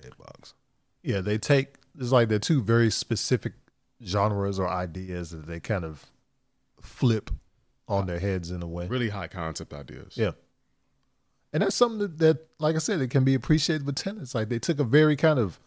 Redbox. 0.00 0.54
Yeah, 1.02 1.20
they 1.20 1.38
take 1.38 1.76
it's 1.98 2.10
like 2.12 2.28
they're 2.28 2.38
two 2.38 2.62
very 2.62 2.90
specific 2.90 3.52
genres 4.04 4.58
or 4.58 4.68
ideas 4.68 5.30
that 5.30 5.46
they 5.46 5.60
kind 5.60 5.84
of 5.84 6.06
flip 6.80 7.30
on 7.88 8.06
their 8.06 8.18
heads 8.18 8.50
in 8.50 8.62
a 8.62 8.66
way. 8.66 8.86
really 8.86 9.08
high 9.08 9.28
concept 9.28 9.72
ideas. 9.72 10.16
Yeah. 10.16 10.32
And 11.52 11.62
that's 11.62 11.76
something 11.76 11.98
that, 12.00 12.18
that, 12.18 12.46
like 12.58 12.74
I 12.74 12.78
said, 12.78 13.00
it 13.00 13.08
can 13.08 13.24
be 13.24 13.34
appreciated 13.34 13.86
with 13.86 13.94
tenants. 13.94 14.34
Like 14.34 14.48
they 14.48 14.58
took 14.58 14.78
a 14.78 14.84
very 14.84 15.16
kind 15.16 15.38
of 15.38 15.58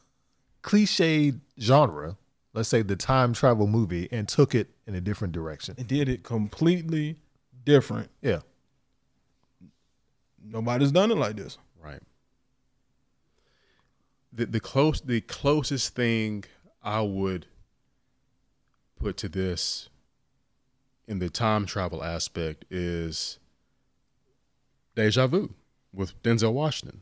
cliched 0.61 1.39
genre, 1.59 2.17
let's 2.53 2.69
say 2.69 2.81
the 2.81 2.95
time 2.95 3.33
travel 3.33 3.67
movie, 3.67 4.07
and 4.11 4.27
took 4.27 4.53
it 4.53 4.69
in 4.85 4.95
a 4.95 5.01
different 5.01 5.33
direction. 5.33 5.75
It 5.77 5.87
did 5.87 6.09
it 6.09 6.23
completely 6.23 7.17
different. 7.63 8.09
Yeah. 8.21 8.39
Nobody's 10.43 10.91
done 10.91 11.11
it 11.11 11.17
like 11.17 11.35
this. 11.35 11.57
Right. 11.83 12.01
The 14.31 14.45
the 14.45 14.59
close 14.59 15.01
the 15.01 15.21
closest 15.21 15.95
thing 15.95 16.43
I 16.83 17.01
would 17.01 17.47
put 18.99 19.17
to 19.17 19.29
this 19.29 19.88
in 21.09 21.19
the 21.19 21.29
time 21.29 21.65
travel 21.65 22.03
aspect 22.03 22.63
is 22.69 23.39
Deja 24.95 25.27
Vu 25.27 25.55
with 25.91 26.21
Denzel 26.21 26.53
Washington. 26.53 27.01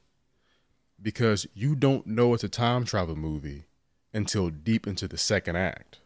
Because 1.00 1.46
you 1.54 1.76
don't 1.76 2.08
know 2.08 2.34
it's 2.34 2.44
a 2.44 2.50
time 2.50 2.86
travel 2.86 3.16
movie 3.16 3.66
until 4.14 4.50
deep 4.50 4.88
into 4.88 5.08
the 5.08 5.18
second 5.18 5.58
act. 5.58 6.00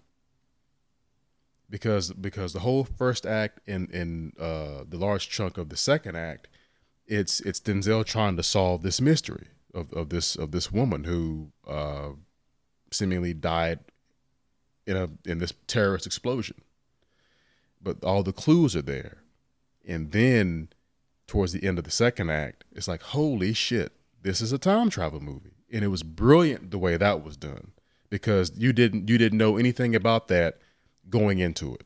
Because 1.69 2.11
because 2.11 2.51
the 2.51 2.59
whole 2.59 2.83
first 2.83 3.25
act 3.25 3.59
and 3.65 3.89
in 3.91 4.33
uh, 4.37 4.83
the 4.85 4.97
large 4.97 5.29
chunk 5.29 5.57
of 5.57 5.69
the 5.69 5.77
second 5.77 6.17
act 6.17 6.49
it's 7.07 7.39
it's 7.41 7.59
Denzel 7.59 8.05
trying 8.05 8.37
to 8.37 8.43
solve 8.43 8.81
this 8.81 8.99
mystery 8.99 9.47
of, 9.73 9.91
of 9.93 10.09
this 10.09 10.35
of 10.35 10.51
this 10.51 10.71
woman 10.71 11.03
who 11.03 11.51
uh, 11.67 12.09
seemingly 12.91 13.33
died 13.33 13.79
in 14.87 14.97
a 14.97 15.09
in 15.25 15.37
this 15.37 15.53
terrorist 15.67 16.05
explosion. 16.05 16.61
But 17.83 18.03
all 18.03 18.23
the 18.23 18.33
clues 18.33 18.75
are 18.75 18.81
there, 18.81 19.23
and 19.87 20.11
then 20.11 20.69
towards 21.27 21.53
the 21.53 21.65
end 21.65 21.77
of 21.77 21.83
the 21.83 21.91
second 21.91 22.29
act, 22.29 22.63
it's 22.71 22.87
like 22.87 23.01
holy 23.01 23.53
shit, 23.53 23.93
this 24.21 24.41
is 24.41 24.51
a 24.51 24.57
time 24.57 24.89
travel 24.89 25.19
movie, 25.19 25.55
and 25.71 25.83
it 25.83 25.87
was 25.87 26.03
brilliant 26.03 26.71
the 26.71 26.77
way 26.77 26.97
that 26.97 27.23
was 27.23 27.37
done 27.37 27.71
because 28.11 28.51
you 28.57 28.71
didn't 28.71 29.09
you 29.09 29.17
didn't 29.17 29.39
know 29.39 29.57
anything 29.57 29.95
about 29.95 30.27
that 30.27 30.59
going 31.09 31.39
into 31.39 31.73
it. 31.73 31.85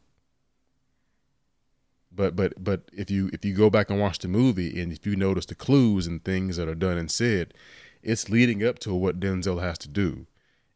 But 2.11 2.35
but 2.35 2.61
but 2.61 2.89
if 2.91 3.09
you 3.09 3.29
if 3.31 3.45
you 3.45 3.53
go 3.53 3.69
back 3.69 3.89
and 3.89 3.99
watch 3.99 4.19
the 4.19 4.27
movie 4.27 4.81
and 4.81 4.91
if 4.91 5.05
you 5.05 5.15
notice 5.15 5.45
the 5.45 5.55
clues 5.55 6.07
and 6.07 6.23
things 6.23 6.57
that 6.57 6.67
are 6.67 6.75
done 6.75 6.97
and 6.97 7.09
said 7.09 7.53
it's 8.01 8.29
leading 8.29 8.63
up 8.63 8.79
to 8.79 8.93
what 8.93 9.19
denzel 9.19 9.61
has 9.61 9.77
to 9.79 9.87
do. 9.87 10.27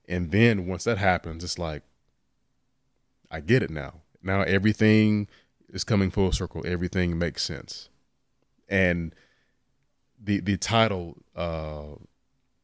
And 0.07 0.31
then 0.31 0.65
once 0.65 0.85
that 0.85 0.97
happens 0.97 1.43
it's 1.43 1.59
like 1.59 1.83
i 3.31 3.39
get 3.39 3.61
it 3.61 3.69
now 3.69 4.01
now 4.21 4.41
everything 4.41 5.27
is 5.69 5.83
coming 5.83 6.09
full 6.11 6.31
circle 6.31 6.61
everything 6.65 7.17
makes 7.17 7.43
sense 7.43 7.89
and 8.67 9.13
the 10.21 10.39
the 10.39 10.57
title 10.57 11.15
uh, 11.35 11.95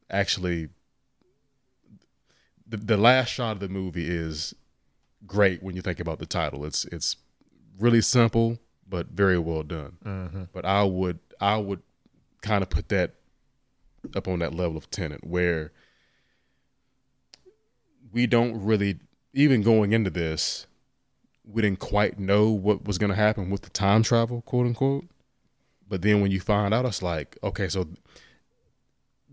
actually 0.09 0.69
the 2.67 2.77
the 2.77 2.97
last 2.97 3.29
shot 3.29 3.53
of 3.53 3.59
the 3.59 3.69
movie 3.69 4.07
is 4.07 4.53
great 5.25 5.63
when 5.63 5.75
you 5.75 5.81
think 5.81 5.99
about 5.99 6.19
the 6.19 6.25
title. 6.25 6.65
It's 6.65 6.85
it's 6.85 7.15
really 7.79 8.01
simple 8.01 8.59
but 8.87 9.07
very 9.07 9.37
well 9.39 9.63
done. 9.63 9.97
But 10.53 10.65
I 10.65 10.83
would 10.83 11.19
I 11.39 11.57
would 11.57 11.81
kind 12.41 12.61
of 12.61 12.69
put 12.69 12.89
that 12.89 13.15
up 14.15 14.27
on 14.27 14.39
that 14.39 14.53
level 14.53 14.77
of 14.77 14.89
Tenet 14.91 15.25
where 15.25 15.71
we 18.11 18.27
don't 18.27 18.63
really 18.63 18.99
even 19.33 19.61
going 19.61 19.91
into 19.91 20.09
this 20.09 20.67
we 21.47 21.61
didn't 21.61 21.79
quite 21.79 22.19
know 22.19 22.49
what 22.49 22.85
was 22.85 22.97
going 22.97 23.09
to 23.09 23.15
happen 23.15 23.49
with 23.49 23.61
the 23.61 23.69
time 23.69 24.03
travel 24.03 24.41
quote 24.41 24.65
unquote. 24.65 25.05
But 25.87 26.01
then 26.01 26.21
when 26.21 26.31
you 26.31 26.39
find 26.39 26.73
out 26.73 26.85
it's 26.85 27.01
like 27.01 27.37
okay 27.43 27.67
so 27.67 27.87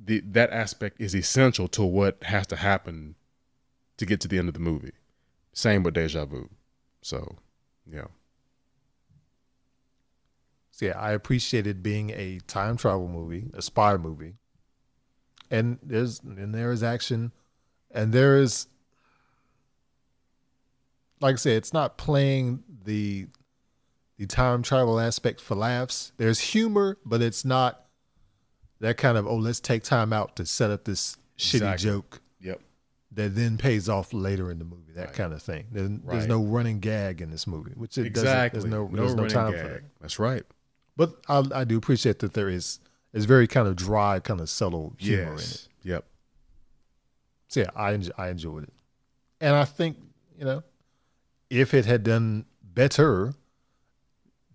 the 0.05 0.21
that 0.21 0.51
aspect 0.51 1.01
is 1.01 1.15
essential 1.15 1.69
to 1.69 1.83
what 1.83 2.23
has 2.25 2.47
to 2.49 2.57
happen 2.57 3.15
to 3.97 4.07
get 4.07 4.21
to 4.21 4.29
the 4.29 4.39
end 4.39 4.49
of 4.49 4.55
the 4.55 4.61
movie. 4.61 4.93
Same 5.53 5.83
with 5.83 5.95
deja 5.95 6.25
vu. 6.25 6.49
So 7.03 7.37
yeah. 7.91 8.07
So 10.71 10.87
yeah, 10.87 10.99
I 10.99 11.13
appreciated 11.13 11.83
being 11.83 12.11
a 12.11 12.41
time 12.47 12.77
travel 12.77 13.09
movie, 13.09 13.51
a 13.55 13.63
spy 13.63 13.97
movie. 13.97 14.35
And 15.51 15.79
there's 15.83 16.21
and 16.21 16.55
there 16.55 16.73
is 16.73 16.83
action 16.83 17.33
and 17.91 18.13
there 18.13 18.39
is 18.39 18.67
like 21.23 21.35
I 21.35 21.37
said, 21.37 21.57
it's 21.57 21.73
not 21.73 21.97
playing 21.97 22.63
the 22.85 23.29
the 24.19 24.27
time 24.27 24.63
travel 24.63 25.01
aspect 25.01 25.41
for 25.41 25.55
laughs. 25.55 26.13
There's 26.19 26.39
humor, 26.41 26.99
but 27.05 27.23
it's 27.23 27.45
not 27.45 27.87
that 28.81 28.97
kind 28.99 29.17
of 29.17 29.27
oh 29.27 29.37
let's 29.37 29.61
take 29.61 29.83
time 29.85 30.13
out 30.13 30.37
to 30.37 30.45
set 30.47 30.71
up 30.71 30.85
this 30.85 31.17
shitty 31.39 31.79
joke 31.79 32.21
yep 32.41 32.61
that 33.13 33.35
then 33.35 33.57
pays 33.59 33.89
off 33.89 34.13
later 34.13 34.51
in 34.51 34.59
the 34.59 34.65
movie. 34.65 34.93
That 34.95 35.07
Right. 35.07 35.15
kind 35.15 35.33
of 35.33 35.43
thing. 35.43 35.67
There's 35.73 35.89
Right. 36.03 36.29
no 36.29 36.43
running 36.43 36.81
gag 36.81 37.21
in 37.23 37.31
this 37.31 37.47
movie, 37.47 37.73
which 37.77 37.97
it 37.99 38.07
exactly 38.07 38.59
doesn't. 38.59 38.71
There's 38.71 38.91
no, 38.91 38.97
there's 38.97 39.15
no 39.15 39.23
running 39.23 39.35
time 39.35 39.53
for 39.53 39.59
gag. 39.63 39.71
that. 39.83 40.01
that's 40.01 40.19
right 40.19 40.43
But 40.97 41.15
I, 41.29 41.43
I 41.55 41.65
do 41.65 41.77
appreciate 41.79 42.19
that 42.21 42.35
there 42.35 42.49
is 42.49 42.81
is 43.13 43.25
very 43.27 43.47
kind 43.47 43.69
of 43.69 43.77
dry, 43.77 44.19
kind 44.21 44.41
of 44.41 44.49
subtle 44.51 44.95
humor 44.99 45.23
in 45.23 45.29
it. 45.29 45.41
yes 45.41 45.69
yep 45.83 46.05
So 47.49 47.61
yeah, 47.61 47.71
I 47.77 47.93
enj- 47.93 48.11
I 48.19 48.29
enjoyed 48.29 48.65
it, 48.65 48.73
and 49.41 49.55
I 49.55 49.65
think 49.65 49.97
you 50.39 50.45
know, 50.45 50.63
if 51.53 51.75
it 51.75 51.85
had 51.85 52.03
done 52.03 52.47
better, 52.63 53.35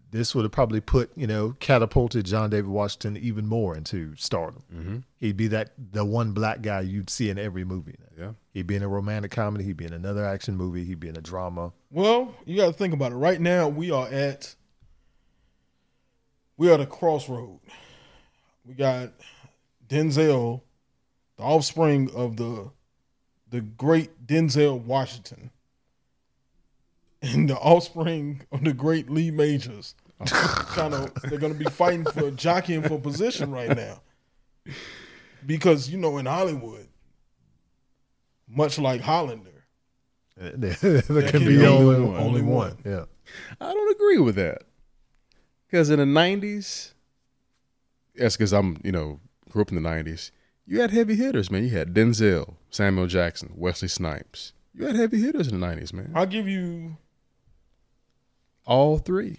this 0.09 0.33
would 0.33 0.43
have 0.43 0.51
probably 0.51 0.81
put 0.81 1.11
you 1.15 1.27
know 1.27 1.55
catapulted 1.59 2.25
John 2.25 2.49
David 2.49 2.69
Washington 2.69 3.15
even 3.17 3.45
more 3.45 3.77
into 3.77 4.15
stardom. 4.15 4.63
mm-hmm. 4.73 4.97
He'd 5.17 5.37
be 5.37 5.47
that 5.49 5.73
the 5.77 6.03
one 6.03 6.31
black 6.31 6.61
guy 6.61 6.81
you'd 6.81 7.09
see 7.09 7.29
in 7.29 7.37
every 7.37 7.63
movie. 7.63 7.97
yeah 8.17 8.31
He'd 8.51 8.65
be 8.65 8.75
in 8.75 8.83
a 8.83 8.87
romantic 8.87 9.31
comedy. 9.31 9.63
He'd 9.63 9.77
be 9.77 9.85
in 9.85 9.93
another 9.93 10.25
action 10.25 10.57
movie. 10.57 10.83
He'd 10.83 10.99
be 10.99 11.07
in 11.07 11.17
a 11.17 11.21
drama. 11.21 11.71
Well, 11.91 12.33
you 12.45 12.57
got 12.57 12.67
to 12.67 12.73
think 12.73 12.93
about 12.95 13.11
it. 13.11 13.15
Right 13.15 13.39
now, 13.39 13.67
we 13.67 13.91
are 13.91 14.07
at 14.07 14.55
we 16.57 16.69
are 16.71 16.73
at 16.73 16.81
a 16.81 16.87
crossroad. 16.87 17.59
We 18.65 18.73
got 18.73 19.11
Denzel, 19.87 20.61
the 21.37 21.43
offspring 21.43 22.09
of 22.15 22.37
the 22.37 22.71
the 23.49 23.61
great 23.61 24.25
Denzel 24.25 24.81
Washington, 24.81 25.51
and 27.21 27.49
the 27.49 27.57
offspring 27.57 28.41
of 28.51 28.63
the 28.63 28.73
great 28.73 29.09
Lee 29.09 29.31
Majors. 29.31 29.95
kind 30.25 30.93
of, 30.93 31.13
they're 31.23 31.37
going 31.39 31.53
to 31.53 31.59
be 31.59 31.69
fighting 31.69 32.05
for 32.05 32.31
jockeying 32.31 32.81
for 32.83 32.99
position 32.99 33.51
right 33.51 33.75
now, 33.75 34.01
because 35.45 35.89
you 35.89 35.97
know 35.97 36.17
in 36.17 36.25
Hollywood, 36.25 36.87
much 38.47 38.79
like 38.79 39.01
Highlander, 39.01 39.65
there 40.37 40.73
can 40.75 41.01
can 41.27 41.39
be 41.39 41.57
be 41.57 41.65
only, 41.65 41.95
only 41.95 42.01
one. 42.01 42.11
one. 42.11 42.21
only 42.21 42.41
one. 42.41 42.77
Yeah. 42.85 43.05
I 43.59 43.73
don't 43.73 43.95
agree 43.95 44.19
with 44.19 44.35
that. 44.35 44.63
Because 45.67 45.89
in 45.89 45.99
the 45.99 46.05
'90s, 46.05 46.93
yes, 48.15 48.37
because 48.37 48.53
I'm 48.53 48.79
you 48.83 48.91
know 48.91 49.19
grew 49.49 49.61
up 49.61 49.71
in 49.71 49.81
the 49.81 49.87
'90s. 49.87 50.31
You 50.65 50.81
had 50.81 50.91
heavy 50.91 51.15
hitters, 51.15 51.49
man. 51.49 51.63
You 51.63 51.69
had 51.69 51.93
Denzel, 51.93 52.55
Samuel 52.69 53.07
Jackson, 53.07 53.53
Wesley 53.55 53.87
Snipes. 53.87 54.53
You 54.73 54.85
had 54.85 54.95
heavy 54.95 55.21
hitters 55.21 55.47
in 55.47 55.59
the 55.59 55.65
'90s, 55.65 55.93
man. 55.93 56.11
I'll 56.15 56.25
give 56.25 56.47
you 56.47 56.97
All 58.67 58.99
three. 58.99 59.37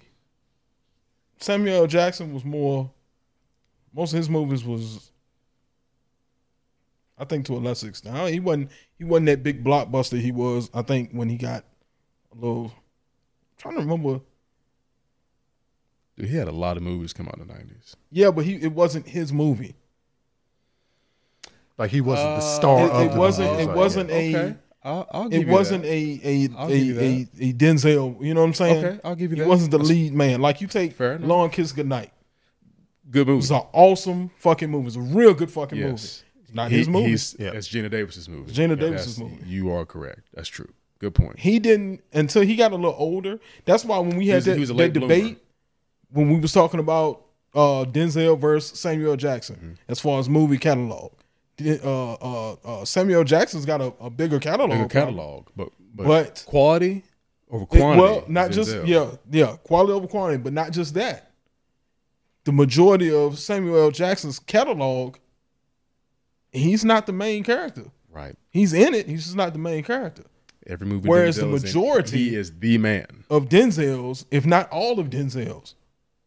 Samuel 1.38 1.82
L. 1.82 1.86
Jackson 1.86 2.32
was 2.34 2.44
more. 2.44 2.90
Most 3.94 4.12
of 4.12 4.16
his 4.16 4.28
movies 4.30 4.64
was, 4.64 5.12
I 7.18 7.24
think, 7.24 7.46
to 7.46 7.54
a 7.54 7.58
lesser 7.58 7.88
extent. 7.88 8.16
He 8.30 8.40
wasn't. 8.40 8.70
He 8.96 9.04
wasn't 9.04 9.26
that 9.26 9.42
big 9.42 9.62
blockbuster. 9.62 10.18
He 10.18 10.32
was. 10.32 10.70
I 10.74 10.82
think 10.82 11.12
when 11.12 11.28
he 11.28 11.36
got 11.36 11.64
a 12.32 12.34
little. 12.34 12.66
I'm 12.66 12.72
trying 13.58 13.74
to 13.76 13.80
remember. 13.82 14.20
Dude, 16.16 16.28
he 16.30 16.36
had 16.36 16.48
a 16.48 16.52
lot 16.52 16.76
of 16.76 16.82
movies 16.82 17.12
come 17.12 17.28
out 17.28 17.38
in 17.38 17.46
the 17.46 17.52
'90s. 17.54 17.94
Yeah, 18.10 18.30
but 18.30 18.44
he 18.44 18.54
it 18.56 18.72
wasn't 18.72 19.06
his 19.06 19.32
movie. 19.32 19.76
Like 21.76 21.90
he 21.90 22.00
wasn't 22.00 22.30
the 22.30 22.36
Uh, 22.46 22.56
star 22.56 22.86
it- 22.86 22.90
of 22.90 23.02
it 23.06 23.12
the 23.12 23.18
wasn't- 23.20 23.50
movie. 23.50 23.62
it 23.62 23.66
Like, 23.66 23.76
wasn't- 23.76 24.10
yeah. 24.10 24.16
a- 24.16 24.36
Okay, 24.48 24.56
I'll, 24.88 25.06
I'll 25.12 25.28
give 25.28 25.40
you 25.40 25.44
that. 25.44 25.44
It 25.44 25.46
you 25.48 25.52
wasn't 25.52 25.82
that. 25.82 25.88
a 25.90 26.20
a 26.24 26.48
I'll 26.56 26.70
a, 26.70 26.72
a 26.72 27.28
a 27.40 27.52
Denzel. 27.52 28.22
You 28.24 28.34
know 28.34 28.40
what 28.40 28.46
I'm 28.48 28.54
saying? 28.54 28.84
Okay, 28.84 29.00
I'll 29.04 29.14
give 29.14 29.30
you 29.30 29.36
He 29.36 29.42
that. 29.42 29.48
wasn't 29.48 29.70
the 29.70 29.78
That's 29.78 29.90
lead 29.90 30.14
man. 30.14 30.40
Like 30.40 30.60
you 30.60 30.66
take 30.66 30.92
Fair. 30.94 31.18
Long 31.18 31.50
Kiss 31.50 31.72
Goodnight. 31.72 32.12
good 33.10 33.26
movie. 33.26 33.36
was 33.36 33.50
an 33.50 33.62
awesome 33.72 34.30
fucking 34.38 34.70
movie. 34.70 34.82
It 34.82 34.84
was 34.86 34.96
a 34.96 35.00
real 35.00 35.34
good 35.34 35.50
fucking 35.50 35.78
movie. 35.78 35.90
Yes, 35.92 36.24
It's 36.42 36.54
not 36.54 36.70
He- 36.70 36.78
his 36.78 36.88
movie. 36.88 37.08
he's- 37.08 37.36
Yeah. 37.38 37.50
That's 37.50 37.68
Geena 37.68 37.90
Davis's 37.90 38.28
movie. 38.28 38.52
Geena 38.52 38.70
Yeah, 38.70 38.74
Davis's 38.76 39.18
movie. 39.18 39.38
You 39.46 39.70
are 39.72 39.84
correct. 39.86 40.22
That's 40.34 40.48
true. 40.48 40.68
Good 41.00 41.14
point. 41.14 41.38
he 41.38 41.58
didn't 41.60 42.02
until 42.12 42.42
he 42.42 42.56
got 42.56 42.72
a 42.72 42.74
little 42.74 42.96
older. 42.98 43.38
That's 43.66 43.84
why 43.84 43.98
when 44.00 44.16
we 44.16 44.26
had 44.28 44.36
was- 44.36 44.44
that, 44.46 44.54
he 44.54 44.60
was 44.60 44.68
that 44.70 44.92
debate 44.92 45.22
bloomer. 45.22 45.36
when 46.10 46.30
we 46.34 46.40
was 46.40 46.52
talking 46.52 46.80
about 46.80 47.22
uh, 47.54 47.84
Denzel 47.84 48.38
versus 48.38 48.78
Samuel 48.78 49.16
Jackson 49.16 49.56
Mm-hmm. 49.56 49.72
as 49.88 50.00
far 50.00 50.18
as 50.20 50.28
movie 50.28 50.58
catalog. 50.58 51.12
Uh, 51.60 52.12
uh, 52.14 52.52
uh, 52.64 52.84
Samuel 52.84 53.24
Jackson's 53.24 53.64
got 53.66 53.80
a, 53.80 53.92
a 54.00 54.08
bigger 54.10 54.38
catalog. 54.38 54.70
Bigger 54.78 54.88
catalog, 54.88 55.46
but 55.56 55.70
but, 55.94 56.06
But- 56.06 56.44
quality 56.46 57.02
over 57.50 57.64
It- 57.64 57.68
quantity. 57.68 58.00
well, 58.02 58.24
not 58.28 58.50
just 58.52 58.70
Denzel. 58.70 58.86
yeah, 58.86 59.10
yeah, 59.30 59.56
quality 59.64 59.92
over 59.92 60.06
quantity, 60.06 60.40
but 60.42 60.52
not 60.52 60.70
just 60.70 60.94
that. 60.94 61.32
The 62.44 62.52
majority 62.52 63.12
of 63.12 63.38
Samuel 63.38 63.76
L. 63.78 63.90
Jackson's 63.90 64.38
catalog, 64.38 65.16
he's 66.52 66.84
not 66.84 67.06
the 67.06 67.12
main 67.12 67.42
character. 67.44 67.86
right. 68.10 68.36
He's 68.50 68.72
in 68.72 68.94
it. 68.94 69.06
He's 69.08 69.24
just 69.24 69.36
not 69.36 69.52
the 69.52 69.58
main 69.58 69.82
character. 69.84 70.24
Every 70.66 70.86
movie. 70.86 71.08
Whereas 71.08 71.36
the 71.36 71.42
Denzel 71.46 71.54
is 71.54 71.62
in, 71.64 71.68
majority- 71.68 72.18
he 72.30 72.34
is 72.36 72.52
the 72.58 72.78
man. 72.78 73.24
Of 73.30 73.48
Denzel's, 73.48 74.26
if 74.30 74.44
not 74.46 74.68
all 74.70 74.98
of 75.00 75.08
Denzel's, 75.10 75.74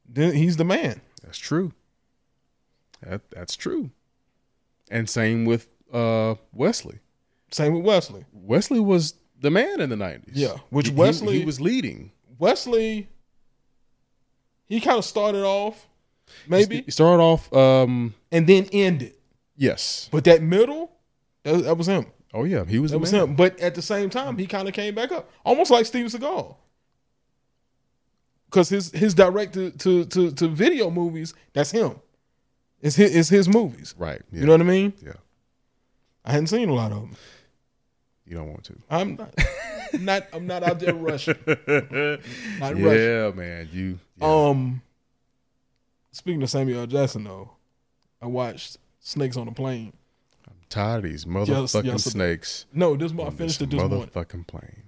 then 0.08 0.34
he's 0.36 0.58
the 0.58 0.64
man. 0.66 1.02
That's 1.24 1.38
true. 1.38 1.72
That 3.02 3.22
that's 3.32 3.56
true. 3.56 3.92
And 4.92 5.10
same 5.10 5.46
with 5.46 5.74
uh, 5.92 6.36
Wesley. 6.54 7.00
Same 7.50 7.74
with 7.74 7.84
Wesley. 7.84 8.26
Wesley 8.32 8.80
was 8.80 9.16
the 9.40 9.50
man 9.50 9.82
in 9.82 9.90
the 9.90 9.96
nineties. 9.96 10.36
Yeah, 10.36 10.58
which 10.70 10.88
He- 10.88 10.94
he- 10.94 11.00
Wesley- 11.00 11.40
he, 11.40 11.46
was 11.46 11.60
leading. 11.60 12.12
Wesley, 12.38 13.08
he 14.68 14.80
kind 14.82 14.98
of 14.98 15.06
started 15.06 15.44
off, 15.44 15.88
maybe, 16.48 16.82
He 16.84 16.92
started 16.92 17.22
off. 17.24 17.52
Um, 17.54 18.14
and 18.32 18.48
then 18.48 18.68
ended. 18.72 19.14
yes. 19.58 20.10
But 20.12 20.24
that 20.26 20.42
middle, 20.42 20.92
that, 21.44 21.64
that 21.64 21.78
was 21.78 21.88
him. 21.88 22.06
Oh 22.34 22.44
yeah, 22.46 22.64
he 22.66 22.80
was 22.80 22.92
That 22.92 22.96
the 22.98 23.00
was 23.02 23.12
man. 23.12 23.22
him. 23.30 23.36
But 23.36 23.60
at 23.60 23.76
the 23.76 23.82
same 23.82 24.10
time, 24.10 24.38
he 24.38 24.46
kind 24.48 24.68
of 24.68 24.74
came 24.74 24.94
back 24.96 25.12
up, 25.12 25.30
almost 25.46 25.72
like 25.72 25.86
Steven 25.86 26.10
Seagal. 26.10 26.56
Because 28.46 28.70
his 28.70 28.92
his 28.92 29.14
direct 29.14 29.54
to, 29.54 29.72
to 29.72 30.06
to 30.06 30.32
to 30.32 30.48
video 30.50 30.90
movies, 30.90 31.34
that's 31.54 31.72
him. 31.72 31.96
It's 32.82 32.96
his, 32.96 33.16
it's 33.16 33.30
his 33.30 33.48
movies. 33.48 33.96
Right. 33.98 34.22
Yeah. 34.32 34.42
You 34.42 34.46
know 34.48 34.54
what 34.54 34.62
I 34.62 34.66
mean? 34.66 34.94
Yeah. 35.04 35.14
I 36.26 36.32
hadn't 36.32 36.48
seen 36.48 36.70
a 36.70 36.74
lot 36.74 36.92
of 36.92 37.02
them. 37.02 37.16
You 38.26 38.38
don't 38.38 38.50
want 38.50 38.64
to. 38.66 38.76
I'm 38.90 39.16
not, 39.16 39.34
not 40.00 40.28
I'm 40.34 40.48
not 40.48 40.64
out 40.64 40.80
there 40.80 40.94
rushing. 40.94 41.36
Not 41.48 42.76
rushing. 42.76 42.86
yeah, 42.86 43.32
man. 43.32 43.70
You. 43.72 44.00
yeah. 44.18 44.26
Um, 44.26 44.82
speaking 46.12 46.42
of 46.42 46.50
Samuel 46.50 46.82
L. 46.82 46.88
Jackson, 46.88 47.26
though, 47.26 47.52
I 48.22 48.28
watched 48.28 48.78
Snakes 49.00 49.36
on 49.36 49.48
a 49.48 49.52
Plane. 49.52 49.94
I'm 50.48 50.56
tired 50.70 51.04
of 51.04 51.12
these 51.12 51.26
motherfucking 51.26 51.84
yes, 51.84 52.04
snakes. 52.06 52.66
No, 52.72 52.96
this 52.96 53.12
I 53.12 53.30
finished 53.32 53.62
it 53.62 53.70
this 53.70 53.80
morning. 53.80 54.08
motherfucking 54.08 54.48
plane. 54.48 54.84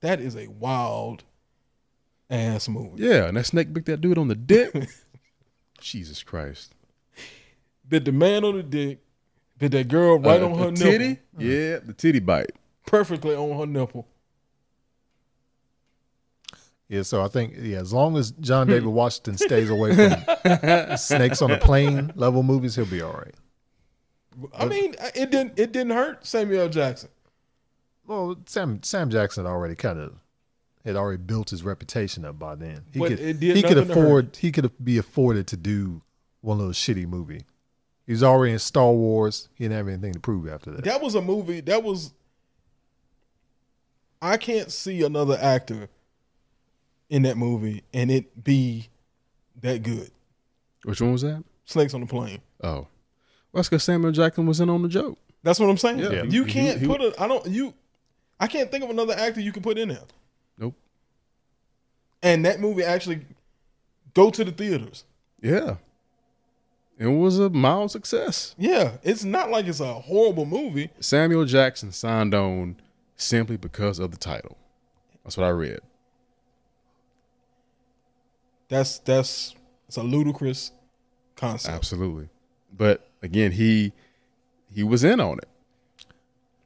That 0.00 0.20
is 0.20 0.36
a 0.36 0.48
wild 0.48 1.24
ass 2.28 2.68
movie. 2.68 3.02
Yeah, 3.02 3.26
and 3.26 3.36
that 3.36 3.46
snake 3.46 3.72
bit 3.72 3.86
that 3.86 4.00
dude 4.00 4.18
on 4.18 4.28
the 4.28 4.34
dick. 4.34 4.72
Jesus 5.90 6.22
Christ. 6.22 6.74
Bit 7.88 8.04
the 8.04 8.12
man 8.12 8.44
on 8.44 8.56
the 8.56 8.62
dick, 8.62 8.98
bit 9.58 9.72
that 9.72 9.88
girl 9.88 10.18
right 10.18 10.42
Uh, 10.42 10.46
on 10.46 10.58
her 10.58 10.64
the 10.66 10.70
nipple, 10.72 10.90
titty. 10.92 11.18
Yeah, 11.38 11.78
the 11.78 11.94
titty 11.96 12.18
bite. 12.20 12.50
perfectly 12.86 13.34
on 13.34 13.58
her 13.58 13.66
nipple. 13.66 14.06
Yeah, 16.88 17.02
so 17.02 17.22
I 17.22 17.28
think 17.28 17.54
yeah, 17.58 17.78
as 17.78 17.92
long 17.92 18.16
as 18.16 18.30
John 18.32 18.68
David 18.68 18.86
Washington 19.00 19.36
stays 19.38 19.70
away 19.70 19.94
from 19.94 20.96
snakes 20.96 21.42
on 21.42 21.50
a 21.50 21.58
plane 21.58 22.12
level 22.14 22.42
movies, 22.44 22.76
he'll 22.76 22.86
be 22.86 23.02
all 23.02 23.12
right. 23.12 23.34
I 24.56 24.66
mean, 24.66 24.94
it 25.14 25.30
didn't 25.30 25.58
it 25.58 25.72
didn't 25.72 25.90
hurt 25.92 26.24
Samuel 26.26 26.68
Jackson. 26.68 27.08
Well, 28.06 28.36
Sam 28.46 28.82
Sam 28.84 29.10
Jackson 29.10 29.46
already 29.46 29.74
kind 29.74 29.98
of 29.98 30.14
had 30.86 30.96
already 30.96 31.20
built 31.20 31.50
his 31.50 31.64
reputation 31.64 32.24
up 32.24 32.38
by 32.38 32.54
then. 32.54 32.84
He 32.92 33.00
But 33.00 33.08
could 33.08 33.20
it 33.20 33.40
did 33.40 33.56
he 33.56 33.62
could 33.62 33.76
afford 33.76 34.36
he 34.36 34.52
could 34.52 34.70
be 34.82 34.96
afforded 34.98 35.46
to 35.48 35.56
do 35.56 36.00
one 36.40 36.58
little 36.58 36.72
shitty 36.72 37.06
movie. 37.08 37.42
He 38.06 38.12
was 38.12 38.22
already 38.22 38.52
in 38.52 38.60
Star 38.60 38.92
Wars. 38.92 39.48
He 39.54 39.64
didn't 39.64 39.76
have 39.76 39.88
anything 39.88 40.12
to 40.12 40.20
prove 40.20 40.48
after 40.48 40.70
that. 40.70 40.84
That 40.84 41.02
was 41.02 41.16
a 41.16 41.20
movie. 41.20 41.60
That 41.60 41.82
was. 41.82 42.12
I 44.22 44.36
can't 44.36 44.70
see 44.70 45.02
another 45.02 45.36
actor 45.40 45.88
in 47.10 47.22
that 47.22 47.36
movie 47.36 47.82
and 47.92 48.10
it 48.10 48.42
be 48.44 48.88
that 49.60 49.82
good. 49.82 50.10
Which 50.84 51.00
one 51.00 51.12
was 51.12 51.22
that? 51.22 51.42
Snakes 51.64 51.94
on 51.94 52.00
the 52.00 52.06
plane. 52.06 52.40
Oh, 52.62 52.70
well, 52.72 52.88
that's 53.54 53.68
because 53.68 53.82
Samuel 53.82 54.12
Jackson 54.12 54.46
was 54.46 54.60
in 54.60 54.70
on 54.70 54.82
the 54.82 54.88
joke. 54.88 55.18
That's 55.42 55.58
what 55.58 55.68
I'm 55.68 55.78
saying. 55.78 55.98
Yeah. 55.98 56.22
You 56.22 56.44
can't 56.44 56.80
he- 56.80 56.86
put 56.86 57.00
a. 57.00 57.12
I 57.20 57.26
don't. 57.26 57.44
You. 57.46 57.74
I 58.38 58.46
can't 58.46 58.70
think 58.70 58.84
of 58.84 58.90
another 58.90 59.14
actor 59.14 59.40
you 59.40 59.50
can 59.50 59.62
put 59.62 59.78
in 59.78 59.88
there. 59.88 59.98
Nope. 62.22 62.34
And 62.34 62.44
that 62.44 62.60
movie 62.60 62.82
actually 62.82 63.20
go 64.14 64.30
to 64.30 64.44
the 64.44 64.52
theaters. 64.52 65.04
Yeah, 65.40 65.76
it 66.98 67.06
was 67.08 67.38
a 67.38 67.50
mild 67.50 67.90
success. 67.90 68.54
Yeah, 68.58 68.92
it's 69.02 69.24
not 69.24 69.50
like 69.50 69.66
it's 69.66 69.80
a 69.80 69.94
horrible 69.94 70.46
movie. 70.46 70.90
Samuel 71.00 71.44
Jackson 71.44 71.92
signed 71.92 72.34
on 72.34 72.76
simply 73.16 73.56
because 73.56 73.98
of 73.98 74.10
the 74.10 74.16
title. 74.16 74.56
That's 75.24 75.36
what 75.36 75.46
I 75.46 75.50
read. 75.50 75.80
That's 78.68 78.98
that's 78.98 79.54
it's 79.86 79.96
a 79.96 80.02
ludicrous 80.02 80.72
concept. 81.36 81.74
Absolutely. 81.74 82.28
But 82.76 83.08
again, 83.22 83.52
he 83.52 83.92
he 84.74 84.82
was 84.82 85.04
in 85.04 85.20
on 85.20 85.38
it. 85.38 85.48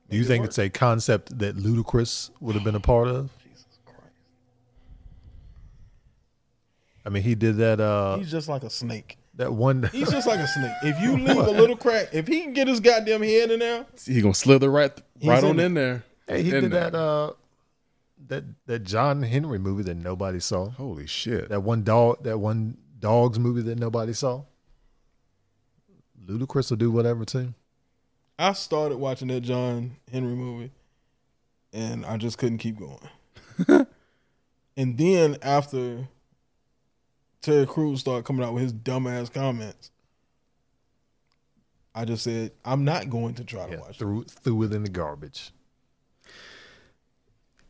Do 0.09 0.16
you 0.16 0.24
think 0.24 0.44
it's 0.44 0.59
a 0.59 0.68
concept 0.68 1.38
that 1.38 1.57
Ludacris 1.57 2.30
would 2.40 2.55
have 2.57 2.64
been 2.64 2.74
a 2.74 2.80
part 2.80 3.07
of? 3.07 3.30
Jesus 3.44 3.64
Christ. 3.84 4.01
I 7.05 7.09
mean, 7.09 7.22
he 7.22 7.34
did 7.34 7.57
that 7.57 7.80
uh 7.80 8.16
He's 8.18 8.30
just 8.30 8.48
like 8.48 8.62
a 8.62 8.70
snake. 8.70 9.16
that 9.34 9.53
one 9.53 9.82
He's 9.92 10.11
just 10.11 10.26
like 10.26 10.38
a 10.40 10.46
snake. 10.46 10.72
If 10.82 11.01
you 11.01 11.16
leave 11.16 11.36
a 11.36 11.51
little 11.51 11.76
crack, 11.76 12.09
if 12.12 12.26
he 12.26 12.40
can 12.42 12.53
get 12.53 12.68
his 12.68 12.80
goddamn 12.80 13.22
head 13.22 13.51
in 13.51 13.59
there, 13.61 13.86
He 14.07 14.20
gonna 14.20 14.34
slither 14.34 14.70
right 14.70 14.92
right 15.24 15.42
in 15.42 15.51
on 15.51 15.59
it. 15.61 15.64
in 15.64 15.74
there. 15.74 16.05
Hey, 16.28 16.42
he 16.42 16.55
In 16.55 16.62
did 16.64 16.72
there. 16.72 16.90
that 16.90 16.94
uh 16.98 17.32
that 18.28 18.44
that 18.66 18.80
John 18.84 19.22
Henry 19.22 19.59
movie 19.59 19.82
that 19.84 19.96
nobody 19.96 20.38
saw. 20.40 20.68
Holy 20.68 21.07
shit! 21.07 21.48
That 21.48 21.62
one 21.62 21.82
dog 21.82 22.22
that 22.24 22.38
one 22.38 22.76
dogs 22.98 23.38
movie 23.38 23.62
that 23.62 23.78
nobody 23.78 24.12
saw. 24.12 24.42
Ludacris 26.26 26.70
will 26.70 26.76
do 26.76 26.90
whatever 26.90 27.24
too. 27.24 27.55
I 28.38 28.53
started 28.53 28.98
watching 28.98 29.28
that 29.28 29.40
John 29.40 29.96
Henry 30.12 30.34
movie, 30.34 30.70
and 31.72 32.05
I 32.07 32.16
just 32.18 32.38
couldn't 32.38 32.59
keep 32.59 32.76
going. 32.78 33.09
and 34.76 34.96
then 34.98 35.36
after 35.42 36.07
Terry 37.41 37.66
Crews 37.66 38.01
started 38.01 38.24
coming 38.24 38.45
out 38.45 38.53
with 38.53 38.62
his 38.62 38.72
dumbass 38.72 39.32
comments, 39.32 39.91
I 41.95 42.05
just 42.05 42.24
said, 42.24 42.53
"I'm 42.64 42.84
not 42.84 43.11
going 43.11 43.34
to 43.34 43.45
try 43.45 43.66
to 43.66 43.72
Yeah, 43.72 43.80
watch 43.80 43.91
it." 43.91 43.97
threw 43.99 44.24
threw 44.24 44.62
it 44.64 44.72
in 44.72 44.82
the 44.82 44.91
garbage. 44.91 45.53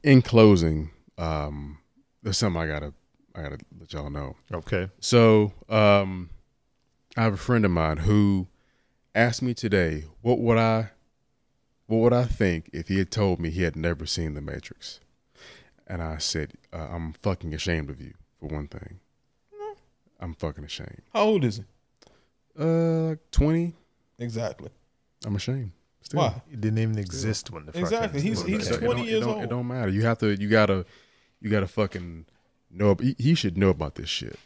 In 0.03 0.23
closing, 0.23 0.91
um, 1.19 1.79
there's 2.23 2.39
something 2.39 2.61
I 2.61 2.67
gotta 2.67 2.93
I 3.35 3.43
gotta 3.43 3.59
let 3.79 3.93
y'all 3.93 4.11
know. 4.11 4.37
Okay. 4.53 4.91
So, 5.01 5.53
um, 5.69 6.31
I 7.17 7.23
have 7.23 7.35
a 7.35 7.39
friend 7.39 7.65
of 7.65 7.71
mine 7.71 7.99
who 7.99 8.49
asked 9.15 9.43
me 9.43 9.55
today, 9.55 10.05
what 10.21 10.39
would 10.41 10.59
I, 10.59 10.91
what 11.87 11.99
would 11.99 12.13
I 12.13 12.25
think 12.25 12.71
if 12.73 12.89
he 12.89 12.99
had 12.99 13.11
told 13.11 13.41
me 13.41 13.51
he 13.51 13.63
had 13.63 13.77
never 13.77 14.07
seen 14.07 14.35
The 14.35 14.41
Matrix? 14.41 15.01
And 15.87 16.03
I 16.03 16.19
said, 16.19 16.53
uh, 16.73 16.89
I'm 16.91 17.13
fucking 17.15 17.53
ashamed 17.53 17.91
of 17.91 18.01
you 18.01 18.15
for 18.39 18.47
one 18.47 18.69
thing. 18.69 19.01
I'm 20.21 20.35
fucking 20.35 20.65
ashamed. 20.65 21.03
How 21.13 21.23
old 21.23 21.45
is 21.45 21.57
he? 21.59 21.65
Uh, 22.59 23.17
twenty. 23.33 23.75
Exactly. 24.19 24.71
I'm 25.25 25.37
ashamed. 25.37 25.73
Still. 26.03 26.21
Why? 26.21 26.43
It 26.53 26.61
didn't 26.61 26.79
even 26.79 26.99
exist 26.99 27.51
when 27.51 27.67
the 27.67 27.73
fucking- 27.73 27.83
Exactly. 27.83 28.21
He's- 28.21 28.43
when 28.43 28.53
the- 28.53 28.59
he's 28.59 28.67
It 28.69 28.71
don't- 28.73 28.81
20 28.85 29.01
it 29.03 29.07
years 29.09 29.21
don't- 29.25 29.35
old. 29.35 29.45
It 29.45 29.51
don't 29.51 29.67
matter. 29.69 29.91
You 29.91 30.03
have 30.03 30.19
to. 30.19 30.35
You 30.41 30.49
gotta. 30.49 30.85
You 31.41 31.49
gotta 31.51 31.67
fucking 31.67 32.27
know. 32.71 32.97
He, 33.01 33.17
he 33.19 33.35
should 33.35 33.57
know 33.57 33.71
about 33.71 33.95
this 33.95 34.09
shit. 34.11 34.39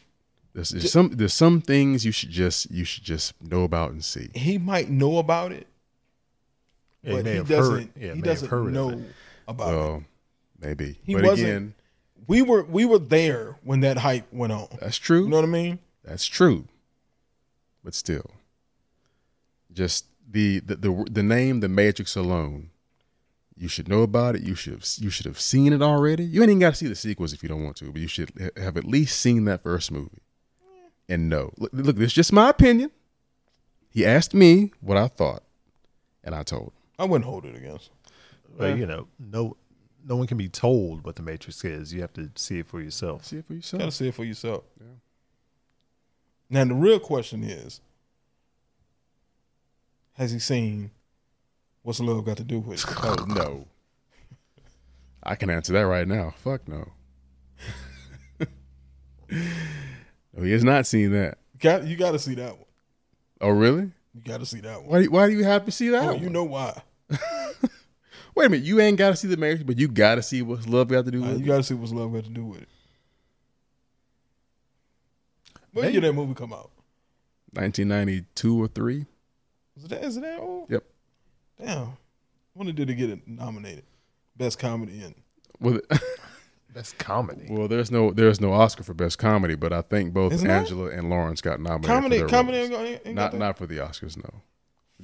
There's, 0.53 0.69
there's 0.69 0.91
some. 0.91 1.09
There's 1.11 1.33
some 1.33 1.59
things 1.61 2.05
you 2.05 2.11
should 2.13 2.29
just. 2.29 2.71
You 2.71 2.85
should 2.85 3.03
just 3.03 3.33
know 3.41 3.63
about 3.63 3.91
and 3.91 4.03
see. 4.03 4.29
He 4.33 4.57
might 4.57 4.89
know 4.89 5.17
about 5.17 5.51
it, 5.51 5.67
Yeah, 7.03 7.11
but 7.15 7.25
may 7.25 7.37
he 7.37 7.43
doesn't. 7.43 7.91
yeah, 7.99 8.13
he 8.13 8.21
doesn't 8.21 8.71
know 8.71 8.89
it. 8.91 8.99
about 9.47 9.97
it. 10.01 10.03
Maybe. 10.61 10.99
He 11.03 11.15
but 11.15 11.23
wasn't- 11.25 11.47
again, 11.49 11.73
We 12.27 12.41
were 12.41 12.63
we 12.63 12.85
were 12.85 12.99
there 12.99 13.57
when 13.63 13.81
that 13.81 13.97
hype 13.97 14.31
went 14.31 14.53
on. 14.53 14.67
that's 14.79 14.97
true. 14.97 15.23
You 15.23 15.29
know 15.29 15.37
what 15.37 15.45
I 15.45 15.49
mean? 15.49 15.79
That's 16.03 16.25
true. 16.25 16.67
But 17.83 17.93
still, 17.93 18.31
just 19.71 20.05
the 20.29 20.59
the 20.59 20.75
the, 20.75 21.05
the 21.09 21.23
name, 21.23 21.59
the 21.59 21.69
Matrix 21.69 22.15
alone. 22.15 22.69
You 23.57 23.69
should 23.69 23.87
know 23.87 24.01
about 24.01 24.35
it. 24.35 24.41
You 24.41 24.53
should 24.53 24.73
have, 24.73 24.85
you 24.97 25.09
should 25.09 25.25
have 25.25 25.39
seen 25.39 25.71
it 25.71 25.81
already. 25.81 26.25
You 26.25 26.41
ain't 26.41 26.49
even 26.49 26.59
got 26.59 26.71
to 26.71 26.75
see 26.75 26.87
the 26.87 26.95
sequels 26.95 27.31
if 27.31 27.41
you 27.41 27.47
don't 27.47 27.63
want 27.63 27.77
to, 27.77 27.89
but 27.89 28.01
you 28.01 28.07
should 28.09 28.51
have 28.57 28.75
at 28.75 28.83
least 28.83 29.17
seen 29.17 29.45
that 29.45 29.63
first 29.63 29.91
movie 29.91 30.19
and 31.07 31.29
no, 31.29 31.51
Look, 31.57 31.71
look, 31.73 31.95
this 31.95 32.07
is 32.07 32.13
just 32.13 32.33
my 32.33 32.49
opinion. 32.49 32.91
He 33.89 34.05
asked 34.05 34.33
me 34.33 34.71
what 34.81 34.97
I 34.97 35.07
thought, 35.07 35.43
and 36.23 36.35
I 36.35 36.43
told 36.43 36.67
him. 36.67 36.71
I 36.99 37.05
wouldn't 37.05 37.25
hold 37.25 37.45
it 37.45 37.55
against. 37.55 37.87
him. 37.87 37.93
But 38.57 38.77
you 38.77 38.85
know, 38.85 39.07
no 39.19 39.57
no 40.07 40.15
one 40.15 40.27
can 40.27 40.37
be 40.37 40.47
told 40.49 41.03
what 41.03 41.15
the 41.15 41.23
Matrix 41.23 41.63
is. 41.65 41.93
You 41.93 42.01
have 42.01 42.13
to 42.13 42.29
see 42.35 42.59
it 42.59 42.67
for 42.67 42.79
yourself. 42.81 43.25
See 43.25 43.37
it 43.37 43.45
for 43.47 43.53
You 43.53 43.57
yourself. 43.57 43.79
gotta 43.79 43.91
see 43.91 44.07
it 44.09 44.13
for 44.15 44.23
yourself. 44.23 44.63
Now 46.49 46.63
the 46.65 46.75
real 46.75 46.99
question 46.99 47.43
is, 47.43 47.81
has 50.13 50.31
he 50.31 50.39
seen 50.39 50.91
what's 51.81 51.99
love 51.99 52.23
got 52.23 52.37
to 52.37 52.43
do 52.43 52.59
with 52.59 52.83
it? 52.83 52.95
Oh 53.03 53.25
no. 53.27 53.65
I 55.23 55.35
can 55.35 55.49
answer 55.49 55.73
that 55.73 55.81
right 55.87 56.07
now. 56.07 56.35
Fuck 56.37 56.67
no. 56.67 56.91
no, 59.29 60.43
he 60.43 60.51
has 60.51 60.63
not 60.63 60.85
seen 60.85 61.11
that. 61.13 61.39
Got 61.59 61.85
you 61.87 61.95
got 61.97 62.11
to 62.11 62.19
see 62.19 62.35
that 62.35 62.51
one. 62.57 62.65
Oh, 63.41 63.49
really? 63.49 63.91
You 64.13 64.21
got 64.23 64.39
to 64.39 64.45
see 64.45 64.59
that 64.61 64.81
one. 64.83 64.89
Why? 64.89 65.01
do- 65.03 65.09
Why 65.11 65.27
do 65.27 65.33
you 65.33 65.43
have 65.43 65.65
to 65.65 65.71
see 65.71 65.89
that? 65.89 66.03
Oh, 66.03 66.13
one? 66.13 66.23
you 66.23 66.29
know 66.29 66.43
why? 66.43 66.79
Wait 68.35 68.45
a 68.47 68.49
minute. 68.49 68.65
You 68.65 68.79
ain't 68.81 68.97
got 68.97 69.11
to 69.11 69.15
see 69.15 69.27
the 69.27 69.37
marriage, 69.37 69.65
but 69.65 69.77
you 69.77 69.87
got 69.87 70.15
to 70.15 70.21
see 70.23 70.41
what's 70.41 70.67
love 70.67 70.89
got 70.89 71.05
to 71.05 71.11
do 71.11 71.23
Uh, 71.23 71.27
with 71.29 71.37
you 71.39 71.45
it. 71.45 71.47
got 71.47 71.57
to 71.57 71.63
see 71.63 71.73
what's 71.73 71.91
love 71.93 72.11
got 72.13 72.25
to 72.25 72.29
do 72.29 72.45
with 72.45 72.61
it. 72.61 72.69
When 75.73 75.91
did 75.91 76.03
that 76.03 76.13
movie 76.13 76.33
come 76.33 76.53
out? 76.53 76.71
1992 77.53 78.61
or 78.63 78.67
three. 78.67 79.05
Is 79.77 79.85
it 79.85 79.89
that, 79.89 80.03
is 80.03 80.17
it 80.17 80.21
that 80.21 80.39
old? 80.39 80.69
Yep. 80.69 80.83
Damn. 81.61 81.97
When 82.53 82.73
did 82.73 82.89
it 82.89 82.95
get 82.95 83.09
it 83.09 83.27
nominated? 83.27 83.83
Best 84.37 84.59
comedy 84.59 85.01
and 85.01 85.15
Well, 85.59 85.79
That's 86.73 86.91
comedy. 86.93 87.47
well, 87.49 87.69
there's 87.69 87.89
no 87.89 88.11
there's 88.11 88.41
no 88.41 88.51
Oscar 88.51 88.83
for 88.83 88.93
best 88.93 89.17
comedy, 89.17 89.55
but 89.55 89.71
I 89.71 89.81
think 89.81 90.13
both 90.13 90.33
Isn't 90.33 90.47
there? 90.47 90.57
Angela 90.57 90.89
and 90.89 91.09
Laurence 91.09 91.39
got 91.39 91.61
nominated. 91.61 91.87
comedy. 91.87 92.15
for 92.19 92.27
their 92.27 92.29
Comedy 92.29 92.57
roles. 92.59 92.73
ain't, 92.89 93.01
ain't 93.05 93.15
not 93.15 93.33
not 93.33 93.57
for 93.57 93.65
the 93.65 93.77
Oscars. 93.77 94.17
No. 94.17 94.41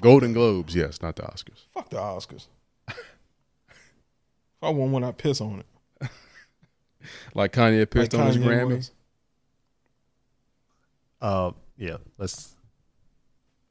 Golden 0.01 0.33
Globes, 0.33 0.75
yes, 0.75 1.01
not 1.01 1.15
the 1.15 1.23
Oscars. 1.23 1.65
Fuck 1.73 1.89
the 1.89 1.97
Oscars. 1.97 2.47
If 4.61 4.63
I 4.63 4.69
won 4.69 4.91
one, 4.91 5.03
I 5.03 5.11
piss 5.11 5.41
on 5.41 5.59
it. 6.01 6.09
Like 7.33 7.51
Kanye 7.53 7.89
pissed 7.89 8.13
Like 8.13 8.21
on 8.21 8.27
his 8.27 8.37
Kanye 8.37 8.45
Grammy. 8.45 8.75
was. 8.77 8.91
Uh, 11.21 11.51
yeah. 11.77 11.97
Let's. 12.17 12.53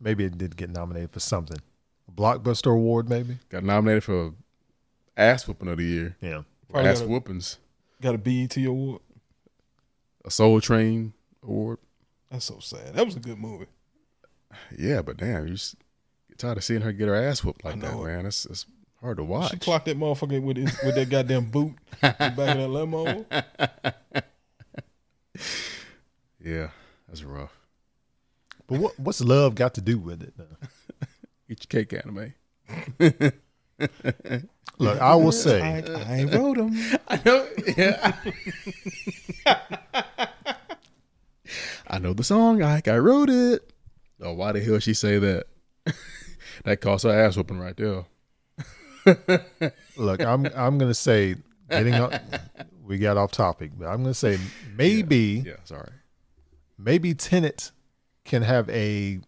Maybe 0.00 0.24
it 0.24 0.36
did 0.38 0.56
get 0.56 0.70
nominated 0.70 1.12
for 1.12 1.20
something. 1.20 1.58
A 2.08 2.12
blockbuster 2.12 2.72
award, 2.72 3.08
maybe. 3.08 3.38
Got 3.50 3.64
nominated 3.64 4.02
for 4.04 4.32
ass 5.16 5.46
whooping 5.46 5.68
of 5.68 5.76
the 5.78 5.84
year. 5.84 6.16
Yeah. 6.20 6.42
Probably 6.70 6.90
ass 6.90 7.00
got 7.00 7.06
a- 7.06 7.08
whoopings. 7.08 7.58
Got 8.00 8.14
a 8.14 8.18
BET 8.18 8.56
award. 8.56 9.00
A 10.24 10.30
Soul 10.30 10.60
Train 10.60 11.12
award. 11.42 11.78
That's 12.30 12.46
so 12.46 12.58
sad. 12.60 12.94
That 12.94 13.04
was 13.04 13.16
a 13.16 13.20
good 13.20 13.38
movie. 13.38 13.66
Yeah, 14.76 15.02
but 15.02 15.16
damn, 15.18 15.46
you 15.46 15.54
just 15.54 15.76
get 16.28 16.38
tired 16.38 16.56
of 16.58 16.64
seeing 16.64 16.80
her 16.80 16.92
get 16.92 17.08
her 17.08 17.14
ass 17.14 17.44
whooped 17.44 17.64
like 17.64 17.78
that, 17.80 17.94
it. 17.94 18.04
man. 18.04 18.24
That's, 18.24 18.46
it's 18.46 18.66
hard 19.00 19.18
to 19.18 19.24
watch. 19.24 19.52
She 19.52 19.58
clocked 19.58 19.86
that 19.86 19.98
motherfucker 19.98 20.42
with 20.42 20.56
his, 20.56 20.78
with 20.84 20.94
that 20.94 21.08
goddamn 21.08 21.50
boot 21.50 21.74
in 22.02 22.02
the 22.02 22.14
back 22.18 22.30
of 22.30 22.36
that 22.36 22.68
limo. 22.68 23.24
yeah, 26.40 26.68
that's 27.08 27.24
rough. 27.24 27.56
But 28.66 28.78
what 28.78 28.98
what's 28.98 29.20
love 29.20 29.54
got 29.54 29.74
to 29.74 29.80
do 29.80 29.98
with 29.98 30.22
it? 30.22 30.34
though? 30.36 30.56
Eat 31.48 31.66
your 31.72 31.84
cake 31.84 31.92
Anna 31.92 32.12
Mae. 32.12 32.34
Look, 34.78 35.00
I 35.00 35.14
will 35.16 35.32
say, 35.32 35.60
I, 35.60 36.20
I 36.20 36.24
wrote 36.24 36.56
them. 36.56 36.76
I 37.08 37.20
know. 37.24 37.48
Yeah. 37.76 38.16
I 41.86 41.98
know 41.98 42.12
the 42.12 42.22
song. 42.22 42.62
I 42.62 42.80
I 42.86 42.98
wrote 42.98 43.28
it. 43.28 43.72
Oh, 44.22 44.34
why 44.34 44.52
the 44.52 44.60
hell 44.60 44.78
she 44.78 44.94
say 44.94 45.18
that? 45.18 45.46
that 46.64 46.80
cost 46.80 47.04
her 47.04 47.10
ass 47.10 47.36
whooping 47.36 47.58
right 47.58 47.76
there. 47.76 48.04
look, 49.96 50.20
I'm 50.22 50.46
I'm 50.54 50.78
gonna 50.78 50.94
say, 50.94 51.36
getting 51.70 51.94
up, 51.94 52.12
we 52.84 52.98
got 52.98 53.16
off 53.16 53.32
topic, 53.32 53.72
but 53.78 53.86
I'm 53.86 54.02
gonna 54.02 54.14
say 54.14 54.38
maybe 54.76 55.42
Yeah, 55.46 55.54
sorry. 55.64 55.90
maybe 56.78 57.14
Tenet 57.14 57.70
can 58.24 58.42
have 58.42 58.68
a 58.70 59.20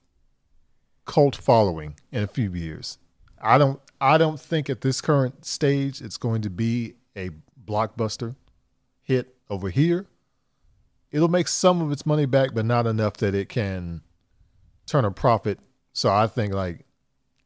cult 1.05 1.35
following 1.37 1.95
in 2.11 2.23
a 2.23 2.27
few 2.27 2.53
years. 2.53 2.99
I 3.41 3.59
don't 3.59 3.81
I 4.01 4.19
don't 4.19 4.39
think 4.41 4.69
at 4.71 4.81
this 4.83 5.01
current 5.01 5.45
stage 5.45 6.01
it's 6.01 6.17
going 6.17 6.43
to 6.43 6.51
be 6.51 6.95
a 7.17 7.31
blockbuster 7.65 8.37
hit 9.03 9.35
over 9.51 9.71
here. 9.71 10.07
It'll 11.11 11.29
make 11.29 11.49
some 11.49 11.83
of 11.83 11.93
its 11.93 12.07
money 12.07 12.25
back, 12.27 12.51
but 12.55 12.65
not 12.65 12.87
enough 12.87 13.15
that 13.19 13.35
it 13.35 13.49
can 13.49 14.01
turn 14.87 15.05
a 15.05 15.11
profit. 15.11 15.59
So 15.93 16.11
I 16.11 16.27
think 16.27 16.55
like 16.55 16.87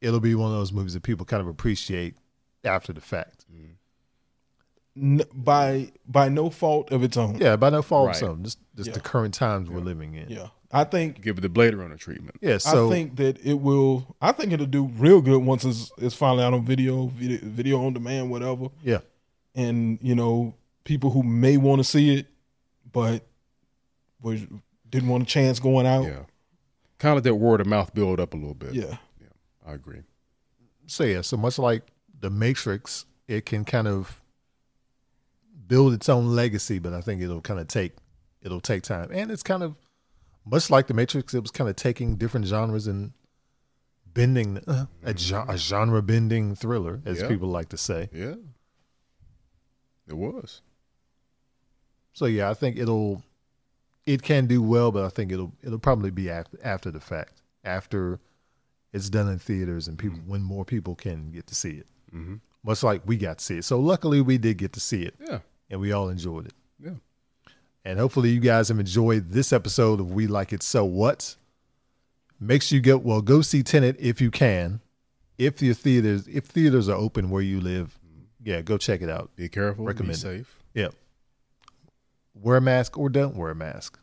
it'll 0.01 0.21
be 0.21 0.35
one 0.35 0.51
of 0.53 0.57
those 0.59 0.73
movies 0.73 0.95
that 0.95 1.03
people 1.03 1.25
kind 1.27 1.41
of 1.41 1.47
appreciate 1.49 2.15
after 2.65 2.93
the 2.93 3.01
fact. 3.01 3.45
N- 4.97 5.21
by 5.35 5.93
by 6.07 6.29
no 6.31 6.49
fault 6.49 6.91
of 6.91 7.03
its 7.03 7.17
own. 7.19 7.37
Yeah, 7.39 7.57
by 7.57 7.69
no 7.69 7.83
fault 7.83 8.07
Right. 8.09 8.17
of 8.17 8.19
some, 8.21 8.43
just 8.45 8.59
just 8.75 8.89
Yeah. 8.89 8.95
the 8.95 9.01
current 9.01 9.35
times 9.35 9.69
we're 9.69 9.81
living 9.81 10.15
in. 10.15 10.31
Yeah. 10.31 10.49
I 10.73 10.85
think 10.85 11.21
Give 11.23 11.37
it 11.39 11.43
the 11.43 11.49
Blade 11.51 11.75
Runner 11.75 11.97
treatment. 11.97 12.37
Yeah, 12.41 12.59
so 12.59 12.89
I 12.89 12.91
think 12.91 13.17
that 13.17 13.39
it 13.45 13.55
will. 13.61 14.17
I 14.23 14.33
think 14.33 14.53
it'll 14.53 14.67
do 14.67 14.87
real 14.97 15.21
good 15.21 15.43
once 15.45 15.65
it's, 15.65 15.93
it's 15.99 16.15
finally 16.15 16.43
out 16.45 16.55
on 16.55 16.65
video, 16.65 17.07
video, 17.07 17.39
video 17.43 17.85
on 17.87 17.93
demand, 17.93 18.31
whatever. 18.31 18.69
yeah, 18.83 18.99
And 19.55 19.99
you 20.03 20.15
know, 20.15 20.55
people 20.85 21.11
who 21.11 21.23
may 21.23 21.57
want 21.59 21.79
to 21.81 21.85
see 21.85 22.17
it, 22.17 22.27
but 22.91 23.25
was 24.23 24.47
didn't 24.89 25.09
want 25.11 25.23
a 25.23 25.27
chance 25.27 25.61
going 25.61 25.87
out. 25.87 26.05
Yeah. 26.05 26.23
Kind 26.99 27.13
of 27.13 27.17
let 27.17 27.25
that 27.25 27.35
word 27.35 27.61
of 27.61 27.67
mouth 27.67 27.95
build 27.95 28.19
up 28.19 28.33
a 28.33 28.37
little 28.37 28.55
bit. 28.55 28.73
Yeah. 28.75 28.97
I 29.67 29.73
agree. 29.73 30.03
so 30.87 31.03
yeah, 31.05 31.21
so 31.23 31.37
much 31.37 31.59
like 31.59 31.83
the 32.21 32.31
Matrix, 32.31 33.05
it 33.27 33.45
can 33.47 33.65
kind 33.65 33.89
of 33.89 34.23
build 35.67 35.93
its 35.93 36.09
own 36.09 36.27
legacy, 36.29 36.79
but 36.79 36.93
I 36.93 37.01
think 37.01 37.21
it'll 37.21 37.41
kind 37.41 37.59
of 37.61 37.67
take 37.69 37.93
it'll 38.43 38.61
take 38.61 38.83
time, 38.83 39.11
and 39.13 39.31
it's 39.31 39.43
kind 39.43 39.63
of 39.65 39.75
much 40.45 40.71
like 40.71 40.87
the 40.87 40.95
Matrix. 40.95 41.35
It 41.35 41.41
was 41.43 41.51
kind 41.51 41.69
of 41.69 41.75
taking 41.77 42.17
different 42.17 42.47
genres 42.47 42.87
and 42.87 43.13
bending 44.15 44.59
uh, 44.69 44.87
a, 45.03 45.13
gen- 45.13 45.45
a 45.51 45.59
genre 45.59 46.01
bending 46.03 46.55
thriller, 46.55 47.03
as 47.05 47.21
Yeah. 47.21 47.29
people 47.29 47.49
like 47.49 47.69
to 47.71 47.77
say. 47.77 48.09
Yeah. 48.13 48.37
It 50.09 50.15
was. 50.17 50.63
So 52.13 52.27
yeah, 52.27 52.49
I 52.49 52.55
think 52.55 52.79
it'll 52.79 53.23
it 54.07 54.23
can 54.23 54.47
do 54.47 54.63
well, 54.63 54.93
but 54.93 55.05
I 55.05 55.09
think 55.09 55.33
it'll 55.33 55.53
it'll 55.63 55.81
probably 55.81 56.11
be 56.13 56.31
after 56.31 56.57
after 56.63 56.91
the 56.93 57.01
fact, 57.01 57.43
after 57.65 58.21
it's 58.93 59.11
done 59.11 59.29
in 59.29 59.39
theaters 59.39 59.89
and 59.89 59.99
people 59.99 60.19
when 60.27 60.43
more 60.43 60.65
people 60.65 60.95
can 60.95 61.31
get 61.33 61.47
to 61.49 61.55
see 61.55 61.71
it. 61.73 61.87
Mm-hmm. 62.15 62.37
Much 62.65 62.83
like 62.83 63.03
we 63.07 63.17
got 63.17 63.39
to 63.39 63.45
see 63.45 63.59
it. 63.59 63.65
So 63.65 63.79
luckily 63.79 64.21
we 64.21 64.39
did 64.39 64.57
get 64.59 64.73
to 64.75 64.81
see 64.81 65.03
it 65.03 65.15
Yeah. 65.21 65.39
and 65.71 65.81
we 65.81 65.93
all 65.93 66.09
enjoyed 66.09 66.47
it. 66.47 66.55
Yeah. 66.83 66.95
And 67.85 67.99
hopefully 67.99 68.31
you 68.31 68.41
guys 68.41 68.69
have 68.69 68.81
enjoyed 68.81 69.31
this 69.31 69.53
episode 69.53 70.01
of 70.01 70.11
We 70.13 70.27
Like 70.27 70.53
It 70.53 70.63
So 70.63 70.85
What. 70.85 71.37
Make 72.41 72.63
sure 72.63 72.77
you 72.77 72.83
go 72.83 72.97
well 72.99 73.23
go 73.23 73.41
see 73.43 73.63
Tenet 73.63 73.97
if 73.99 74.21
you 74.21 74.31
can. 74.31 74.81
If 75.39 75.63
your 75.63 75.75
theaters 75.75 76.27
if 76.29 76.45
theaters 76.47 76.89
are 76.89 76.97
open 76.97 77.31
where 77.31 77.43
you 77.43 77.61
live, 77.61 77.99
yeah, 78.43 78.61
go 78.63 78.79
check 78.79 79.03
it 79.03 79.09
out. 79.11 79.31
Be 79.37 79.49
careful. 79.49 79.85
Recommend 79.85 80.21
Be 80.23 80.29
it. 80.29 80.39
safe. 80.39 80.63
Yeah. 80.75 80.89
Wear 82.35 82.57
a 82.59 82.61
mask 82.61 82.99
or 82.99 83.09
don't 83.09 83.37
wear 83.37 83.51
a 83.51 83.55
mask. 83.55 83.99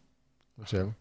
Whichever. 0.57 0.95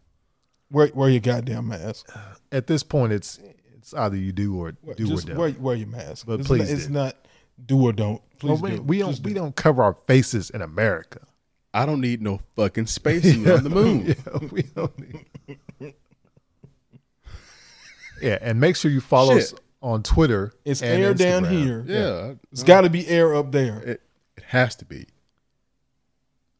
Wear 0.69 0.89
wear 0.93 1.09
your 1.09 1.19
goddamn 1.21 1.67
mask. 1.69 2.09
At 2.51 2.67
this 2.67 2.83
point 2.83 3.13
it's 3.13 3.39
it's 3.83 3.93
either 3.93 4.15
you 4.15 4.31
do 4.31 4.55
or 4.57 4.73
Wear- 4.81 4.95
do 4.95 5.05
Just 5.07 5.25
or 5.25 5.27
don't. 5.33 5.37
wear 5.37 5.51
wear 5.59 5.75
your 5.75 5.87
mask. 5.89 6.25
But 6.25 6.39
it's 6.39 6.47
please 6.47 6.69
not, 6.69 6.69
it's 6.77 6.87
not 6.89 7.15
do 7.65 7.81
or 7.83 7.91
don't. 7.91 8.21
Please 8.39 8.61
we, 8.61 8.71
do. 8.71 8.81
we 8.81 8.99
don't 8.99 9.09
Just 9.11 9.23
we 9.25 9.33
do. 9.33 9.39
don't 9.39 9.55
cover 9.55 9.83
our 9.83 9.93
faces 9.93 10.49
in 10.49 10.61
America. 10.61 11.19
I 11.73 11.85
don't 11.85 11.99
need 11.99 12.21
no 12.21 12.39
fucking 12.55 12.85
spacesuit 12.87 13.45
on 13.49 13.63
the 13.63 13.69
moon. 13.69 14.05
Yeah, 14.25 14.47
we 14.51 14.61
don't 14.61 14.97
need. 14.99 15.25
yeah, 18.21 18.37
and 18.41 18.59
make 18.59 18.75
sure 18.77 18.89
you 18.89 19.01
follow 19.01 19.35
us 19.37 19.53
on 19.81 20.01
Twitter. 20.01 20.53
It's 20.63 20.81
and 20.81 21.03
air 21.03 21.13
down 21.13 21.43
Instagram. 21.43 21.49
here. 21.49 21.83
Yeah. 21.85 22.33
It's 22.53 22.63
got 22.63 22.81
to 22.81 22.89
be 22.89 23.05
air 23.07 23.35
up 23.35 23.51
there. 23.51 23.79
It, 23.79 24.01
it 24.37 24.43
has 24.47 24.75
to 24.77 24.85
be. 24.85 25.07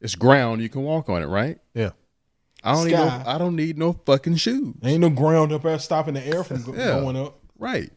It's 0.01 0.15
ground. 0.15 0.61
You 0.61 0.67
can 0.67 0.83
walk 0.83 1.07
on 1.09 1.21
it, 1.23 1.27
right? 1.27 1.59
Yeah. 1.73 1.91
I 2.63 2.73
don't 2.73 2.85
need 2.85 2.91
no, 2.93 3.23
I 3.25 3.37
don't 3.37 3.55
need 3.55 3.77
no 3.77 3.93
fucking 4.05 4.35
shoes. 4.37 4.75
Ain't 4.83 5.01
no 5.01 5.09
ground 5.09 5.51
up 5.51 5.63
there 5.63 5.77
stopping 5.79 6.13
the 6.13 6.25
air 6.25 6.43
from 6.43 6.63
go- 6.63 6.73
Yeah. 6.73 6.99
going 7.01 7.17
up. 7.17 7.39
Right. 7.59 7.91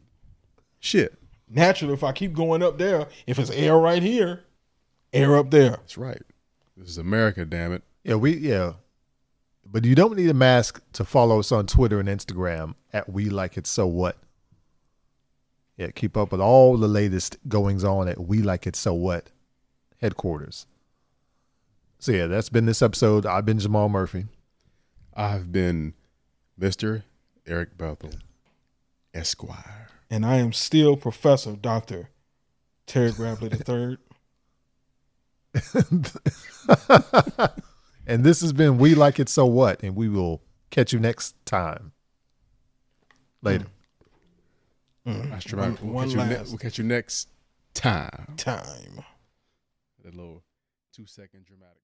Shit. 0.81 1.14
Naturally, 1.49 1.95
if 1.95 2.03
I 2.03 2.12
keep 2.12 2.33
going 2.33 2.62
up 2.62 2.77
there, 2.79 3.07
if 3.27 3.39
it's 3.39 3.51
air 3.51 3.77
right 3.79 4.03
here, 4.03 4.43
air 5.12 5.37
up 5.37 5.51
there. 5.51 5.71
That's 5.71 5.97
right. 5.97 6.23
This 6.77 6.89
is 6.89 6.99
America, 6.99 7.45
damn 7.45 7.73
it. 7.73 7.83
Yeah, 8.05 8.17
we 8.17 8.37
yeah. 8.37 8.73
But 9.64 9.85
you 9.85 9.95
don't 9.95 10.17
need 10.17 10.29
a 10.31 10.35
mask 10.35 10.81
to 10.93 11.05
follow 11.05 11.39
us 11.41 11.51
on 11.53 11.67
Twitter 11.67 11.99
and 12.01 12.09
Instagram 12.09 12.75
at 12.93 13.09
We 13.09 13.29
Like 13.31 13.57
It 13.57 13.67
So 13.67 13.87
What. 13.87 14.17
Yeah, 15.77 15.91
keep 15.95 16.17
up 16.17 16.33
with 16.33 16.41
all 16.41 16.77
the 16.77 16.89
latest 16.89 17.37
goings 17.49 17.85
on 17.85 18.09
at 18.09 18.19
We 18.21 18.39
Like 18.43 18.67
It 18.67 18.77
So 18.77 18.95
What 18.95 19.31
headquarters. 20.01 20.67
So 21.99 22.12
yeah, 22.12 22.27
that's 22.27 22.49
been 22.49 22.67
this 22.67 22.83
episode. 22.83 23.27
I've 23.27 23.47
been 23.47 23.59
Jamal 23.59 23.89
Murphy. 23.89 24.27
I've 25.17 25.51
been 25.51 25.95
Mr. 26.61 27.03
Eric 27.47 27.79
Bethel, 27.79 28.11
Esquire. 29.14 29.89
And 30.11 30.27
I 30.27 30.37
am 30.37 30.53
still 30.53 30.97
Professor 30.97 31.57
Doctor 31.57 32.11
Terry 32.87 33.11
Grabley 33.12 33.53
III. 33.69 33.99
and 38.07 38.25
this 38.25 38.41
has 38.43 38.53
been 38.53 38.79
We 38.79 38.95
Like 38.95 39.19
It 39.19 39.29
So 39.29 39.47
What, 39.47 39.83
and 39.83 39.97
we 39.97 40.09
will 40.09 40.43
catch 40.71 40.93
you 40.93 40.99
next 40.99 41.35
time. 41.47 41.93
Later. 43.43 43.67
Mm. 45.07 45.31
That's 45.31 45.45
dramatic. 45.45 45.81
One- 45.83 45.87
We'll, 45.87 45.95
one 45.95 46.09
catch 46.09 46.14
you 46.14 46.25
ne- 46.25 46.37
last. 46.37 46.49
we'll 46.51 46.59
catch 46.59 46.79
you 46.79 46.85
next 46.85 47.29
time. 47.75 48.35
Time. 48.37 49.05
That 50.05 50.14
little 50.14 50.43
two 50.93 51.07
second 51.07 51.47
dramatic. 51.47 51.77